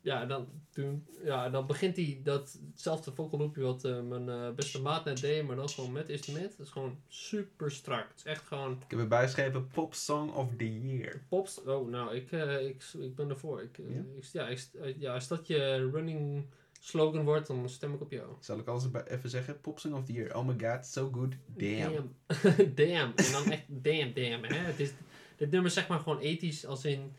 Ja, 0.10 0.26
dan, 0.26 0.48
toen, 0.70 1.06
ja, 1.24 1.50
dan 1.50 1.68
begint 1.68 1.96
hij 1.96 2.20
dat 2.24 2.60
hetzelfde 2.72 3.12
vocal 3.12 3.40
loopje 3.40 3.62
wat 3.62 3.84
eh, 3.86 4.02
mijn 4.02 4.30
eh, 4.30 4.50
beste 4.52 4.82
maat 4.82 5.06
net 5.06 5.22
deed, 5.22 5.48
maar 5.48 5.56
dan 5.56 5.70
gewoon 5.70 5.92
met 5.92 6.10
instrument. 6.10 6.52
Het 6.52 6.60
is 6.60 6.70
gewoon 6.70 6.98
super 7.08 7.72
strak. 7.72 8.08
Het 8.08 8.18
is 8.18 8.24
echt 8.24 8.48
gewoon 8.48 8.72
Ik 8.72 8.92
heb 8.92 9.00
erbij 9.00 9.24
geschreven 9.24 9.68
Pop 9.68 9.94
Song 9.94 10.30
of 10.30 10.56
the 10.58 10.80
Year. 10.80 11.22
pops. 11.28 11.64
Oh, 11.64 11.90
nou, 11.90 12.16
ik, 12.16 12.32
eh, 12.32 12.68
ik, 12.68 12.84
ik 13.00 13.16
ben 13.16 13.30
ervoor. 13.30 13.62
Ik, 13.62 13.78
Ja? 13.78 14.04
ik, 14.18 14.24
ja, 14.24 14.48
ik, 14.48 14.68
ja, 14.98 15.14
als 15.14 15.28
dat 15.28 15.48
je 15.48 15.90
running 15.92 16.46
slogan 16.80 17.24
wordt, 17.24 17.48
dan 17.48 17.70
stem 17.70 17.94
ik 17.94 18.02
op 18.02 18.12
jou. 18.12 18.28
Zal 18.40 18.60
ik 18.60 18.68
alles 18.68 18.86
even 19.08 19.30
zeggen? 19.30 19.62
Pop 19.62 19.80
Song 19.80 19.94
of 19.94 20.06
the 20.06 20.14
Year. 20.14 20.38
Oh 20.38 20.48
my 20.48 20.56
god, 20.68 20.86
so 20.86 21.10
good. 21.12 21.34
Damn. 21.46 21.94
Damn. 21.94 22.76
damn. 22.76 23.14
En 23.16 23.32
dan 23.32 23.52
echt 23.52 23.66
damn, 23.68 24.14
damn. 24.14 24.44
Hè? 24.44 24.58
Het 24.58 24.80
is, 24.80 24.92
dit 25.38 25.52
nummer 25.52 25.70
is 25.70 25.74
zeg 25.76 25.88
maar 25.88 26.00
gewoon 26.00 26.20
ethisch, 26.20 26.66
als 26.66 26.86
in... 26.86 27.16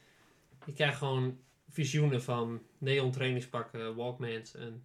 Je 0.66 0.72
krijgt 0.72 0.98
gewoon 0.98 1.38
visioenen 1.70 2.22
van 2.22 2.62
neon 2.78 3.10
trainingspakken, 3.10 3.94
walkmans 3.94 4.54
en... 4.54 4.84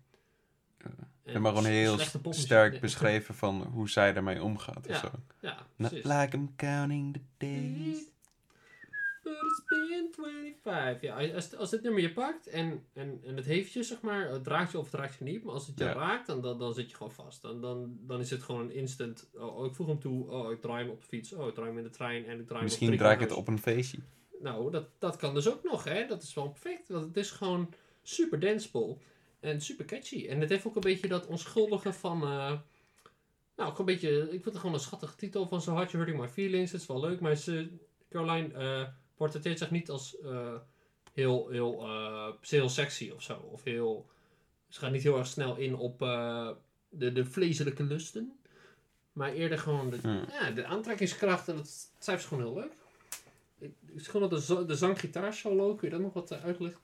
En 1.24 1.41
maar 1.41 1.52
gewoon 1.56 1.69
heel 1.71 1.98
sterk 2.30 2.80
beschreven 2.80 3.36
van 3.36 3.62
hoe 3.62 3.89
zij 3.89 4.13
daarmee 4.13 4.43
omgaat. 4.43 4.86
Ja. 4.88 4.93
Of 4.93 5.00
zo. 5.00 5.10
Ja, 5.39 5.67
Not 5.76 5.89
precies. 5.89 6.12
like 6.12 6.38
I'm 6.38 6.56
counting 6.56 7.13
the 7.13 7.21
days. 7.38 8.13
But 9.24 9.34
it's 9.34 9.63
been 9.67 10.13
25. 10.63 11.02
Ja, 11.02 11.34
als, 11.34 11.56
als 11.56 11.69
dit 11.69 11.82
nummer 11.82 12.02
je 12.02 12.13
pakt 12.13 12.48
en, 12.48 12.84
en, 12.93 13.19
en 13.26 13.36
het 13.36 13.45
heeft 13.45 13.74
je, 13.74 13.84
zeg 13.84 14.02
maar, 14.02 14.30
het 14.30 14.48
raakt 14.48 14.71
je 14.71 14.78
of 14.80 14.91
het 14.91 14.93
raakt 15.00 15.15
je 15.17 15.24
niet, 15.24 15.43
maar 15.43 15.54
als 15.54 15.67
het 15.67 15.78
je 15.78 15.84
Ja. 15.84 15.93
raakt, 15.93 16.28
dan, 16.28 16.41
dan, 16.41 16.60
dan 16.60 16.74
zit 16.74 16.89
je 16.89 16.95
gewoon 16.95 17.12
vast. 17.12 17.41
Dan, 17.41 17.62
dan, 17.62 17.98
dan 18.02 18.19
is 18.19 18.30
het 18.30 18.43
gewoon 18.43 18.62
een 18.62 18.74
instant, 18.74 19.30
oh, 19.34 19.58
oh, 19.58 19.65
ik 19.65 19.74
voeg 19.74 19.88
hem 19.88 20.00
toe, 20.00 20.30
oh, 20.32 20.52
ik 20.52 20.62
draai 20.62 20.84
hem 20.84 20.91
op 20.91 21.00
de 21.02 21.08
fiets, 21.08 21.34
oh, 21.34 21.48
ik 21.48 21.54
draai 21.54 21.69
hem 21.69 21.78
in 21.78 21.84
de 21.84 21.89
trein 21.89 22.26
en 22.26 22.39
ik 22.39 22.48
draai 22.48 22.63
Misschien 22.63 22.86
hem 22.88 22.95
op 22.95 23.02
draai 23.02 23.15
ik 23.15 23.21
het 23.21 23.32
op 23.32 23.48
een 23.48 23.60
feestje. 23.60 23.98
Nou, 24.41 24.71
dat, 24.71 24.88
dat 25.00 25.15
kan 25.15 25.34
dus 25.34 25.50
ook 25.50 25.63
nog, 25.63 25.84
hè. 25.84 26.08
Dat 26.08 26.24
is 26.24 26.34
wel 26.34 26.50
perfect, 26.50 26.89
want 26.89 27.06
het 27.06 27.17
is 27.17 27.32
gewoon 27.32 27.74
super 28.02 28.39
danceable 28.39 28.98
en 29.39 29.62
super 29.62 29.86
catchy. 29.86 30.28
En 30.28 30.39
het 30.39 30.50
heeft 30.50 30.65
ook 30.67 30.76
een 30.76 30.82
beetje 30.82 31.08
dat 31.08 31.26
onschuldige 31.26 31.93
van... 31.93 32.21
eh, 32.24 32.54
nou, 33.56 33.69
ook 33.71 33.80
een 33.80 33.86
beetje... 33.86 34.21
Ik 34.21 34.30
vind 34.30 34.45
het 34.45 34.58
gewoon 34.58 34.74
een 34.74 34.80
schattige 34.80 35.15
titel 35.15 35.48
van 35.48 35.62
So 35.62 35.74
Hard 35.74 35.91
You 35.91 36.04
Hurting 36.04 36.24
My 36.24 36.32
Feelings. 36.32 36.71
Het 36.71 36.82
is 36.82 36.88
wel 36.88 37.00
leuk, 37.00 37.19
maar 37.19 37.36
ze, 37.36 37.69
Caroline 38.10 38.54
eh 38.54 38.88
portretteert 39.15 39.58
zich 39.58 39.71
niet 39.71 39.89
als 39.89 40.19
eh, 40.19 40.56
heel, 41.13 41.50
heel, 41.50 41.88
heel 42.41 42.69
sexy 42.69 43.12
of 43.15 43.21
zo. 43.21 43.34
Of 43.52 43.63
heel... 43.63 44.10
Ze 44.67 44.80
gaat 44.80 44.91
niet 44.91 45.04
heel 45.04 45.17
erg 45.17 45.28
snel 45.28 45.56
in 45.56 45.76
op 45.76 46.00
de, 46.89 47.12
de 47.12 47.26
vleeselijke 47.26 47.84
lusten. 47.84 48.39
Maar 49.13 49.34
eerder 49.34 49.60
gewoon 49.60 49.89
de, 49.89 49.98
Hmm. 50.02 50.26
ja, 50.32 50.52
de 50.52 50.65
aantrekkingskracht. 50.65 51.48
En 51.48 51.56
dat 51.56 51.67
cijfer 52.00 52.24
is 52.24 52.26
gewoon 52.26 52.43
heel 52.43 52.54
leuk. 52.54 52.74
Is 53.95 54.08
gewoon 54.08 54.30
dat 54.30 54.45
de, 54.45 54.65
de 54.65 54.75
zang-gitaarsolo. 54.75 55.75
Kun 55.75 55.88
je 55.88 55.93
dat 55.93 56.04
nog 56.04 56.13
wat 56.13 56.32
eh, 56.32 56.43
uitleggen? 56.43 56.82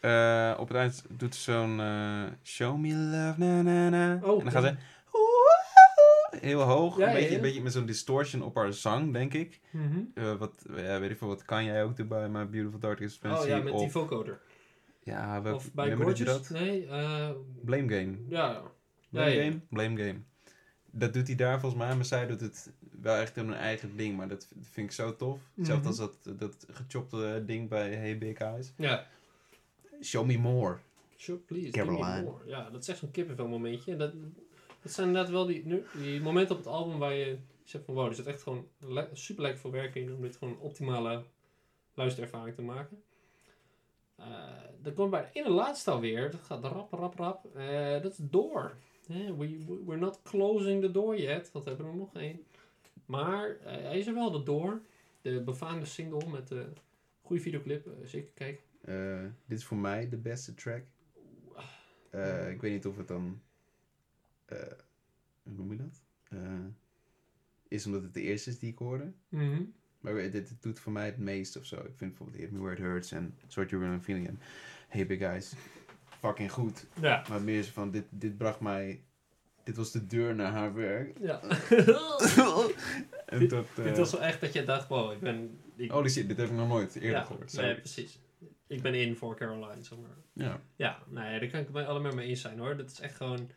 Eh, 0.00 0.56
op 0.60 0.68
het 0.68 0.76
eind 0.76 1.04
doet 1.08 1.34
ze 1.34 1.42
zo'n 1.52 1.80
eh, 1.80 2.22
Show 2.42 2.78
me 2.78 2.94
love, 2.94 3.34
na 3.40 3.62
na 3.62 3.88
na. 3.88 4.20
Oh, 4.22 4.38
en 4.38 4.44
dan 4.44 4.52
gaat 4.52 4.62
ze 4.62 4.76
heel 6.40 6.60
hoog, 6.60 6.98
Ja, 6.98 7.06
een, 7.06 7.12
beetje, 7.12 7.28
ja. 7.30 7.36
een 7.36 7.42
beetje 7.42 7.62
met 7.62 7.72
zo'n 7.72 7.86
distortion 7.86 8.42
op 8.42 8.54
haar 8.54 8.72
zang, 8.72 9.12
denk 9.12 9.34
ik. 9.34 9.60
Mhm. 9.70 10.36
Wat, 10.38 10.64
ja, 10.76 11.00
weet 11.00 11.10
ik 11.10 11.18
veel, 11.18 11.28
wat 11.28 11.44
kan 11.44 11.64
jij 11.64 11.84
ook 11.84 11.96
doen 11.96 12.08
bij 12.08 12.28
My 12.28 12.48
Beautiful 12.48 12.78
Dark 12.78 13.00
Expansie? 13.00 13.52
Oh 13.52 13.56
ja, 13.58 13.62
met 13.62 13.78
die 13.78 13.90
vocoder. 13.90 14.40
ja, 15.02 15.42
welk 15.42 15.56
Of 15.56 15.72
bij 15.72 15.94
Gorgeous? 15.94 16.24
dat? 16.24 16.50
Nee, 16.50 16.86
Blame 17.64 17.88
Game. 17.94 18.16
ja. 18.28 18.62
Blame. 19.10 19.30
Game? 19.30 19.60
Blame 19.70 19.96
Game. 20.04 20.18
Dat 20.90 21.12
doet 21.12 21.26
hij 21.26 21.36
daar 21.36 21.60
volgens 21.60 21.82
mij, 21.82 21.94
maar 21.96 22.04
zij 22.04 22.26
doet 22.26 22.40
het 22.40 22.72
wel 23.04 23.16
echt 23.16 23.36
in 23.36 23.48
een 23.48 23.54
eigen 23.54 23.96
ding, 23.96 24.16
maar 24.16 24.28
dat 24.28 24.48
vind 24.60 24.86
ik 24.86 24.92
zo 24.92 25.16
tof. 25.16 25.38
Hetzelfde 25.54 25.88
Mhm. 25.88 26.00
als 26.00 26.10
dat, 26.22 26.38
dat 26.38 26.66
gechopte 26.70 27.42
ding 27.46 27.68
bij 27.68 27.94
Hey 27.94 28.18
Big 28.18 28.38
Eyes. 28.38 28.72
Ja. 28.76 29.06
Show 30.02 30.26
me 30.26 30.38
more. 30.38 30.78
Sure, 31.16 31.38
please. 31.38 31.66
me 31.66 31.70
Caroline. 31.72 32.22
more. 32.22 32.46
Ja, 32.46 32.70
dat 32.70 32.82
is 32.82 32.88
echt 32.88 32.98
zo'n 32.98 33.10
kippenvel 33.10 33.48
momentje. 33.48 33.92
En 33.92 33.98
dat, 33.98 34.12
dat 34.82 34.92
zijn 34.92 35.06
inderdaad 35.06 35.30
wel 35.32 35.46
die, 35.46 35.66
nu, 35.66 35.84
die 35.92 36.20
momenten 36.20 36.56
op 36.56 36.64
het 36.64 36.72
album 36.72 36.98
waar 36.98 37.14
je 37.14 37.38
zegt 37.64 37.84
van 37.84 37.94
wow, 37.94 38.06
er 38.06 38.14
zit 38.14 38.26
echt 38.26 38.42
gewoon 38.42 38.66
le- 38.78 39.08
super 39.12 39.42
lekker 39.42 39.60
veel 39.60 39.70
werk 39.70 39.94
in 39.94 40.14
om 40.14 40.20
dit 40.20 40.36
gewoon 40.36 40.54
een 40.54 40.60
optimale 40.60 41.22
luisterervaring 41.94 42.54
te 42.54 42.62
maken. 42.62 43.02
Eh 44.16 44.24
dan 44.82 44.94
komt 44.94 45.10
bij 45.10 45.20
de 45.32 45.40
ene 45.40 45.50
laatste 45.50 45.90
alweer, 45.90 46.30
dat 46.30 46.40
gaat 46.40 46.64
rap, 46.64 46.92
rap, 46.92 47.18
rap. 47.18 47.56
Eh, 47.56 48.02
dat 48.02 48.12
is 48.12 48.18
Door. 48.20 48.76
Eh, 49.08 49.16
we, 49.16 49.34
we- 49.36 49.82
we're 49.86 49.96
not 50.00 50.20
closing 50.22 50.82
the 50.82 50.90
door 50.90 51.18
yet, 51.18 51.52
want 51.52 51.64
we 51.64 51.70
hebben 51.70 51.88
er 51.88 51.96
nog 51.96 52.14
één. 52.14 52.44
Maar 53.06 53.56
eh, 53.56 53.82
hij 53.82 53.98
is 53.98 54.06
er 54.06 54.14
wel, 54.14 54.44
Door. 54.44 54.82
De 55.22 55.42
befaamde 55.42 55.84
single 55.84 56.30
met 56.30 56.48
de 56.48 56.72
goede 57.22 57.42
videoclip, 57.42 57.86
eh, 57.86 57.92
zeker 58.04 58.30
kijken. 58.34 58.64
Eh, 58.80 59.30
dit 59.46 59.58
is 59.58 59.64
voor 59.64 59.76
mij 59.76 60.08
de 60.08 60.16
beste 60.16 60.54
track. 60.54 60.82
Eh, 62.10 62.50
ik 62.50 62.60
weet 62.60 62.72
niet 62.72 62.86
of 62.86 62.96
het 62.96 63.08
dan 63.08 63.40
hoe 65.42 65.52
noem 65.52 65.70
je 65.70 65.76
dat? 65.76 66.02
Is 67.68 67.86
omdat 67.86 68.02
het 68.02 68.14
de 68.14 68.22
eerste 68.22 68.50
is 68.50 68.58
die 68.58 68.70
ik 68.70 68.78
hoorde. 68.78 69.12
Mhm. 69.28 69.62
Maar 70.00 70.14
dit, 70.14 70.32
dit 70.32 70.62
doet 70.62 70.80
voor 70.80 70.92
mij 70.92 71.06
het 71.06 71.18
meest 71.18 71.56
of 71.56 71.64
zo. 71.64 71.76
Ik 71.76 71.96
vind 71.96 71.98
bijvoorbeeld 71.98 72.38
Hit 72.38 72.50
Me 72.50 72.58
Where 72.58 72.74
It 72.74 72.82
Hurts 72.82 73.12
en 73.12 73.34
Sort 73.46 73.70
Your 73.70 73.86
Real 73.86 74.00
Feeling 74.00 74.28
en 74.28 74.40
Hey 74.88 75.06
Big 75.06 75.18
Guys 75.18 75.54
fucking 76.24 76.52
goed. 76.52 76.86
Ja. 77.00 77.24
Maar 77.28 77.42
meer 77.42 77.64
van, 77.64 77.90
dit, 77.90 78.04
dit 78.10 78.36
bracht 78.38 78.60
mij... 78.60 79.04
Dit 79.64 79.76
was 79.76 79.90
de 79.92 80.06
deur 80.06 80.34
naar 80.34 80.52
haar 80.52 80.74
werk. 80.74 81.18
ja. 81.20 81.40
en 83.26 83.48
dat... 83.48 83.66
Dit 83.76 83.86
eh, 83.86 83.96
was 83.96 84.12
wel 84.12 84.20
echt 84.22 84.40
dat 84.40 84.52
je 84.52 84.64
dacht, 84.64 84.88
wow, 84.88 85.12
ik 85.12 85.20
ben... 85.20 85.58
Ik, 85.76 85.90
Holy 85.90 86.08
shit, 86.08 86.28
dit 86.28 86.36
heb 86.36 86.46
ik 86.48 86.54
nog 86.54 86.68
nooit 86.68 86.94
eerder 86.94 87.10
ja, 87.10 87.24
gehoord. 87.24 87.56
nee, 87.56 87.74
precies. 87.74 88.18
Ik 88.66 88.82
ben 88.82 88.94
in 88.94 89.16
voor 89.16 89.36
Caroline, 89.36 89.82
zeg 89.82 89.98
maar. 89.98 90.16
Ja. 90.32 90.60
Ja, 90.76 90.98
nee, 91.08 91.40
daar 91.40 91.48
kan 91.48 91.58
ik 91.60 91.64
het 91.64 91.72
bij 91.74 91.86
allemaal 91.86 92.14
mee 92.14 92.28
eens 92.28 92.40
zijn 92.40 92.58
hoor. 92.58 92.76
Dat 92.76 92.90
is 92.90 93.00
echt 93.00 93.16
gewoon... 93.16 93.50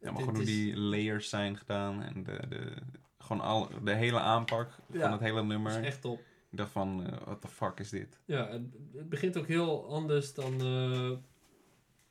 Ja, 0.00 0.10
maar 0.10 0.20
gewoon 0.20 0.34
hoe 0.34 0.44
is- 0.44 0.48
die 0.48 0.76
layers 0.76 1.28
zijn 1.28 1.56
gedaan 1.56 2.02
en 2.02 2.22
de, 2.24 2.40
de, 2.48 2.72
gewoon 3.18 3.42
al, 3.42 3.68
de 3.84 3.94
hele 3.94 4.20
aanpak 4.20 4.70
Ja, 4.92 5.00
van 5.00 5.12
het 5.12 5.20
hele 5.20 5.34
Dat 5.34 5.44
nummer. 5.46 5.78
is 5.80 5.86
echt 5.86 6.00
top. 6.00 6.20
Ik 6.50 6.58
dacht 6.58 6.70
van, 6.70 7.06
eh, 7.06 7.18
what 7.24 7.40
the 7.40 7.48
fuck 7.48 7.78
is 7.78 7.90
dit? 7.90 8.18
Ja, 8.24 8.48
het, 8.48 8.62
het 8.96 9.08
begint 9.08 9.36
ook 9.36 9.46
heel 9.46 9.86
anders 9.88 10.34
dan 10.34 10.60
eh, 10.60 11.10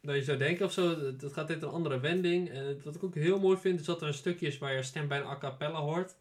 dat 0.02 0.16
je 0.16 0.24
zou 0.24 0.38
denken 0.38 0.66
of 0.66 0.72
zo. 0.72 0.89
Het, 0.89 1.22
het 1.22 1.34
gaat 1.34 1.47
dit 1.47 1.64
een 1.64 1.70
andere 1.70 1.99
wending. 1.99 2.49
En 2.49 2.82
wat 2.84 2.95
ik 2.95 3.04
ook 3.04 3.16
heel 3.16 3.39
mooi 3.39 3.58
vind, 3.58 3.80
is 3.80 3.86
dat 3.86 4.02
er 4.02 4.08
een 4.08 4.14
stukje 4.14 4.47
is 4.47 4.58
waar 4.58 4.74
je 4.74 4.84
stem 4.84 5.08
bijna 5.08 5.26
a 5.26 5.38
cappella 5.38 5.80
hoort. 5.80 6.16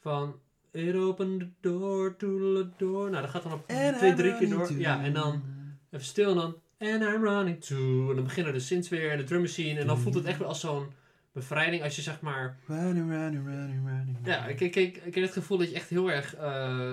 Van... 0.00 0.38
It 0.70 0.94
opened 0.94 1.40
the 1.40 1.48
door 1.60 2.16
to 2.16 2.38
the 2.38 2.68
door. 2.76 3.10
Nou, 3.10 3.22
dat 3.22 3.30
gaat 3.30 3.42
dan 3.42 3.52
op 3.52 3.66
twee, 3.66 4.14
drie 4.14 4.36
keer 4.38 4.48
door. 4.48 4.72
Ja, 4.72 5.02
en 5.02 5.12
dan 5.12 5.42
even 5.90 6.06
stil 6.06 6.30
en 6.30 6.36
dan... 6.36 6.56
And 6.78 7.02
I'm 7.02 7.24
running 7.24 7.64
to... 7.64 8.08
En 8.08 8.14
dan 8.14 8.24
beginnen 8.24 8.52
de 8.52 8.60
synths 8.60 8.88
weer 8.88 9.10
en 9.10 9.18
de 9.18 9.24
drum 9.24 9.40
machine. 9.40 9.80
En 9.80 9.86
dan 9.86 9.98
voelt 9.98 10.14
het 10.14 10.24
echt 10.24 10.38
wel 10.38 10.48
als 10.48 10.60
zo'n 10.60 10.92
bevrijding 11.32 11.82
als 11.82 11.96
je 11.96 12.02
zeg 12.02 12.20
maar... 12.20 12.58
Running, 12.66 13.10
running, 13.10 13.46
running, 13.46 13.86
running. 13.86 14.18
Ja, 14.24 14.46
ik, 14.46 14.60
ik, 14.60 14.76
ik, 14.76 14.96
ik 14.96 15.14
heb 15.14 15.24
het 15.24 15.32
gevoel 15.32 15.58
dat 15.58 15.68
je 15.68 15.74
echt 15.74 15.88
heel 15.88 16.10
erg 16.10 16.34
eh, 16.34 16.92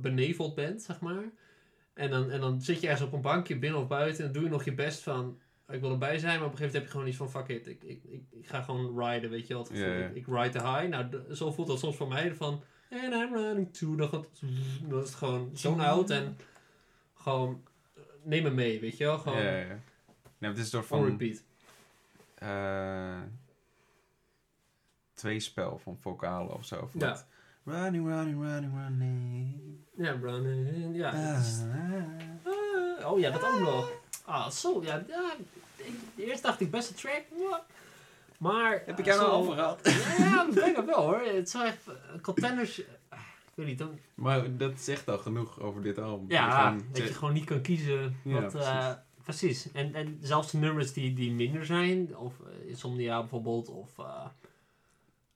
beneveld 0.00 0.54
bent, 0.54 0.82
zeg 0.82 1.00
maar. 1.00 1.30
En 1.94 2.10
dan, 2.10 2.30
en 2.30 2.40
dan 2.40 2.60
zit 2.60 2.80
je 2.80 2.88
ergens 2.88 3.06
op 3.06 3.12
een 3.12 3.20
bankje, 3.20 3.58
binnen 3.58 3.80
of 3.80 3.86
buiten, 3.86 4.18
en 4.18 4.24
dan 4.24 4.32
doe 4.32 4.42
je 4.50 4.56
nog 4.56 4.64
je 4.64 4.74
best 4.74 5.02
van, 5.02 5.38
ik 5.68 5.80
wil 5.80 5.90
erbij 5.90 6.18
zijn, 6.18 6.38
maar 6.38 6.46
op 6.48 6.52
een 6.52 6.58
gegeven 6.58 6.64
moment 6.66 6.72
heb 6.74 6.82
je 6.84 6.90
gewoon 6.90 7.06
iets 7.06 7.16
van, 7.16 7.30
fuck 7.30 7.48
it, 7.48 7.66
ik, 7.66 7.82
ik, 7.84 8.04
ik, 8.04 8.22
ik 8.30 8.46
ga 8.46 8.62
gewoon 8.62 9.02
riden, 9.04 9.30
weet 9.30 9.46
je 9.46 9.54
wel. 9.54 9.66
Ja, 9.72 9.86
ja. 9.86 10.06
Ik, 10.06 10.14
ik 10.14 10.26
ride 10.26 10.48
the 10.48 10.58
high. 10.68 10.88
Nou, 10.88 11.34
zo 11.34 11.52
voelt 11.52 11.68
dat 11.68 11.78
soms 11.78 11.96
voor 11.96 12.08
mij, 12.08 12.34
van, 12.34 12.62
and 12.90 13.14
I'm 13.14 13.34
running 13.34 13.74
to, 13.74 13.96
dan, 13.96 14.08
gaat, 14.08 14.28
dan 14.88 15.00
is 15.00 15.06
het 15.06 15.14
gewoon 15.14 15.50
zo'n 15.54 15.80
oud 15.80 16.10
en 16.10 16.36
gewoon, 17.14 17.62
neem 18.22 18.42
me 18.42 18.50
mee, 18.50 18.80
weet 18.80 18.96
je 18.96 19.04
wel. 19.04 19.18
Gewoon 19.18 19.42
Ja, 19.42 19.56
ja. 19.56 19.78
Nee, 20.38 20.50
het 20.50 20.58
is 20.58 20.70
door 20.70 20.84
van 20.84 21.04
repeat. 21.04 21.42
eh 22.34 23.20
twee 25.14 25.40
spel 25.40 25.78
van 25.78 25.96
vocalen 25.96 26.54
of 26.54 26.64
zo. 26.64 26.90
Ja. 26.92 26.98
dat 27.06 27.26
Running, 27.64 28.06
running, 28.06 28.42
running, 28.42 28.72
running. 28.74 29.60
Ja, 29.96 30.12
running, 30.22 30.96
ja. 30.96 31.10
Ah, 31.10 31.44
ah. 32.44 33.12
Oh 33.12 33.18
ja, 33.18 33.30
dat 33.30 33.44
ook 33.44 33.60
nog. 33.60 33.90
Ah, 34.24 34.50
zo, 34.50 34.82
ja. 34.82 35.04
ja 35.08 35.32
ik, 35.76 35.94
eerst 36.16 36.42
dacht 36.42 36.60
ik 36.60 36.70
best 36.70 36.88
een 36.90 36.94
track. 36.96 37.22
ja. 37.50 37.64
Maar... 38.38 38.82
Heb 38.86 38.98
ik 38.98 39.04
jou 39.04 39.18
nou 39.20 39.30
zo- 39.30 39.36
over 39.38 39.54
gehad? 39.54 39.80
Ja, 40.18 40.46
ik 40.48 40.54
denk 40.54 40.76
het 40.76 40.84
wel 40.86 41.02
hoor. 41.02 41.20
Het 41.20 41.50
zijn 41.50 41.66
echt 41.66 41.86
eh, 41.86 42.20
contenders... 42.22 42.82
ah, 43.08 43.18
ik 43.18 43.52
weet 43.54 43.66
niet, 43.66 43.78
dan, 43.78 43.98
Maar 44.14 44.56
dat 44.56 44.72
zegt 44.80 45.08
al 45.08 45.18
genoeg 45.18 45.60
over 45.60 45.82
dit 45.82 45.98
album. 45.98 46.30
ja, 46.30 46.76
dat 46.92 46.96
je 47.08 47.14
gewoon 47.14 47.34
niet 47.34 47.44
kan 47.44 47.60
kiezen. 47.60 48.16
Ja, 48.22 48.40
wat, 48.40 48.54
eh, 48.54 48.90
precies. 49.24 49.72
En, 49.72 49.94
en 49.94 50.18
zelfs 50.22 50.50
de 50.50 50.58
nummers 50.58 50.92
die, 50.92 51.14
die 51.14 51.32
minder 51.32 51.66
zijn, 51.66 52.16
of 52.16 52.34
eh, 52.40 52.68
Insomnia 52.68 53.20
bijvoorbeeld, 53.20 53.68
of... 53.68 53.98
eh, 53.98 54.24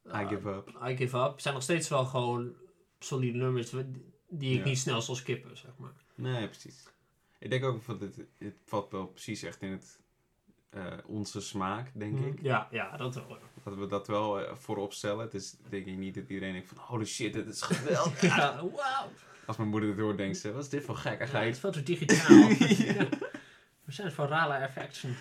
I 0.07 0.11
eh, 0.23 0.29
give 0.29 0.49
up. 0.49 0.69
I 0.89 0.97
Give 0.97 1.19
Up, 1.19 1.41
zijn 1.41 1.55
nog 1.55 1.63
steeds 1.63 1.89
wel 1.89 2.05
gewoon 2.05 2.53
solide 2.99 3.39
nummers 3.39 3.71
die 4.29 4.53
ik 4.53 4.59
Ja. 4.59 4.65
niet 4.65 4.79
snel 4.79 5.03
zal 5.03 5.15
skippen, 5.15 5.57
zeg 5.57 5.71
maar. 5.77 5.93
Nee, 6.15 6.49
precies. 6.49 6.85
Ik 7.39 7.51
denk 7.51 7.65
ook 7.65 7.87
dat 7.87 8.01
het, 8.01 8.17
het 8.39 8.55
valt 8.65 8.91
wel 8.91 9.07
precies 9.07 9.43
echt 9.43 9.63
in 9.63 9.71
het, 9.71 9.99
eh, 10.71 10.83
onze 11.07 11.41
smaak, 11.41 11.91
denk 11.95 12.19
ik. 12.19 12.43
Ja, 12.43 12.69
ja, 12.71 12.97
dat 12.97 13.15
wel. 13.15 13.39
Dat 13.65 13.75
we 13.75 13.87
dat 13.87 14.07
wel 14.07 14.41
eh, 14.41 14.55
voorop 14.55 14.93
stellen. 14.93 15.25
Het 15.25 15.35
is 15.35 15.57
denk 15.69 15.87
ik 15.87 15.97
niet 15.97 16.15
dat 16.15 16.29
iedereen 16.29 16.53
denkt 16.53 16.69
van 16.69 16.79
holy 16.79 17.05
shit, 17.05 17.33
dit 17.33 17.47
is 17.47 17.63
geweldig. 17.63 18.21
Ja, 18.37 18.57
wauw. 18.57 19.11
Als 19.47 19.57
mijn 19.57 19.69
moeder 19.69 19.89
het 19.91 19.99
hoort, 19.99 20.17
denkt 20.17 20.37
ze, 20.39 20.53
wat 20.53 20.63
is 20.63 20.69
dit 20.69 20.85
voor 20.85 20.97
gek? 20.97 21.29
Ga 21.29 21.39
Ja, 21.39 21.45
het 21.45 21.55
is 21.55 21.61
veel 21.61 21.71
te 21.73 21.83
digitaal. 21.83 22.49
Ja. 22.95 23.09
We 23.85 23.93
zijn 23.93 24.13
voor 24.13 24.27
rale 24.27 24.55
effecten. 24.55 25.17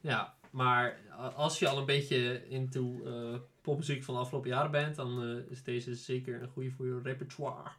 Ja, 0.00 0.34
maar 0.52 0.98
als 1.34 1.58
je 1.58 1.68
al 1.68 1.78
een 1.78 1.86
beetje 1.86 2.48
into 2.48 3.00
eh 3.04 3.40
popmuziek 3.60 4.04
van 4.04 4.14
de 4.14 4.20
afgelopen 4.20 4.50
jaren 4.50 4.70
bent, 4.70 4.96
dan 4.96 5.22
eh, 5.22 5.50
is 5.50 5.62
deze 5.62 5.94
zeker 5.94 6.42
een 6.42 6.48
goede 6.48 6.70
voor 6.70 6.86
je 6.86 7.00
repertoire. 7.02 7.70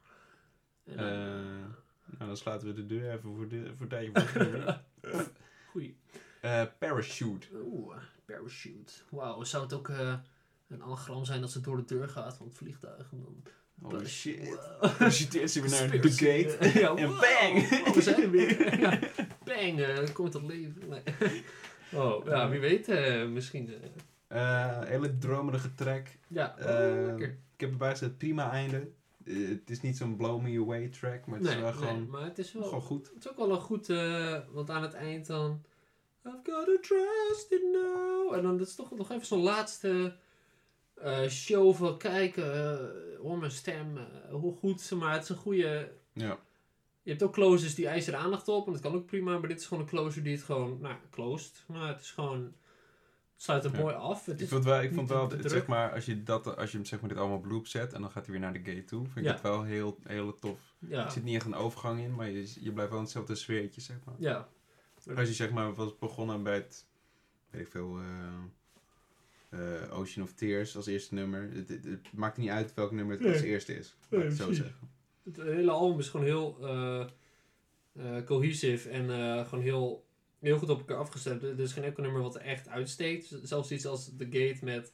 En 0.84 0.98
dan, 0.98 1.06
Eh, 1.06 1.14
nou, 2.06 2.28
dan 2.28 2.38
sluiten 2.38 2.68
we 2.68 2.74
de 2.74 2.86
deur 2.86 3.12
even 3.12 3.36
voor, 3.36 3.48
de, 3.48 3.72
voor 3.76 3.88
deze. 3.88 4.12
goeie. 5.72 5.98
Parachute. 6.80 7.48
Oeh, 7.66 7.96
parachute. 8.26 8.94
Wauw, 9.10 9.44
zou 9.44 9.64
het 9.64 9.74
ook 9.74 9.88
een 10.68 10.84
anagram 10.84 11.26
zijn 11.26 11.42
dat 11.42 11.52
ze 11.52 11.62
door 11.62 11.78
de 11.78 11.86
deur 11.86 12.10
gaat 12.10 12.36
van 12.36 12.48
het 12.48 12.58
vliegtuig? 12.58 13.12
En 13.12 13.22
dan 13.24 13.44
Holy 13.82 14.08
shit. 14.08 14.48
Wow. 14.48 14.80
Parachute 14.80 15.48
ze 15.48 15.62
weer 15.62 15.70
naar 15.70 16.02
de 16.02 16.12
gate. 16.12 16.80
Ja, 16.80 16.96
En 16.96 17.08
bang! 17.08 17.84
Oh, 17.88 17.94
we 17.94 18.02
zijn 18.02 18.22
er 18.22 18.32
weer. 18.32 18.80
Ja. 18.80 19.00
Bang, 19.44 20.12
komt 20.12 20.32
tot 20.32 20.44
leven. 20.44 20.90
Nee. 20.90 21.04
Oh, 21.96 22.26
ja, 22.26 22.50
wie 22.50 22.60
weet, 22.60 22.88
eh, 22.88 23.28
misschien. 23.28 23.70
eh, 23.70 23.90
Eh, 24.28 24.84
hele 24.88 25.18
dromerige 25.18 25.74
track. 25.76 26.08
ja, 26.28 26.56
oh, 26.60 26.66
Eh, 26.66 27.06
lekker. 27.06 27.28
Ik 27.30 27.60
heb 27.60 27.72
erbij 27.72 27.90
gezet, 27.90 28.18
prima 28.18 28.52
einde. 28.52 28.92
Eh, 29.26 29.48
het 29.50 29.70
is 29.70 29.82
niet 29.82 29.98
zo'n 29.98 30.16
blow 30.16 30.42
me 30.42 30.60
away 30.60 30.88
track, 30.88 31.26
maar 31.26 31.40
het 31.40 31.48
Nee, 31.48 31.56
is 31.56 31.62
wel 31.62 31.72
nee, 31.72 31.80
gewoon, 31.82 32.10
maar 32.10 32.24
het 32.24 32.38
is 32.38 32.52
wel, 32.54 32.64
gewoon 32.64 32.82
goed. 32.82 33.08
het 33.14 33.26
is 33.26 33.30
ook 33.32 33.38
wel 33.38 33.52
een 33.52 33.60
goed, 33.60 33.90
eh, 33.90 34.38
want 34.52 34.70
aan 34.70 34.82
het 34.82 34.94
eind 34.94 35.28
dan. 35.28 35.64
I've 36.26 36.40
got 36.44 36.66
to 36.66 36.80
trust 36.80 37.52
it 37.52 37.64
now. 37.72 38.34
En 38.34 38.42
dan 38.44 38.58
dat 38.58 38.68
is 38.68 38.76
toch 38.76 38.92
nog 38.98 39.12
even 39.12 39.26
zo'n 39.26 39.42
laatste 39.44 40.16
eh, 40.94 41.28
show 41.28 41.76
van 41.76 41.98
kijken, 41.98 42.54
eh, 42.54 43.20
hoor 43.20 43.38
mijn 43.38 43.52
stem, 43.52 43.98
eh, 43.98 44.04
hoe 44.32 44.56
goed, 44.56 44.92
maar 44.92 45.14
het 45.14 45.24
is 45.24 45.30
een 45.30 45.36
goede. 45.36 45.92
Ja. 46.14 46.40
Je 47.04 47.10
hebt 47.10 47.24
ook 47.24 47.34
closers 47.34 47.76
die 47.76 47.88
eisen 47.88 48.14
er 48.14 48.20
aandacht 48.20 48.48
op 48.48 48.66
en 48.68 48.74
dat 48.74 48.82
kan 48.82 48.94
ook 48.94 49.06
prima, 49.06 49.38
maar 49.38 49.48
dit 49.50 49.60
is 49.60 49.66
gewoon 49.66 49.84
een 49.84 49.90
closer 49.90 50.24
die 50.24 50.36
het 50.36 50.44
gewoon, 50.44 50.78
nou, 50.82 50.96
closed. 51.12 51.64
Maar 51.68 51.88
het 51.88 52.02
is 52.02 52.12
gewoon, 52.12 52.42
het 52.44 52.54
sluit 53.44 53.64
het 53.64 53.74
Ja. 53.74 53.80
mooi 53.82 53.96
af. 53.96 54.26
Het 54.26 54.42
Ik 54.42 54.48
vond 54.48 54.64
wel, 54.64 54.82
ik 54.82 54.94
vond 54.94 55.10
wel 55.10 55.30
het, 55.30 55.52
zeg 55.52 55.66
maar, 55.68 55.92
als 55.94 56.06
je, 56.06 56.24
dat, 56.24 56.58
als 56.58 56.72
je 56.72 56.78
hem 56.78 56.86
zeg 56.86 57.00
maar, 57.00 57.10
dit 57.10 57.18
allemaal 57.18 57.38
op 57.38 57.46
loop 57.46 57.68
zet 57.68 57.94
en 57.94 58.02
dan 58.02 58.12
gaat 58.12 58.24
hij 58.26 58.32
weer 58.32 58.42
naar 58.44 58.54
de 58.64 58.72
gate 58.72 58.84
toe, 58.86 59.04
vind 59.04 59.18
ik 59.18 59.24
Ja. 59.24 59.32
het 59.32 59.42
wel 59.42 59.64
heel, 59.64 59.98
heel 60.04 60.36
tof. 60.36 60.60
ja, 60.80 61.06
Er 61.06 61.12
zit 61.12 61.24
niet 61.24 61.36
echt 61.36 61.46
een 61.46 61.56
overgang 61.56 62.00
in, 62.02 62.16
maar 62.16 62.30
je, 62.30 62.54
je 62.60 62.72
blijft 62.72 62.90
wel 62.90 63.00
in 63.00 63.06
hetzelfde 63.06 63.36
sfeertje, 63.36 63.82
zeg 63.82 63.98
maar. 64.06 64.16
ja, 64.18 64.50
Als 65.16 65.28
je 65.28 65.34
zeg 65.34 65.52
maar 65.52 65.74
was 65.74 65.98
begonnen 65.98 66.44
bij 66.44 66.54
het, 66.56 66.86
weet 67.50 67.62
ik 67.62 67.72
veel, 67.72 68.00
eh, 69.50 69.84
eh, 69.84 69.98
Ocean 70.00 70.26
of 70.26 70.34
Tears 70.34 70.76
als 70.76 70.86
eerste 70.86 71.14
nummer. 71.14 71.50
Het, 71.54 71.70
het, 71.70 71.84
het 71.84 72.14
maakt 72.14 72.38
niet 72.38 72.50
uit 72.50 72.74
welk 72.74 72.92
nummer 72.92 73.16
het 73.16 73.24
Nee. 73.24 73.34
als 73.34 73.42
eerste 73.42 73.78
is. 73.78 73.96
Nee, 74.10 74.20
laat 74.24 74.32
ik 74.32 74.38
het 74.38 74.48
zo 74.48 74.54
zeggen. 74.54 74.92
Het 75.24 75.36
hele 75.36 75.72
album 75.72 76.00
is 76.00 76.10
gewoon 76.10 76.26
heel 76.26 76.58
eh 76.62 77.06
eh, 77.94 78.24
cohesief 78.26 78.86
en 78.86 79.10
eh, 79.10 79.48
gewoon 79.48 79.64
heel, 79.64 80.06
heel 80.40 80.58
goed 80.58 80.70
op 80.70 80.80
elkaar 80.80 80.98
afgestemd. 80.98 81.44
Er 81.44 81.60
is 81.60 81.74
geen 81.74 81.84
enkel 81.84 82.04
nummer 82.04 82.22
wat 82.22 82.36
er 82.36 82.42
echt 82.42 82.68
uitsteekt. 82.68 83.40
Zelfs 83.44 83.72
iets 83.72 83.86
als 83.86 84.12
The 84.18 84.26
Gate 84.26 84.58
met 84.62 84.94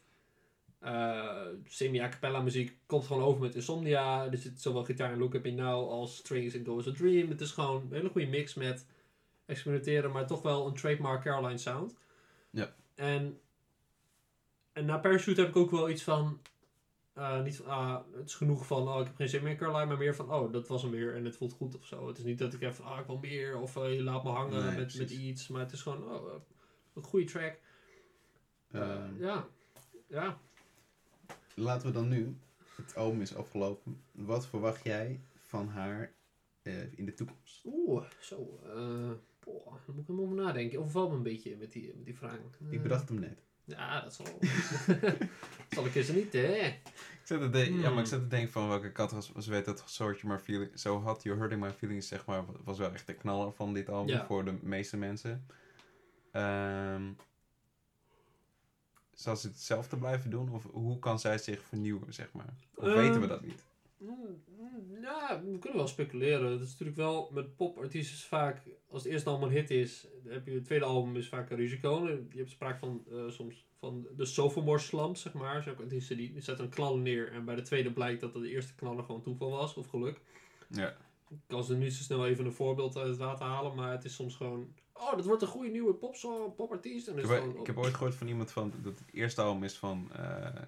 semi-a 1.65 2.09
cappella 2.09 2.41
muziek 2.41 2.77
komt 2.85 3.05
gewoon 3.05 3.23
over 3.23 3.41
met 3.41 3.55
Insomnia. 3.55 4.31
Er 4.31 4.37
zit 4.37 4.61
zowel 4.61 4.83
gitaar 4.83 5.11
en 5.11 5.17
Look 5.17 5.33
Up 5.33 5.45
In 5.45 5.55
Now 5.55 5.89
als 5.89 6.17
strings 6.17 6.53
in 6.53 6.65
Go 6.65 6.77
As 6.77 6.87
A 6.87 6.91
Dream. 6.91 7.29
Het 7.29 7.41
is 7.41 7.51
gewoon 7.51 7.81
een 7.81 7.93
hele 7.93 8.09
goede 8.09 8.27
mix 8.27 8.53
met 8.53 8.85
experimenteren, 9.45 10.11
maar 10.11 10.27
toch 10.27 10.41
wel 10.41 10.67
een 10.67 10.73
trademark 10.73 11.21
Caroline 11.21 11.57
sound. 11.57 11.95
Ja. 12.49 12.75
En, 12.95 13.39
en 14.73 14.85
na 14.85 14.97
Parachute 14.97 15.41
heb 15.41 15.49
ik 15.49 15.55
ook 15.55 15.71
wel 15.71 15.89
iets 15.89 16.03
van... 16.03 16.39
eh, 17.19 17.43
niet 17.43 17.55
van, 17.55 17.65
ah, 17.65 18.03
het 18.15 18.27
is 18.27 18.35
genoeg 18.35 18.65
van, 18.67 18.87
oh, 18.87 18.99
ik 18.99 19.05
heb 19.05 19.15
geen 19.15 19.29
zin 19.29 19.43
meer 19.43 19.51
in 19.51 19.57
Caroline, 19.57 19.85
maar 19.85 19.97
meer 19.97 20.15
van, 20.15 20.31
oh, 20.31 20.53
dat 20.53 20.67
was 20.67 20.81
hem 20.81 20.91
weer 20.91 21.15
en 21.15 21.25
het 21.25 21.37
voelt 21.37 21.53
goed 21.53 21.75
of 21.75 21.85
zo. 21.85 22.07
Het 22.07 22.17
is 22.17 22.23
niet 22.23 22.37
dat 22.37 22.53
ik 22.53 22.61
even, 22.61 22.83
ah, 22.83 22.99
ik 22.99 23.05
wil 23.05 23.17
meer, 23.17 23.59
of 23.59 23.75
eh, 23.75 23.93
je 23.93 24.03
laat 24.03 24.23
me 24.23 24.29
hangen 24.29 24.65
Nee, 24.65 24.77
met, 24.77 24.97
met 24.97 25.09
iets, 25.09 25.47
maar 25.47 25.61
het 25.61 25.71
is 25.71 25.81
gewoon, 25.81 26.03
oh, 26.03 26.33
eh, 26.33 26.39
een 26.93 27.03
goede 27.03 27.25
track. 27.25 27.59
Eh, 28.71 28.81
Ehm, 28.81 29.17
ja, 29.17 29.47
ja. 30.07 30.39
Laten 31.55 31.87
we 31.87 31.93
dan 31.93 32.07
nu, 32.07 32.37
het 32.75 32.95
album 32.95 33.21
is 33.21 33.35
afgelopen, 33.35 34.01
wat 34.11 34.47
verwacht 34.47 34.83
jij 34.83 35.19
van 35.45 35.67
haar 35.67 36.13
in 36.95 37.05
de 37.05 37.13
toekomst? 37.13 37.61
Oeh, 37.65 38.05
zo, 38.19 38.59
boah, 39.39 39.73
moet 39.87 39.97
ik 39.97 40.07
helemaal 40.07 40.25
over 40.25 40.35
nadenken. 40.35 40.79
Overvalt 40.79 41.09
me 41.09 41.15
een 41.15 41.23
beetje 41.23 41.55
met 41.57 41.71
die, 41.71 41.93
met 41.95 42.05
die 42.05 42.17
vraag. 42.17 42.39
Ik 42.69 42.81
bedacht 42.81 43.09
hem 43.09 43.19
net. 43.19 43.48
Ja, 43.69 44.01
dat 44.01 44.13
zal, 44.13 44.25
zal 45.69 45.85
ik 45.85 45.95
eens 45.95 46.07
niet, 46.09 46.33
hè. 46.33 46.53
Ik 46.55 46.81
zat 47.23 47.39
te 47.41 47.49
denken, 47.49 47.73
ja, 47.79 47.85
Hmm. 47.85 47.93
maar 47.93 48.03
ik 48.03 48.09
zat 48.09 48.19
te 48.21 48.27
denken 48.27 48.51
van 48.51 48.67
welke 48.67 48.91
kant 48.91 49.11
was, 49.11 49.31
was 49.31 49.47
weet 49.47 49.65
dat 49.65 49.95
You 49.97 50.17
My 50.23 50.37
Feeling, 50.39 50.79
zo 50.79 51.01
had 51.01 51.23
You 51.23 51.37
Hurting 51.39 51.61
My 51.61 51.71
Feelings, 51.71 52.07
zeg 52.07 52.25
maar, 52.25 52.43
was 52.63 52.77
wel 52.77 52.93
echt 52.93 53.07
de 53.07 53.13
knaller 53.13 53.51
van 53.53 53.73
dit 53.73 53.89
album 53.89 54.15
Ja. 54.15 54.25
voor 54.25 54.45
de 54.45 54.57
meeste 54.61 54.97
mensen. 54.97 55.45
Ehm, 56.31 57.11
zal 59.13 59.35
ze 59.35 59.47
hetzelfde 59.47 59.97
blijven 59.97 60.29
doen? 60.29 60.49
Of 60.49 60.63
hoe 60.63 60.99
kan 60.99 61.19
zij 61.19 61.37
zich 61.37 61.61
vernieuwen, 61.63 62.13
zeg 62.13 62.31
maar? 62.31 62.53
Of 62.75 62.85
Ehm, 62.85 62.95
weten 62.95 63.21
we 63.21 63.27
dat 63.27 63.41
niet? 63.41 63.65
Ja, 65.01 65.41
we 65.43 65.59
kunnen 65.59 65.77
wel 65.77 65.87
speculeren. 65.87 66.51
Het 66.51 66.61
is 66.61 66.69
natuurlijk 66.69 66.97
wel 66.97 67.29
met 67.33 67.55
popartiesten 67.55 68.27
vaak, 68.27 68.61
als 68.89 69.03
het 69.03 69.11
eerste 69.11 69.29
album 69.29 69.47
een 69.47 69.53
hit 69.53 69.69
is, 69.69 70.07
dan 70.23 70.33
heb 70.33 70.45
je 70.45 70.53
het 70.53 70.65
tweede 70.65 70.85
album 70.85 71.15
is 71.15 71.27
vaak 71.27 71.49
een 71.49 71.57
risico. 71.57 72.07
Je 72.07 72.37
hebt 72.37 72.49
sprake 72.49 72.79
van 72.79 73.03
eh, 73.11 73.29
soms 73.29 73.67
van 73.79 74.07
de 74.15 74.25
sophomore 74.25 74.79
slump, 74.79 75.17
zeg 75.17 75.33
maar. 75.33 75.63
Zo 75.63 75.73
artiesten 75.79 76.17
die, 76.17 76.41
zetten 76.41 76.65
een 76.65 76.71
knallen 76.71 77.01
neer 77.01 77.31
en 77.31 77.45
bij 77.45 77.55
de 77.55 77.61
tweede 77.61 77.91
blijkt 77.91 78.21
dat 78.21 78.33
de 78.33 78.49
eerste 78.49 78.75
knaller 78.75 79.03
gewoon 79.03 79.21
toeval 79.21 79.49
was 79.49 79.75
of 79.75 79.87
geluk. 79.87 80.21
Ja. 80.67 80.95
Ik 81.29 81.37
kan 81.47 81.63
ze 81.63 81.75
nu 81.75 81.89
zo 81.89 82.03
snel 82.03 82.27
even 82.27 82.45
een 82.45 82.53
voorbeeld 82.53 82.97
uit 82.97 83.07
het 83.07 83.17
water 83.17 83.45
halen, 83.45 83.75
maar 83.75 83.91
het 83.91 84.05
is 84.05 84.15
soms 84.15 84.35
gewoon, 84.35 84.73
oh, 84.93 85.15
dat 85.15 85.25
wordt 85.25 85.41
een 85.41 85.47
goede 85.47 85.69
nieuwe 85.69 85.93
popsong, 85.93 86.55
popartiest. 86.55 87.07
En 87.07 87.17
Ik 87.17 87.23
is 87.23 87.29
heb, 87.29 87.39
gewoon, 87.39 87.59
ik 87.59 87.67
heb 87.67 87.77
ooit 87.77 87.93
gehoord 87.93 88.15
van 88.15 88.27
iemand 88.27 88.51
van 88.51 88.73
dat 88.81 88.99
het 88.99 89.09
eerste 89.13 89.41
album 89.41 89.63
is 89.63 89.77
van 89.77 90.11
eh, 90.13 90.61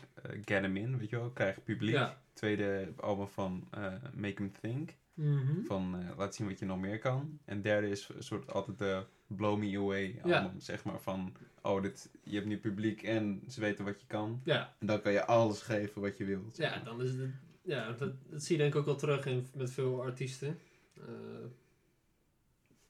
Get 0.45 0.63
'em 0.63 0.77
In, 0.77 0.97
weet 0.97 1.09
je 1.09 1.15
wel, 1.15 1.29
krijg 1.29 1.63
publiek. 1.63 1.93
Ja. 1.93 2.20
Tweede 2.45 2.93
album 2.97 3.27
van 3.27 3.67
eh, 3.71 3.93
Make 4.15 4.41
'em 4.43 4.51
Think, 4.61 4.89
Mhm. 5.13 5.63
van 5.65 5.95
eh, 5.99 6.17
laat 6.17 6.35
zien 6.35 6.47
wat 6.47 6.59
je 6.59 6.65
nog 6.65 6.79
meer 6.79 6.99
kan. 6.99 7.39
En 7.45 7.61
derde 7.61 7.89
is 7.89 8.09
een 8.15 8.23
soort 8.23 8.51
altijd 8.51 8.77
de 8.77 9.03
Blow 9.27 9.57
Me 9.59 9.77
Away 9.77 10.19
Ja. 10.25 10.41
album, 10.41 10.59
zeg 10.59 10.83
maar 10.83 10.99
van, 11.01 11.33
oh, 11.61 11.81
dit, 11.81 12.09
je 12.23 12.35
hebt 12.35 12.45
nu 12.47 12.57
publiek 12.57 13.03
en 13.03 13.41
ze 13.47 13.59
weten 13.59 13.85
wat 13.85 14.01
je 14.01 14.07
kan. 14.07 14.41
Ja, 14.43 14.75
En 14.79 14.87
dan 14.87 15.01
kan 15.01 15.11
je 15.11 15.25
alles 15.25 15.61
geven 15.61 16.01
wat 16.01 16.17
je 16.17 16.25
wilt. 16.25 16.57
Ja, 16.57 16.69
maar. 16.69 16.83
dan 16.83 17.01
is 17.01 17.09
het, 17.09 17.29
ja 17.61 17.91
dat, 17.91 18.13
dat 18.29 18.43
zie 18.43 18.55
je 18.55 18.61
denk 18.61 18.73
ik 18.73 18.79
ook 18.79 18.85
wel 18.85 18.95
terug 18.95 19.25
in, 19.25 19.47
met 19.55 19.71
veel 19.71 20.01
artiesten. 20.01 20.57
Eh, 20.97 21.03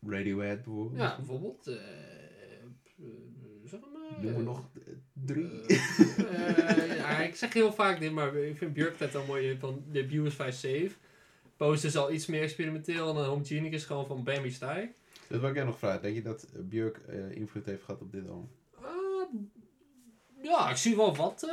Radiohead 0.07 0.63
bijvoorbeeld. 0.63 0.97
ja, 1.01 1.15
bijvoorbeeld. 1.15 1.63
zeg 3.65 3.79
maar. 3.79 4.21
Noem 4.21 4.35
er 4.35 4.43
nog 4.43 4.69
drie. 5.13 5.49
Heel 7.53 7.73
vaak 7.73 7.99
dit, 7.99 8.11
maar 8.11 8.35
ik 8.35 8.57
vind 8.57 8.73
Björk 8.73 8.97
dat 8.97 9.15
al 9.15 9.25
mooi 9.25 9.57
van 9.59 9.83
de 9.91 10.01
Abuse 10.01 10.35
5 10.35 10.55
Save. 10.55 10.91
Post 11.57 11.83
is 11.83 11.95
al 11.95 12.11
iets 12.11 12.25
meer 12.25 12.41
experimenteel 12.41 13.09
en 13.09 13.15
dan 13.15 13.25
Homogenic 13.25 13.71
is 13.73 13.83
gewoon 13.85 14.05
van 14.07 14.23
Bambi 14.23 14.51
Stij. 14.51 14.93
Dat 15.27 15.39
wil 15.39 15.49
ik 15.49 15.55
jij 15.55 15.63
nog 15.63 15.77
vragen. 15.77 16.01
Denk 16.01 16.15
je 16.15 16.21
dat 16.21 16.47
Björk 16.55 16.97
eh, 16.97 17.31
invloed 17.35 17.65
heeft 17.65 17.83
gehad 17.83 18.01
op 18.01 18.11
dit 18.11 18.27
album? 18.29 18.49
Eh, 18.81 19.39
ja, 20.43 20.69
ik 20.69 20.75
zie 20.75 20.95
wel 20.95 21.15
wat 21.15 21.47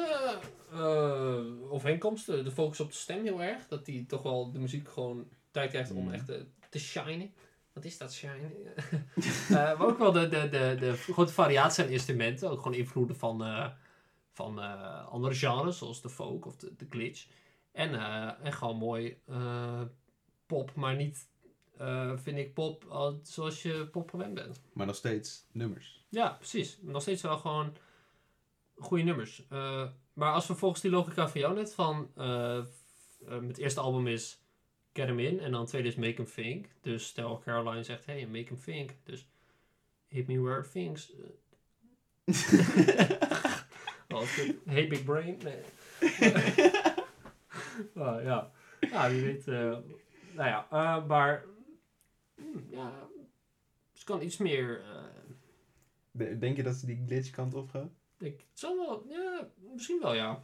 eh, 0.73 1.71
overeenkomsten. 1.71 2.45
De 2.45 2.51
focus 2.51 2.81
op 2.81 2.91
de 2.91 2.97
stem 2.97 3.23
heel 3.23 3.43
erg. 3.43 3.67
Dat 3.69 3.85
die 3.85 4.07
toch 4.07 4.23
wel 4.23 4.53
de 4.53 4.59
muziek 4.59 4.89
gewoon 4.89 5.29
tijd 5.51 5.71
krijgt 5.71 5.91
om 5.91 6.05
Mm. 6.05 6.13
echt 6.13 6.27
te, 6.71 6.79
shinen. 6.79 7.33
Wat 7.73 7.85
is 7.85 7.99
dat 7.99 8.13
shinen? 8.13 8.53
Eh, 9.49 9.55
maar 9.79 9.87
ook 9.87 9.99
wel 9.99 10.13
de, 10.13 10.29
de, 10.29 10.49
de, 10.49 10.77
de 10.81 10.93
grote 10.97 11.33
variatie 11.33 11.85
aan 11.85 11.91
instrumenten. 11.91 12.51
Ook 12.51 12.63
gewoon 12.63 12.77
invloeden 12.79 13.17
van, 13.17 13.43
van 14.39 14.61
eh, 14.61 15.07
andere 15.09 15.35
genres, 15.35 15.79
zoals 15.79 16.03
de 16.03 16.09
folk 16.11 16.47
of 16.47 16.57
de, 16.57 16.75
de 16.77 16.87
glitch. 16.91 17.27
En, 17.73 17.95
eh, 17.95 18.33
en 18.47 18.53
gewoon 18.53 18.77
mooi 18.77 19.21
eh, 19.27 19.83
pop, 20.47 20.75
maar 20.75 20.97
niet, 20.97 21.29
eh, 21.77 22.13
vind 22.17 22.39
ik, 22.39 22.55
pop 22.55 22.85
eh, 22.91 23.13
zoals 23.23 23.63
je 23.63 23.87
pop 23.87 24.11
gewend 24.11 24.35
bent. 24.35 24.61
Maar 24.73 24.87
nog 24.87 24.97
steeds 24.97 25.47
nummers. 25.53 26.05
Ja, 26.09 26.29
precies. 26.31 26.79
Nog 26.83 27.03
steeds 27.03 27.23
wel 27.23 27.39
gewoon 27.39 27.77
goede 28.77 29.03
nummers. 29.05 29.47
Eh, 29.49 29.89
maar 30.13 30.33
als 30.33 30.47
we 30.47 30.55
volgens 30.55 30.81
die 30.81 30.91
logica 30.91 31.29
van 31.29 31.41
jou 31.41 31.55
net 31.55 31.75
van... 31.75 32.11
eh, 32.17 32.59
eh, 32.59 32.65
het 33.47 33.59
eerste 33.59 33.81
album 33.81 34.07
is 34.07 34.41
Get 34.93 35.09
'Em 35.09 35.19
In 35.19 35.41
en 35.41 35.51
dan 35.53 35.67
tweede 35.67 35.89
is 35.89 35.95
Make 35.97 36.19
'Em 36.23 36.25
Think. 36.35 36.67
Dus 36.81 37.07
stel 37.07 37.39
Caroline 37.45 37.83
zegt, 37.83 38.07
hey, 38.07 38.27
Make 38.27 38.51
'Em 38.51 38.61
Think. 38.61 38.91
Dus 39.05 39.27
hit 40.09 40.27
me 40.27 40.41
where 40.41 40.61
it 40.61 40.71
thinks. 44.09 44.39
Oh, 44.39 44.45
goed. 44.45 44.57
hey 44.65 44.89
Big 44.89 45.05
Brain. 45.05 45.39
Nee. 45.45 45.61
Ah, 47.95 48.23
ja. 48.31 48.51
ja, 48.81 49.11
wie 49.11 49.23
weet. 49.23 49.49
eh, 49.49 49.55
nou 50.35 50.49
ja, 50.49 50.67
eh, 50.71 51.07
maar... 51.07 51.45
hmm, 52.35 52.67
ja, 52.71 53.09
ze 53.93 54.05
kan 54.05 54.23
iets 54.23 54.37
meer... 54.37 54.81
eh, 54.81 55.05
De- 56.11 56.39
Denk 56.39 56.57
je 56.57 56.63
dat 56.63 56.75
ze 56.75 56.87
die 56.87 57.03
glitch 57.07 57.31
kant 57.31 57.55
op 57.55 57.71
gaan? 57.71 57.95
Ik 58.19 58.39
het 58.51 58.59
zal 58.59 58.77
wel, 58.77 59.05
ja, 59.09 59.49
misschien 59.73 60.01
wel 60.01 60.15
ja. 60.15 60.43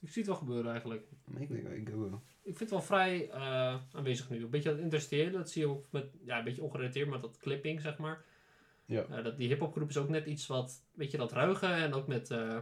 Ik 0.00 0.08
zie 0.10 0.22
het 0.22 0.30
wel 0.30 0.40
gebeuren 0.40 0.70
eigenlijk. 0.70 1.06
Ik 1.38 1.48
denk 1.48 1.88
ik 1.88 1.88
wel. 1.88 2.22
Ik 2.42 2.56
vind 2.56 2.58
het 2.58 2.70
wel 2.70 2.82
vrij 2.82 3.30
eh, 3.30 3.80
aanwezig 3.92 4.30
nu. 4.30 4.42
Een 4.42 4.50
beetje 4.50 4.70
dat 4.70 4.78
industriële, 4.78 5.30
dat 5.30 5.50
zie 5.50 5.62
je 5.62 5.68
ook 5.68 5.86
met, 5.90 6.06
ja, 6.24 6.38
een 6.38 6.44
beetje 6.44 6.62
ongerelateerd 6.62 7.08
met 7.08 7.20
dat 7.20 7.36
clipping, 7.38 7.80
zeg 7.80 7.98
maar. 7.98 8.24
Ja. 8.92 9.04
Eh, 9.16 9.24
dat, 9.24 9.36
die 9.36 9.48
hip-hopgroep 9.48 9.88
is 9.88 9.96
ook 9.96 10.08
net 10.08 10.26
iets 10.26 10.46
wat, 10.46 10.82
weet 10.94 11.10
je, 11.10 11.16
dat 11.16 11.32
ruige 11.32 11.66
en 11.66 11.92
ook 11.94 12.06
met 12.06 12.30
eh 12.30 12.58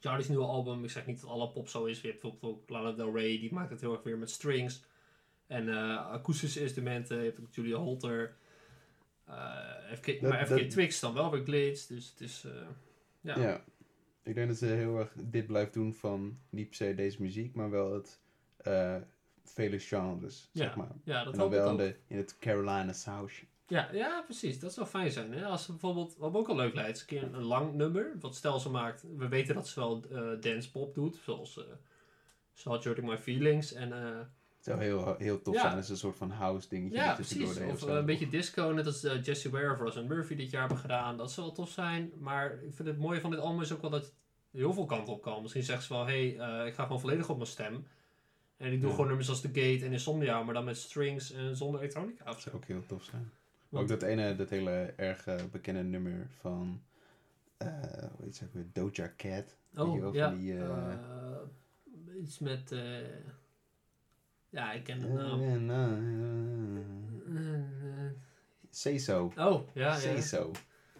Charlie's 0.00 0.28
nieuwe 0.28 0.44
album. 0.44 0.84
Ik 0.84 0.90
zeg 0.90 1.06
niet 1.06 1.20
dat 1.20 1.30
alle 1.30 1.50
pop 1.50 1.68
zo 1.68 1.84
is. 1.84 2.00
Je 2.00 2.08
hebt 2.08 2.20
bijvoorbeeld 2.20 2.52
ook 2.62 2.68
Lana 2.68 2.92
Del 2.92 3.14
Rey, 3.16 3.38
die 3.38 3.52
maakt 3.52 3.70
het 3.70 3.80
heel 3.80 3.92
erg 3.92 4.02
weer 4.02 4.18
met 4.18 4.30
strings 4.30 4.84
en 5.46 5.68
eh, 5.68 6.06
akoestische 6.10 6.60
instrumenten. 6.60 7.16
Je 7.18 7.24
hebt 7.24 7.40
ook 7.40 7.54
Julia 7.54 7.76
Holter. 7.76 8.36
Eh, 9.24 9.94
FK, 9.94 10.06
Dat- 10.06 10.30
maar 10.30 10.46
FK 10.46 10.58
dat- 10.58 10.70
Twix 10.70 11.00
dan 11.00 11.14
wel 11.14 11.30
weer 11.30 11.44
glitch, 11.44 11.86
dus 11.86 12.10
het 12.10 12.20
is... 12.20 12.44
eh, 12.44 12.66
Ja. 13.20 13.38
ja. 13.38 13.64
Ik 14.22 14.34
denk 14.34 14.48
dat 14.48 14.56
ze 14.56 14.66
heel 14.66 14.98
erg 14.98 15.12
dit 15.24 15.46
blijft 15.46 15.72
doen 15.72 15.94
van 15.94 16.38
niet 16.50 16.66
per 16.66 16.76
se 16.76 16.94
deze 16.94 17.22
muziek, 17.22 17.54
maar 17.54 17.70
wel 17.70 17.92
het 17.94 18.20
eh, 18.56 18.96
vele 19.44 19.78
genres, 19.78 20.48
Ja, 20.52 20.64
zeg 20.64 20.76
maar. 20.76 20.90
Ja, 21.04 21.24
dat 21.24 21.32
en 21.32 21.38
dan 21.38 21.50
wel 21.50 21.66
in, 21.66 21.72
ook. 21.72 21.78
de, 21.78 21.96
in 22.06 22.16
het 22.16 22.38
Carolina 22.38 22.92
sausje. 22.92 23.44
Ja, 23.66 23.88
ja, 23.92 24.22
precies. 24.24 24.58
Dat 24.60 24.72
zou 24.72 24.86
fijn 24.86 25.10
zijn. 25.10 25.32
Hè? 25.32 25.44
Als 25.46 25.64
ze 25.64 25.70
bijvoorbeeld, 25.70 26.16
wat 26.18 26.32
me 26.32 26.38
ook 26.38 26.48
al 26.48 26.56
leuk 26.56 26.74
lijkt, 26.74 26.94
is 26.96 27.00
een 27.00 27.06
keer 27.06 27.22
een, 27.22 27.34
een 27.34 27.42
lang 27.42 27.74
nummer. 27.74 28.16
Wat 28.20 28.34
stel 28.36 28.60
ze 28.60 28.70
maakt, 28.70 29.04
we 29.16 29.28
weten 29.28 29.54
dat 29.54 29.68
ze 29.68 29.80
wel 29.80 30.02
eh 30.12 30.40
dance 30.40 30.70
pop 30.70 30.94
doet, 30.94 31.16
zoals 31.24 31.56
uh, 31.56 31.64
Start 32.52 32.84
Hurting 32.84 33.08
My 33.08 33.18
Feelings. 33.18 33.72
En, 33.72 33.92
eh, 33.92 34.18
Het 34.56 34.64
zou 34.64 34.82
heel, 34.82 35.14
heel 35.18 35.42
tof 35.42 35.54
Ja. 35.54 35.60
zijn 35.60 35.76
als 35.76 35.88
een 35.88 35.96
soort 35.96 36.16
van 36.16 36.30
house 36.30 36.68
dingetje. 36.68 36.96
ja, 36.98 37.14
precies. 37.14 37.58
Of 37.58 37.72
of 37.82 37.88
eh, 37.88 37.94
een 37.94 38.04
beetje 38.06 38.28
disco, 38.28 38.70
net 38.70 38.86
als 38.86 39.04
eh, 39.04 39.22
Jesse 39.22 39.50
Ware 39.50 39.72
of 39.72 39.78
Ross 39.78 40.02
Murphy 40.02 40.34
dit 40.34 40.50
jaar 40.50 40.60
hebben 40.60 40.78
gedaan. 40.78 41.16
Dat 41.16 41.32
zou 41.32 41.46
wel 41.46 41.54
tof 41.54 41.70
zijn. 41.70 42.12
Maar 42.18 42.52
ik 42.52 42.74
vind 42.74 42.88
het 42.88 42.98
mooie 42.98 43.20
van 43.20 43.30
dit 43.30 43.40
album 43.40 43.60
is 43.60 43.72
ook 43.72 43.80
wel 43.80 43.90
dat 43.90 44.02
het 44.04 44.14
heel 44.50 44.72
veel 44.72 44.86
kanten 44.86 45.12
op 45.14 45.22
kan. 45.22 45.42
Misschien 45.42 45.62
zeggen 45.62 45.84
ze 45.86 45.92
wel, 45.92 46.06
hé, 46.06 46.34
hey, 46.34 46.60
eh, 46.60 46.66
ik 46.66 46.74
ga 46.74 46.82
gewoon 46.82 47.00
volledig 47.00 47.28
op 47.28 47.36
mijn 47.36 47.48
stem. 47.48 47.86
En 48.56 48.72
ik 48.72 48.78
doe 48.78 48.88
Ja. 48.88 48.94
gewoon 48.94 49.06
nummers 49.08 49.28
als 49.28 49.40
The 49.40 49.48
Gate 49.48 49.84
en 49.84 49.92
Insomnia, 49.92 50.42
maar 50.42 50.54
dan 50.54 50.64
met 50.64 50.76
strings 50.76 51.32
en 51.32 51.56
zonder 51.56 51.80
elektronica 51.80 52.24
Dat 52.24 52.34
zo. 52.34 52.40
zou 52.40 52.54
ook 52.56 52.64
heel 52.64 52.86
tof 52.86 53.04
zijn. 53.04 53.32
Ook 53.74 53.88
dat 53.88 54.02
ene, 54.02 54.36
dat 54.36 54.50
hele 54.50 54.92
erg 54.96 55.26
eh, 55.26 55.44
bekende 55.52 55.82
nummer 55.82 56.26
van, 56.40 56.82
eh 57.56 57.68
hoe 58.16 58.24
heet 58.24 58.36
ze 58.36 58.44
weer, 58.52 58.66
Doja 58.72 59.12
Cat. 59.16 59.56
Oh, 59.76 60.14
ja. 60.14 60.30
die, 60.30 60.58
eh, 60.58 60.94
iets 62.20 62.38
met... 62.38 62.74
ja, 64.50 64.72
ik 64.72 64.84
ken 64.84 65.00
de 65.00 65.08
naam. 65.08 65.70
Eh, 67.36 68.10
Say 68.70 68.98
So. 68.98 69.32
oh, 69.38 69.68
ja, 69.74 69.98
Say 69.98 70.14
ja. 70.14 70.20
So. 70.20 70.50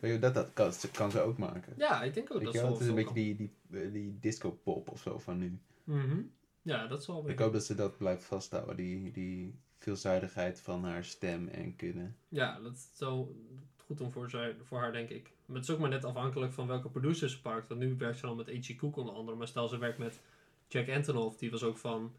Weet 0.00 0.12
je, 0.12 0.18
dat, 0.18 0.34
dat 0.34 0.52
kan, 0.52 0.72
ze- 0.72 0.90
kan 0.90 1.10
ze 1.10 1.20
ook 1.20 1.38
maken. 1.38 1.74
Ja, 1.76 2.02
ik 2.02 2.14
denk 2.14 2.30
ook 2.32 2.36
Weet 2.36 2.46
dat 2.46 2.54
zal 2.54 2.70
het 2.72 2.80
is 2.80 2.86
een 2.88 2.94
beetje 2.94 3.14
die, 3.14 3.36
die, 3.36 3.90
die 3.90 4.18
disco 4.20 4.50
pop 4.62 4.88
of 4.90 5.00
zo 5.00 5.18
van 5.18 5.38
nu. 5.38 5.58
Mhm. 5.84 6.20
Ja, 6.62 6.86
dat 6.86 7.04
zal 7.04 7.22
wel. 7.22 7.32
Ik 7.32 7.38
hoop 7.38 7.52
dat 7.52 7.64
ze 7.64 7.74
dat 7.74 7.98
blijft 7.98 8.24
vasthouden, 8.24 8.76
die, 8.76 9.10
die 9.12 9.58
veelzijdigheid 9.84 10.60
van 10.60 10.84
haar 10.84 11.04
stem 11.04 11.48
en 11.48 11.76
kunnen. 11.76 12.16
Ja, 12.28 12.60
dat 12.60 12.72
is 12.72 12.88
zo 12.92 13.36
goed 13.76 14.00
om 14.00 14.12
voor, 14.12 14.54
voor 14.62 14.78
haar, 14.78 14.92
denk 14.92 15.08
ik. 15.08 15.32
Maar 15.46 15.56
het 15.56 15.68
is 15.68 15.74
ook 15.74 15.80
maar 15.80 15.88
net 15.88 16.04
afhankelijk 16.04 16.52
van 16.52 16.66
welke 16.66 16.88
producers 16.88 17.32
ze 17.32 17.40
pakt. 17.40 17.68
Want 17.68 17.80
nu 17.80 17.96
werkt 17.98 18.18
ze 18.18 18.26
dan 18.26 18.36
met 18.36 18.46
H.G. 18.46 18.76
Cook 18.76 18.96
onder 18.96 19.14
andere. 19.14 19.36
Maar 19.36 19.48
stel 19.48 19.68
ze 19.68 19.78
werkt 19.78 19.98
met 19.98 20.20
Jack 20.68 20.88
Antonoff. 20.88 21.36
Die 21.36 21.50
was 21.50 21.62
ook 21.62 21.76
van 21.76 22.12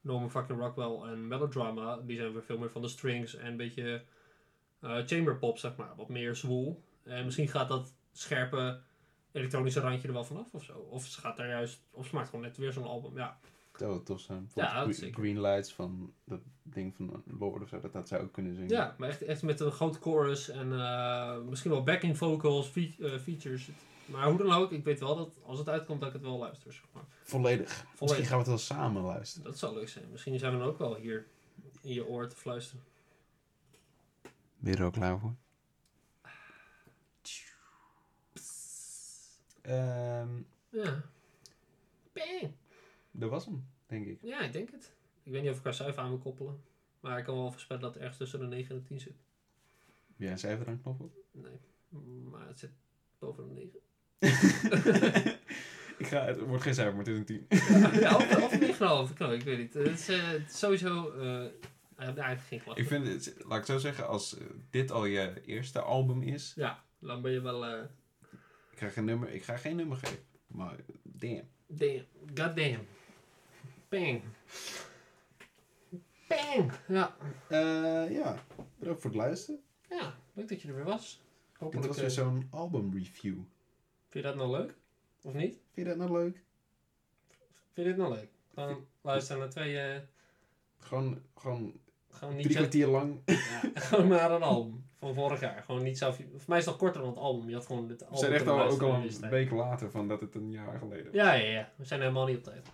Norman 0.00 0.30
fucking 0.30 0.58
Rockwell 0.58 1.10
en 1.10 1.28
Melodrama. 1.28 1.96
Die 1.96 2.16
zijn 2.16 2.32
weer 2.32 2.42
veel 2.42 2.58
meer 2.58 2.70
van 2.70 2.82
de 2.82 2.88
strings 2.88 3.34
en 3.34 3.46
een 3.46 3.56
beetje 3.56 4.02
eh 4.80 5.06
chamber 5.06 5.36
pop, 5.36 5.58
zeg 5.58 5.76
maar. 5.76 5.96
Wat 5.96 6.08
meer 6.08 6.36
zwoel. 6.36 6.82
En 7.02 7.24
misschien 7.24 7.48
gaat 7.48 7.68
dat 7.68 7.94
scherpe 8.12 8.80
elektronische 9.32 9.80
randje 9.80 10.08
er 10.08 10.14
wel 10.14 10.24
vanaf 10.24 10.52
of 10.52 10.64
zo. 10.64 10.78
Of 10.78 11.06
ze 11.06 11.20
gaat 11.20 11.36
daar 11.36 11.48
juist... 11.48 11.80
Of 11.90 12.06
ze 12.06 12.14
maakt 12.14 12.28
gewoon 12.28 12.44
net 12.44 12.56
weer 12.56 12.72
zo'n 12.72 12.84
album. 12.84 13.16
Ja, 13.16 13.38
Het 13.78 13.88
zou 13.88 14.02
tof 14.04 14.20
zijn. 14.20 14.50
Ja, 14.54 14.84
dat. 14.84 14.96
Green 15.12 15.40
Lights 15.40 15.72
van 15.72 16.12
dat 16.24 16.40
ding 16.62 16.94
van 16.96 17.22
Lord 17.38 17.62
of 17.62 17.68
zo, 17.68 17.80
dat, 17.80 17.92
dat 17.92 18.08
zou 18.08 18.22
ook 18.22 18.32
kunnen 18.32 18.54
zingen. 18.54 18.70
Ja, 18.70 18.94
maar 18.98 19.08
echt, 19.08 19.22
echt 19.22 19.42
met 19.42 19.60
een 19.60 19.70
grote 19.72 19.98
chorus 20.00 20.48
en 20.48 20.72
eh, 20.72 21.38
misschien 21.40 21.70
wel 21.70 21.82
backing 21.82 22.16
vocals, 22.16 22.66
fe- 22.68 22.94
eh, 23.00 23.18
features. 23.18 23.68
Maar 24.06 24.28
hoe 24.28 24.38
dan 24.38 24.52
ook, 24.52 24.72
ik 24.72 24.84
weet 24.84 25.00
wel 25.00 25.16
dat 25.16 25.38
als 25.44 25.58
het 25.58 25.68
uitkomt 25.68 25.98
dat 26.00 26.08
ik 26.08 26.14
het 26.14 26.22
wel 26.24 26.38
luister. 26.38 26.72
Zeg 26.72 26.84
maar. 26.92 27.04
Volledig. 27.22 27.84
Misschien 28.00 28.24
gaan 28.24 28.32
we 28.32 28.38
het 28.38 28.46
wel 28.46 28.58
samen 28.58 29.02
luisteren. 29.02 29.44
Dat 29.50 29.58
zou 29.58 29.74
leuk 29.74 29.88
zijn. 29.88 30.04
Misschien 30.10 30.38
zijn 30.38 30.52
we 30.52 30.58
dan 30.58 30.68
ook 30.68 30.78
wel 30.78 30.94
hier 30.96 31.26
in 31.82 31.92
je 31.92 32.06
oor 32.06 32.28
te 32.28 32.36
fluisteren. 32.36 32.84
Ben 34.58 34.72
je 34.72 34.78
er 34.78 34.84
ook 34.84 34.92
klaar 34.92 35.18
voor? 35.18 35.34
Ehm, 39.62 40.28
Ja. 40.70 41.02
Bang! 42.12 42.52
Dat 43.18 43.30
was 43.30 43.44
hem, 43.44 43.68
denk 43.86 44.06
ik. 44.06 44.18
Ja, 44.22 44.40
ik 44.40 44.52
denk 44.52 44.70
het. 44.70 44.92
Ik 45.22 45.32
weet 45.32 45.42
niet 45.42 45.50
of 45.50 45.58
ik 45.58 45.64
haar 45.64 45.74
cijfer 45.74 46.02
aan 46.02 46.08
wil 46.08 46.18
koppelen. 46.18 46.60
Maar 47.00 47.18
ik 47.18 47.24
kan 47.24 47.36
wel 47.36 47.50
voorspellen 47.50 47.82
dat 47.82 47.92
het 47.92 48.02
ergens 48.02 48.18
tussen 48.18 48.38
de 48.40 48.46
9 48.46 48.70
en 48.74 48.80
de 48.80 48.88
10 48.88 49.00
zit. 49.00 49.12
Heb 50.06 50.16
jij 50.16 50.30
een 50.30 50.38
cijfer 50.38 50.66
aan 50.68 50.80
knop 50.82 51.00
op? 51.00 51.14
Nee. 51.30 51.58
Maar 52.30 52.46
het 52.46 52.58
zit 52.58 52.70
boven 53.18 53.48
de 53.48 53.54
9. 53.54 53.78
ik 55.98 56.06
ga, 56.06 56.24
het 56.24 56.40
wordt 56.40 56.62
geen 56.62 56.74
cijfer, 56.74 56.96
maar 56.96 57.04
het 57.04 57.14
is 57.14 57.18
een 57.18 57.24
10. 57.24 57.46
ja, 58.00 58.16
of, 58.16 58.44
of 58.44 59.10
9,5. 59.10 59.14
kan 59.16 59.28
ook, 59.28 59.32
Ik 59.32 59.42
weet 59.42 59.58
niet. 59.58 59.74
Het 59.74 59.86
is, 59.86 60.08
eh, 60.08 60.28
sowieso... 60.48 61.10
eh 61.10 61.46
heeft 61.96 62.16
eigenlijk 62.18 62.48
geen 62.48 62.62
klachten. 62.62 62.82
ik 62.84 62.90
vind 62.90 63.06
het, 63.06 63.44
laat 63.44 63.58
ik 63.58 63.64
zo 63.64 63.78
zeggen, 63.78 64.08
als 64.08 64.38
eh, 64.38 64.46
dit 64.70 64.90
al 64.90 65.04
je 65.04 65.42
eerste 65.44 65.80
album 65.80 66.22
is, 66.22 66.52
Ja, 66.56 66.84
dan 66.98 67.22
ben 67.22 67.32
je 67.32 67.40
wel... 67.40 67.66
eh 67.66 67.82
ik 68.70 68.78
ga 68.78 68.88
geen 68.88 69.04
nummer, 69.04 69.28
ik 69.28 69.42
ga 69.42 69.56
geen 69.56 69.76
nummer 69.76 69.96
geven. 69.96 70.18
Maar 70.46 70.76
damn. 71.02 71.48
damn. 71.66 72.04
God 72.34 72.56
damn. 72.56 72.86
Bang. 73.88 74.22
Bang. 76.28 76.72
Ja. 76.88 77.16
Eh, 77.48 78.10
ja, 78.12 78.38
bedankt 78.78 79.00
voor 79.00 79.10
het 79.10 79.18
luisteren. 79.18 79.60
Ja, 79.88 80.14
leuk 80.32 80.48
dat 80.48 80.62
je 80.62 80.68
er 80.68 80.74
weer 80.74 80.84
was. 80.84 81.22
Dit 81.50 81.60
Hopelijk 81.60 81.86
was 81.86 81.96
eh, 81.96 82.02
weer 82.02 82.10
zo'n 82.10 82.48
album 82.50 82.92
review. 82.94 83.34
vind 83.34 83.44
je 84.10 84.22
dat 84.22 84.36
nou 84.36 84.50
leuk? 84.50 84.74
Of 85.22 85.32
niet? 85.32 85.52
Vind 85.72 85.86
je 85.86 85.94
dat 85.94 85.96
nou 85.96 86.12
leuk? 86.12 86.42
Vind 87.72 87.86
je 87.86 87.94
dit 87.94 87.96
nou 87.96 88.14
leuk? 88.14 88.28
Dan 88.54 88.86
luisteren 89.00 89.40
naar 89.40 89.50
twee... 89.50 89.78
eh 89.78 90.00
Gewoon, 90.78 91.22
gewoon 91.34 91.80
gewoon 92.10 92.34
niet 92.34 92.44
drie 92.44 92.56
kwartier 92.56 92.86
lang. 92.86 93.20
Ja, 93.26 93.60
gewoon 93.74 94.08
naar 94.08 94.30
een 94.30 94.42
album 94.42 94.84
van 94.98 95.14
vorig 95.14 95.40
jaar. 95.40 95.62
Gewoon 95.62 95.82
niet 95.82 95.98
zo... 95.98 96.12
Voor 96.12 96.26
mij 96.46 96.58
is 96.58 96.64
het 96.64 96.74
nog 96.74 96.76
korter 96.76 97.00
dan 97.00 97.10
het 97.10 97.18
album. 97.18 97.48
Je 97.48 97.54
had 97.54 97.66
gewoon 97.66 97.88
het 97.88 98.00
We 98.00 98.04
album 98.06 98.18
zijn 98.18 98.32
echt 98.32 98.46
al, 98.46 98.62
ook 98.62 98.82
al 98.82 98.94
een 98.94 99.28
week 99.30 99.50
later 99.50 99.90
van 99.90 100.08
dat 100.08 100.20
het 100.20 100.34
een 100.34 100.50
jaar 100.50 100.78
geleden 100.78 101.04
was. 101.04 101.14
Ja, 101.14 101.32
ja, 101.32 101.50
ja. 101.50 101.72
We 101.76 101.84
zijn 101.84 102.00
helemaal 102.00 102.26
niet 102.26 102.36
op 102.36 102.42
tijd. 102.42 102.66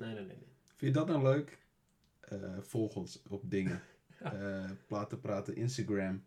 Nee, 0.00 0.14
nee, 0.14 0.24
nee. 0.24 0.46
Vind 0.76 0.94
je 0.94 0.98
dat 1.00 1.06
nou 1.06 1.22
leuk? 1.22 1.58
Eh, 2.20 2.38
volg 2.60 2.94
ons 2.94 3.22
op 3.28 3.50
dingen. 3.50 3.82
Ja. 4.22 4.66
Platen 4.86 5.20
praten, 5.20 5.56
Instagram. 5.56 6.24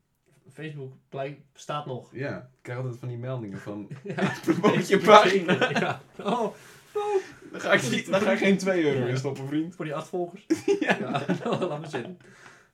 Facebook 0.51 0.93
bestaat 1.53 1.85
nog. 1.85 2.15
Ja, 2.15 2.37
ik 2.37 2.61
krijg 2.61 2.79
altijd 2.79 2.97
van 2.97 3.07
die 3.07 3.17
meldingen 3.17 3.59
van... 3.59 3.89
Ja, 4.03 4.33
Promoot 4.45 4.87
je 4.87 4.97
pagina. 4.97 5.69
Ja. 5.69 6.01
Oh, 6.17 6.53
Dan 7.51 7.61
ga 7.61 7.73
ik, 7.73 7.89
niet, 7.89 8.11
dan 8.11 8.21
ga 8.21 8.31
ik 8.31 8.37
geen 8.37 8.57
2 8.57 8.83
euro 8.83 9.05
in 9.05 9.17
stoppen, 9.17 9.47
vriend. 9.47 9.75
voor 9.75 9.85
die 9.85 9.95
acht 9.95 10.07
volgers. 10.07 10.45
Ja. 10.79 10.97
Ja, 10.99 11.25
nou, 11.43 11.65
laat 11.65 11.79
me 11.79 11.87
zitten. 11.87 12.17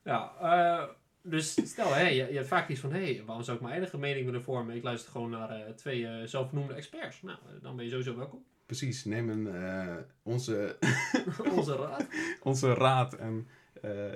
Ja, 0.03 0.31
eh, 0.41 0.89
dus 1.21 1.69
stel, 1.69 1.93
hè, 1.93 2.07
je, 2.07 2.15
je 2.15 2.35
hebt 2.35 2.47
vaak 2.47 2.69
iets 2.69 2.79
van, 2.79 2.93
hé, 2.93 3.13
hey, 3.13 3.23
waarom 3.25 3.43
zou 3.43 3.57
ik 3.57 3.63
mijn 3.63 3.75
eigen 3.79 3.99
mening 3.99 4.25
willen 4.25 4.43
vormen? 4.43 4.75
Ik 4.75 4.83
luister 4.83 5.11
gewoon 5.11 5.29
naar 5.29 5.75
twee 5.75 6.27
zelfbenoemde 6.27 6.73
experts. 6.73 7.21
Nou, 7.21 7.37
dan 7.61 7.75
ben 7.75 7.85
je 7.85 7.91
sowieso 7.91 8.15
welkom. 8.15 8.45
Precies, 8.69 9.05
neem 9.05 9.29
een, 9.29 9.47
eh, 9.55 9.95
onze, 10.23 10.77
Onze 11.55 11.75
raad. 11.75 12.05
onze 12.43 12.73
raad 12.73 13.13
en 13.13 13.47
eh, 13.81 14.13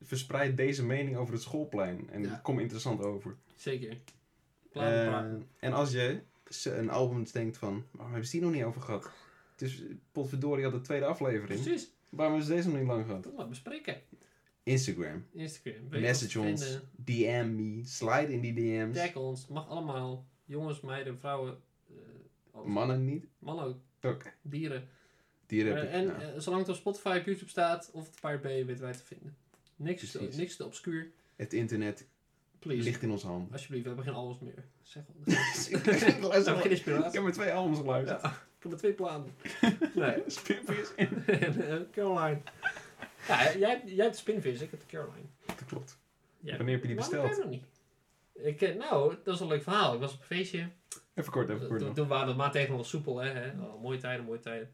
verspreid 0.00 0.56
deze 0.56 0.84
mening 0.84 1.16
over 1.16 1.32
het 1.34 1.42
schoolplein. 1.42 2.10
En 2.10 2.22
Ja. 2.22 2.40
kom 2.42 2.58
interessant 2.58 3.02
over. 3.02 3.36
Zeker. 3.56 3.96
Eh, 4.72 5.16
en 5.58 5.72
als 5.72 5.92
je 5.92 6.20
een 6.64 6.90
album 6.90 7.24
denkt 7.32 7.56
van, 7.56 7.84
waarom 7.90 8.10
hebben 8.12 8.28
ze 8.30 8.36
die 8.36 8.46
nog 8.46 8.54
niet 8.54 8.64
over 8.64 8.80
gehad? 8.80 9.10
Het 9.52 9.62
is 9.62 9.82
potverdorie 10.12 10.64
al 10.64 10.70
de 10.70 10.80
tweede 10.80 11.06
aflevering. 11.06 11.62
Precies. 11.62 11.92
Waarom 12.08 12.34
hebben 12.36 12.50
ze 12.50 12.56
deze 12.56 12.68
nog 12.68 12.78
niet 12.78 12.88
lang 12.88 13.06
gehad? 13.06 13.22
Dat 13.22 13.36
maar 13.36 13.48
bespreken. 13.48 14.00
Instagram. 14.62 15.26
Instagram. 15.32 15.88
weet 15.88 16.00
Message 16.02 16.40
ons. 16.40 16.62
vinden. 16.64 16.88
DM 16.96 17.54
me. 17.56 17.84
Slide 17.84 18.32
in 18.32 18.40
die 18.40 18.54
DM's. 18.54 18.96
Tag 18.96 19.16
ons. 19.16 19.46
Mag 19.46 19.68
allemaal. 19.68 20.26
Jongens, 20.44 20.80
meiden, 20.80 21.18
vrouwen. 21.18 21.58
Mannen 22.64 23.04
niet. 23.04 23.26
Mannen 23.38 23.64
ook. 23.64 23.78
Oké. 24.02 24.32
Dieren. 24.42 24.88
Eh, 25.46 25.82
ik. 25.82 25.90
en 25.90 26.20
eh, 26.20 26.40
zolang 26.40 26.62
het 26.62 26.70
op 26.70 26.76
Spotify, 26.76 27.16
op 27.18 27.26
YouTube 27.26 27.50
staat, 27.50 27.90
of 27.92 28.06
het 28.06 28.20
Pirate 28.20 28.42
Bay, 28.42 28.66
weten 28.66 28.82
wij 28.82 28.92
te 28.92 29.04
vinden. 29.04 29.36
Niks, 29.76 30.10
te, 30.10 30.28
niks 30.32 30.56
te 30.56 30.64
obscuur. 30.64 31.10
Het 31.36 31.52
internet 31.52 32.06
Please. 32.58 32.82
ligt 32.82 33.02
in 33.02 33.10
onze 33.10 33.26
hand. 33.26 33.52
Alsjeblieft, 33.52 33.82
we 33.82 33.88
hebben 33.88 34.06
geen 34.06 34.14
albums 34.14 34.40
meer. 34.40 34.64
Zeg 34.82 35.02
wel. 35.06 35.34
ik, 36.08 36.22
luister 36.22 36.54
geen 36.54 36.64
ik 36.64 36.70
inspiratie. 36.70 37.12
heb 37.12 37.22
maar 37.22 37.32
twee 37.32 37.52
albums 37.52 37.78
geluisterd. 37.78 38.22
Ja, 38.22 38.28
ik 38.28 38.62
heb 38.62 38.70
maar 38.70 38.80
twee 38.80 38.92
platen. 38.92 39.34
Nee. 39.94 40.22
Spinvis 40.26 40.94
en... 40.94 41.26
En, 41.26 41.68
eh, 41.68 41.80
Caroline. 41.92 42.40
Ja, 43.28 43.56
jij, 43.56 43.82
jij 43.84 44.04
hebt 44.04 44.12
de 44.12 44.20
Spinvis, 44.20 44.60
ik 44.60 44.70
heb 44.70 44.80
de 44.80 44.86
Caroline. 44.86 45.26
Dat 45.46 45.64
klopt. 45.66 45.98
Wanneer 46.40 46.68
heb 46.68 46.80
je 46.80 46.86
die 46.86 46.96
besteld? 46.96 47.22
heb 47.28 47.36
je 47.36 47.40
hem 47.40 47.50
nog 47.50 47.60
niet? 47.60 48.60
Ik, 48.60 48.74
nou, 48.76 49.14
dat 49.24 49.34
is 49.34 49.40
een 49.40 49.46
leuk 49.46 49.62
verhaal. 49.62 49.94
Ik 49.94 50.00
was 50.00 50.12
op 50.12 50.20
een 50.20 50.26
feestje. 50.26 50.68
Even 51.14 51.32
kort, 51.32 51.48
even 51.48 51.68
kort. 51.68 51.80
Toen, 51.80 51.94
toen 51.94 52.08
waren 52.08 52.26
de 52.26 52.34
maatregelen 52.34 52.76
nog 52.76 52.86
soepel, 52.86 53.18
hè. 53.18 53.30
hè? 53.30 53.62
Oh, 53.62 53.82
mooie 53.82 53.98
tijden, 53.98 54.24
mooie 54.24 54.40
tijden. 54.40 54.70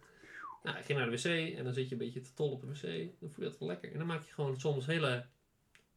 Nou, 0.62 0.78
ik 0.78 0.84
ging 0.84 0.98
naar 0.98 1.10
de 1.10 1.16
wc 1.16 1.56
en 1.56 1.64
dan 1.64 1.72
zit 1.72 1.88
je 1.88 1.92
een 1.92 1.98
beetje 1.98 2.20
te 2.20 2.34
tol 2.34 2.50
op 2.50 2.60
de 2.60 2.66
wc. 2.66 3.10
Dan 3.20 3.30
voel 3.30 3.44
je 3.44 3.50
dat 3.50 3.58
wel 3.58 3.68
lekker. 3.68 3.92
En 3.92 3.98
dan 3.98 4.06
maak 4.06 4.22
je 4.22 4.32
gewoon 4.32 4.60
soms 4.60 4.86
hele 4.86 5.26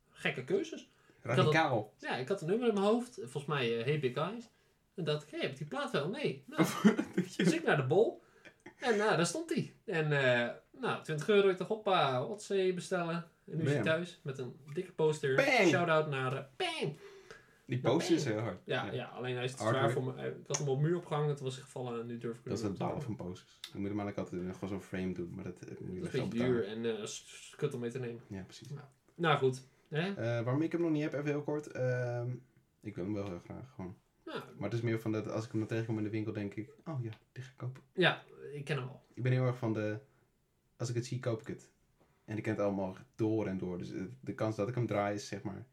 gekke 0.09 0.43
keuzes. 0.43 0.89
Radicaal. 1.21 1.93
Ja, 1.97 2.15
ik 2.15 2.27
had 2.27 2.41
een 2.41 2.47
nummer 2.47 2.67
in 2.67 2.73
mijn 2.73 2.85
hoofd. 2.85 3.15
Volgens 3.15 3.45
mij 3.45 3.77
uh, 3.77 3.83
Hey 3.83 3.99
Big 3.99 4.13
Eyes. 4.13 4.49
En 4.95 5.03
dacht 5.03 5.23
ik, 5.23 5.29
hé, 5.29 5.39
heb 5.39 5.51
ik 5.51 5.57
die 5.57 5.67
plaat 5.67 5.91
wel? 5.91 6.09
Nee. 6.09 6.43
Nou, 6.47 6.65
dus 7.37 7.53
ik 7.53 7.63
naar 7.63 7.77
de 7.77 7.87
bol. 7.87 8.23
En 8.79 8.97
nou, 8.97 9.15
daar 9.15 9.25
stond 9.25 9.49
die. 9.49 9.75
En 9.85 10.11
eh, 10.11 10.49
nou, 10.71 11.03
20 11.03 11.29
euro. 11.29 11.49
Ik 11.49 11.57
dacht, 11.57 11.69
hoppa, 11.69 12.25
Otzee 12.25 12.73
bestellen. 12.73 13.27
En 13.45 13.57
nu 13.57 13.63
is 13.63 13.67
hij 13.67 13.75
Bam. 13.75 13.83
thuis 13.83 14.19
met 14.23 14.37
een 14.37 14.55
dikke 14.73 14.91
poster. 14.91 15.35
Bang! 15.35 15.67
Shout-out 15.67 16.09
naar 16.09 16.33
uh, 16.33 16.39
Bang! 16.55 16.97
Die 17.69 17.79
poster 17.79 18.15
is 18.15 18.23
heel 18.25 18.37
hard. 18.39 18.61
Ja, 18.65 18.91
ja. 18.91 19.05
alleen 19.05 19.35
hij 19.35 19.43
is 19.43 19.51
te 19.55 19.57
zwaar 19.57 19.91
voor 19.91 20.03
me. 20.03 20.11
Ik 20.27 20.47
had 20.47 20.57
hem 20.57 20.67
op 20.67 20.79
muur 20.79 20.95
opgehangen. 20.97 21.35
Toen 21.35 21.45
was 21.45 21.57
gevallen 21.57 21.99
en 22.01 22.07
nu 22.07 22.17
durf 22.17 22.37
ik 22.37 22.43
Dat 22.43 22.57
is 22.57 22.63
het 22.63 22.75
te 22.75 22.95
van 22.99 23.15
posters. 23.15 23.59
Je 23.61 23.79
moet 23.79 23.87
hem 23.89 23.99
eigenlijk 23.99 24.17
altijd 24.17 24.41
in- 24.41 24.53
gewoon 24.53 24.69
zo'n 24.69 24.81
frame 24.81 25.13
doen, 25.13 25.31
maar 25.35 25.43
dat 25.43 25.59
eh, 25.59 25.69
moet 25.79 25.95
je 25.95 26.01
Dat 26.01 26.13
is 26.13 26.29
duur 26.29 26.67
en 26.67 26.97
eh, 26.97 27.05
s- 27.05 27.53
kut 27.57 27.73
om 27.73 27.79
mee 27.79 27.89
te 27.91 27.99
nemen. 27.99 28.21
Ja, 28.27 28.41
precies. 28.43 28.67
Nou 29.15 29.37
goed. 29.37 29.63
Hè? 29.87 30.13
Eh, 30.13 30.43
waarom 30.43 30.61
ik 30.61 30.71
hem 30.71 30.81
nog 30.81 30.91
niet 30.91 31.01
heb, 31.03 31.13
even 31.13 31.25
heel 31.25 31.43
kort. 31.43 31.67
Ehm, 31.67 32.29
ik 32.81 32.95
wil 32.95 33.03
hem 33.03 33.13
wel 33.13 33.25
heel 33.27 33.39
graag, 33.43 33.71
gewoon. 33.75 33.95
Nou, 34.25 34.39
Maar 34.57 34.69
het 34.69 34.73
is 34.77 34.81
meer 34.85 34.99
van 34.99 35.11
dat 35.11 35.29
als 35.31 35.45
ik 35.45 35.51
hem 35.51 35.59
dan 35.59 35.69
tegenkom 35.69 35.97
in 35.97 36.03
de 36.03 36.09
winkel, 36.09 36.33
denk 36.33 36.53
ik, 36.55 36.69
oh 36.85 37.03
ja, 37.03 37.11
die 37.31 37.43
ga 37.43 37.49
ik 37.51 37.57
kopen. 37.57 37.81
ja, 37.93 38.23
ik 38.53 38.65
ken 38.65 38.77
hem 38.77 38.87
al. 38.87 39.01
Ik 39.13 39.23
ben 39.23 39.31
heel 39.31 39.45
erg 39.45 39.57
van 39.57 39.73
de, 39.73 39.99
als 40.77 40.89
ik 40.89 40.95
het 40.95 41.05
zie, 41.05 41.19
koop 41.19 41.41
ik 41.41 41.47
het. 41.47 41.69
En 42.25 42.37
ik 42.37 42.43
ken 42.43 42.51
het 42.53 42.61
allemaal 42.61 42.95
door 43.15 43.47
en 43.47 43.57
door. 43.57 43.77
Dus 43.77 43.91
eh, 43.91 44.01
de 44.21 44.33
kans 44.33 44.55
dat 44.55 44.67
ik 44.67 44.75
hem 44.75 44.87
draai 44.87 45.15
is 45.15 45.27
zeg 45.27 45.43
maar 45.43 45.65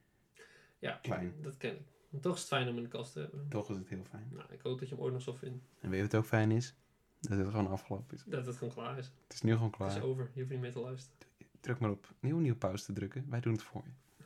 Ja, 0.78 0.98
klein. 1.02 1.34
dat 1.42 1.56
ken 1.56 1.74
ik. 1.74 1.86
Maar 2.10 2.20
toch 2.20 2.34
is 2.34 2.40
het 2.40 2.48
fijn 2.48 2.68
om 2.68 2.76
in 2.76 2.82
de 2.82 2.88
kast 2.88 3.12
te 3.12 3.18
hebben. 3.20 3.48
Toch 3.48 3.70
is 3.70 3.76
het 3.76 3.88
heel 3.88 4.04
fijn. 4.04 4.28
Nou, 4.32 4.52
ik 4.52 4.60
hoop 4.60 4.78
dat 4.78 4.88
je 4.88 4.94
hem 4.94 5.04
ooit 5.04 5.12
nog 5.12 5.22
zal 5.22 5.34
vinden. 5.34 5.62
En 5.80 5.90
weet 5.90 5.98
je 6.00 6.06
wat 6.06 6.14
ook 6.14 6.24
fijn 6.24 6.50
is? 6.50 6.74
Dat 7.20 7.38
het 7.38 7.48
gewoon 7.48 7.66
afgelopen 7.68 8.16
is. 8.16 8.22
Dat 8.26 8.46
het 8.46 8.56
gewoon 8.56 8.72
klaar 8.74 8.98
is. 8.98 9.12
Het 9.24 9.32
is 9.32 9.42
nu 9.42 9.52
gewoon 9.52 9.66
Het 9.66 9.76
klaar. 9.76 9.96
is 9.96 10.02
over. 10.02 10.30
Je 10.32 10.40
hoeft 10.40 10.52
niet 10.52 10.60
meer 10.60 10.72
te 10.72 10.78
luisteren. 10.80 11.16
Druk 11.60 11.78
maar 11.78 11.90
op 11.90 12.14
nieuw 12.20 12.38
nieuw 12.38 12.56
pauze 12.56 12.84
te 12.84 12.92
drukken. 12.92 13.26
Wij 13.30 13.40
doen 13.40 13.52
het 13.52 13.62
voor 13.62 13.82
je. 13.84 14.24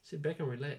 Sit 0.00 0.22
back 0.22 0.40
and 0.40 0.50
relax. 0.50 0.76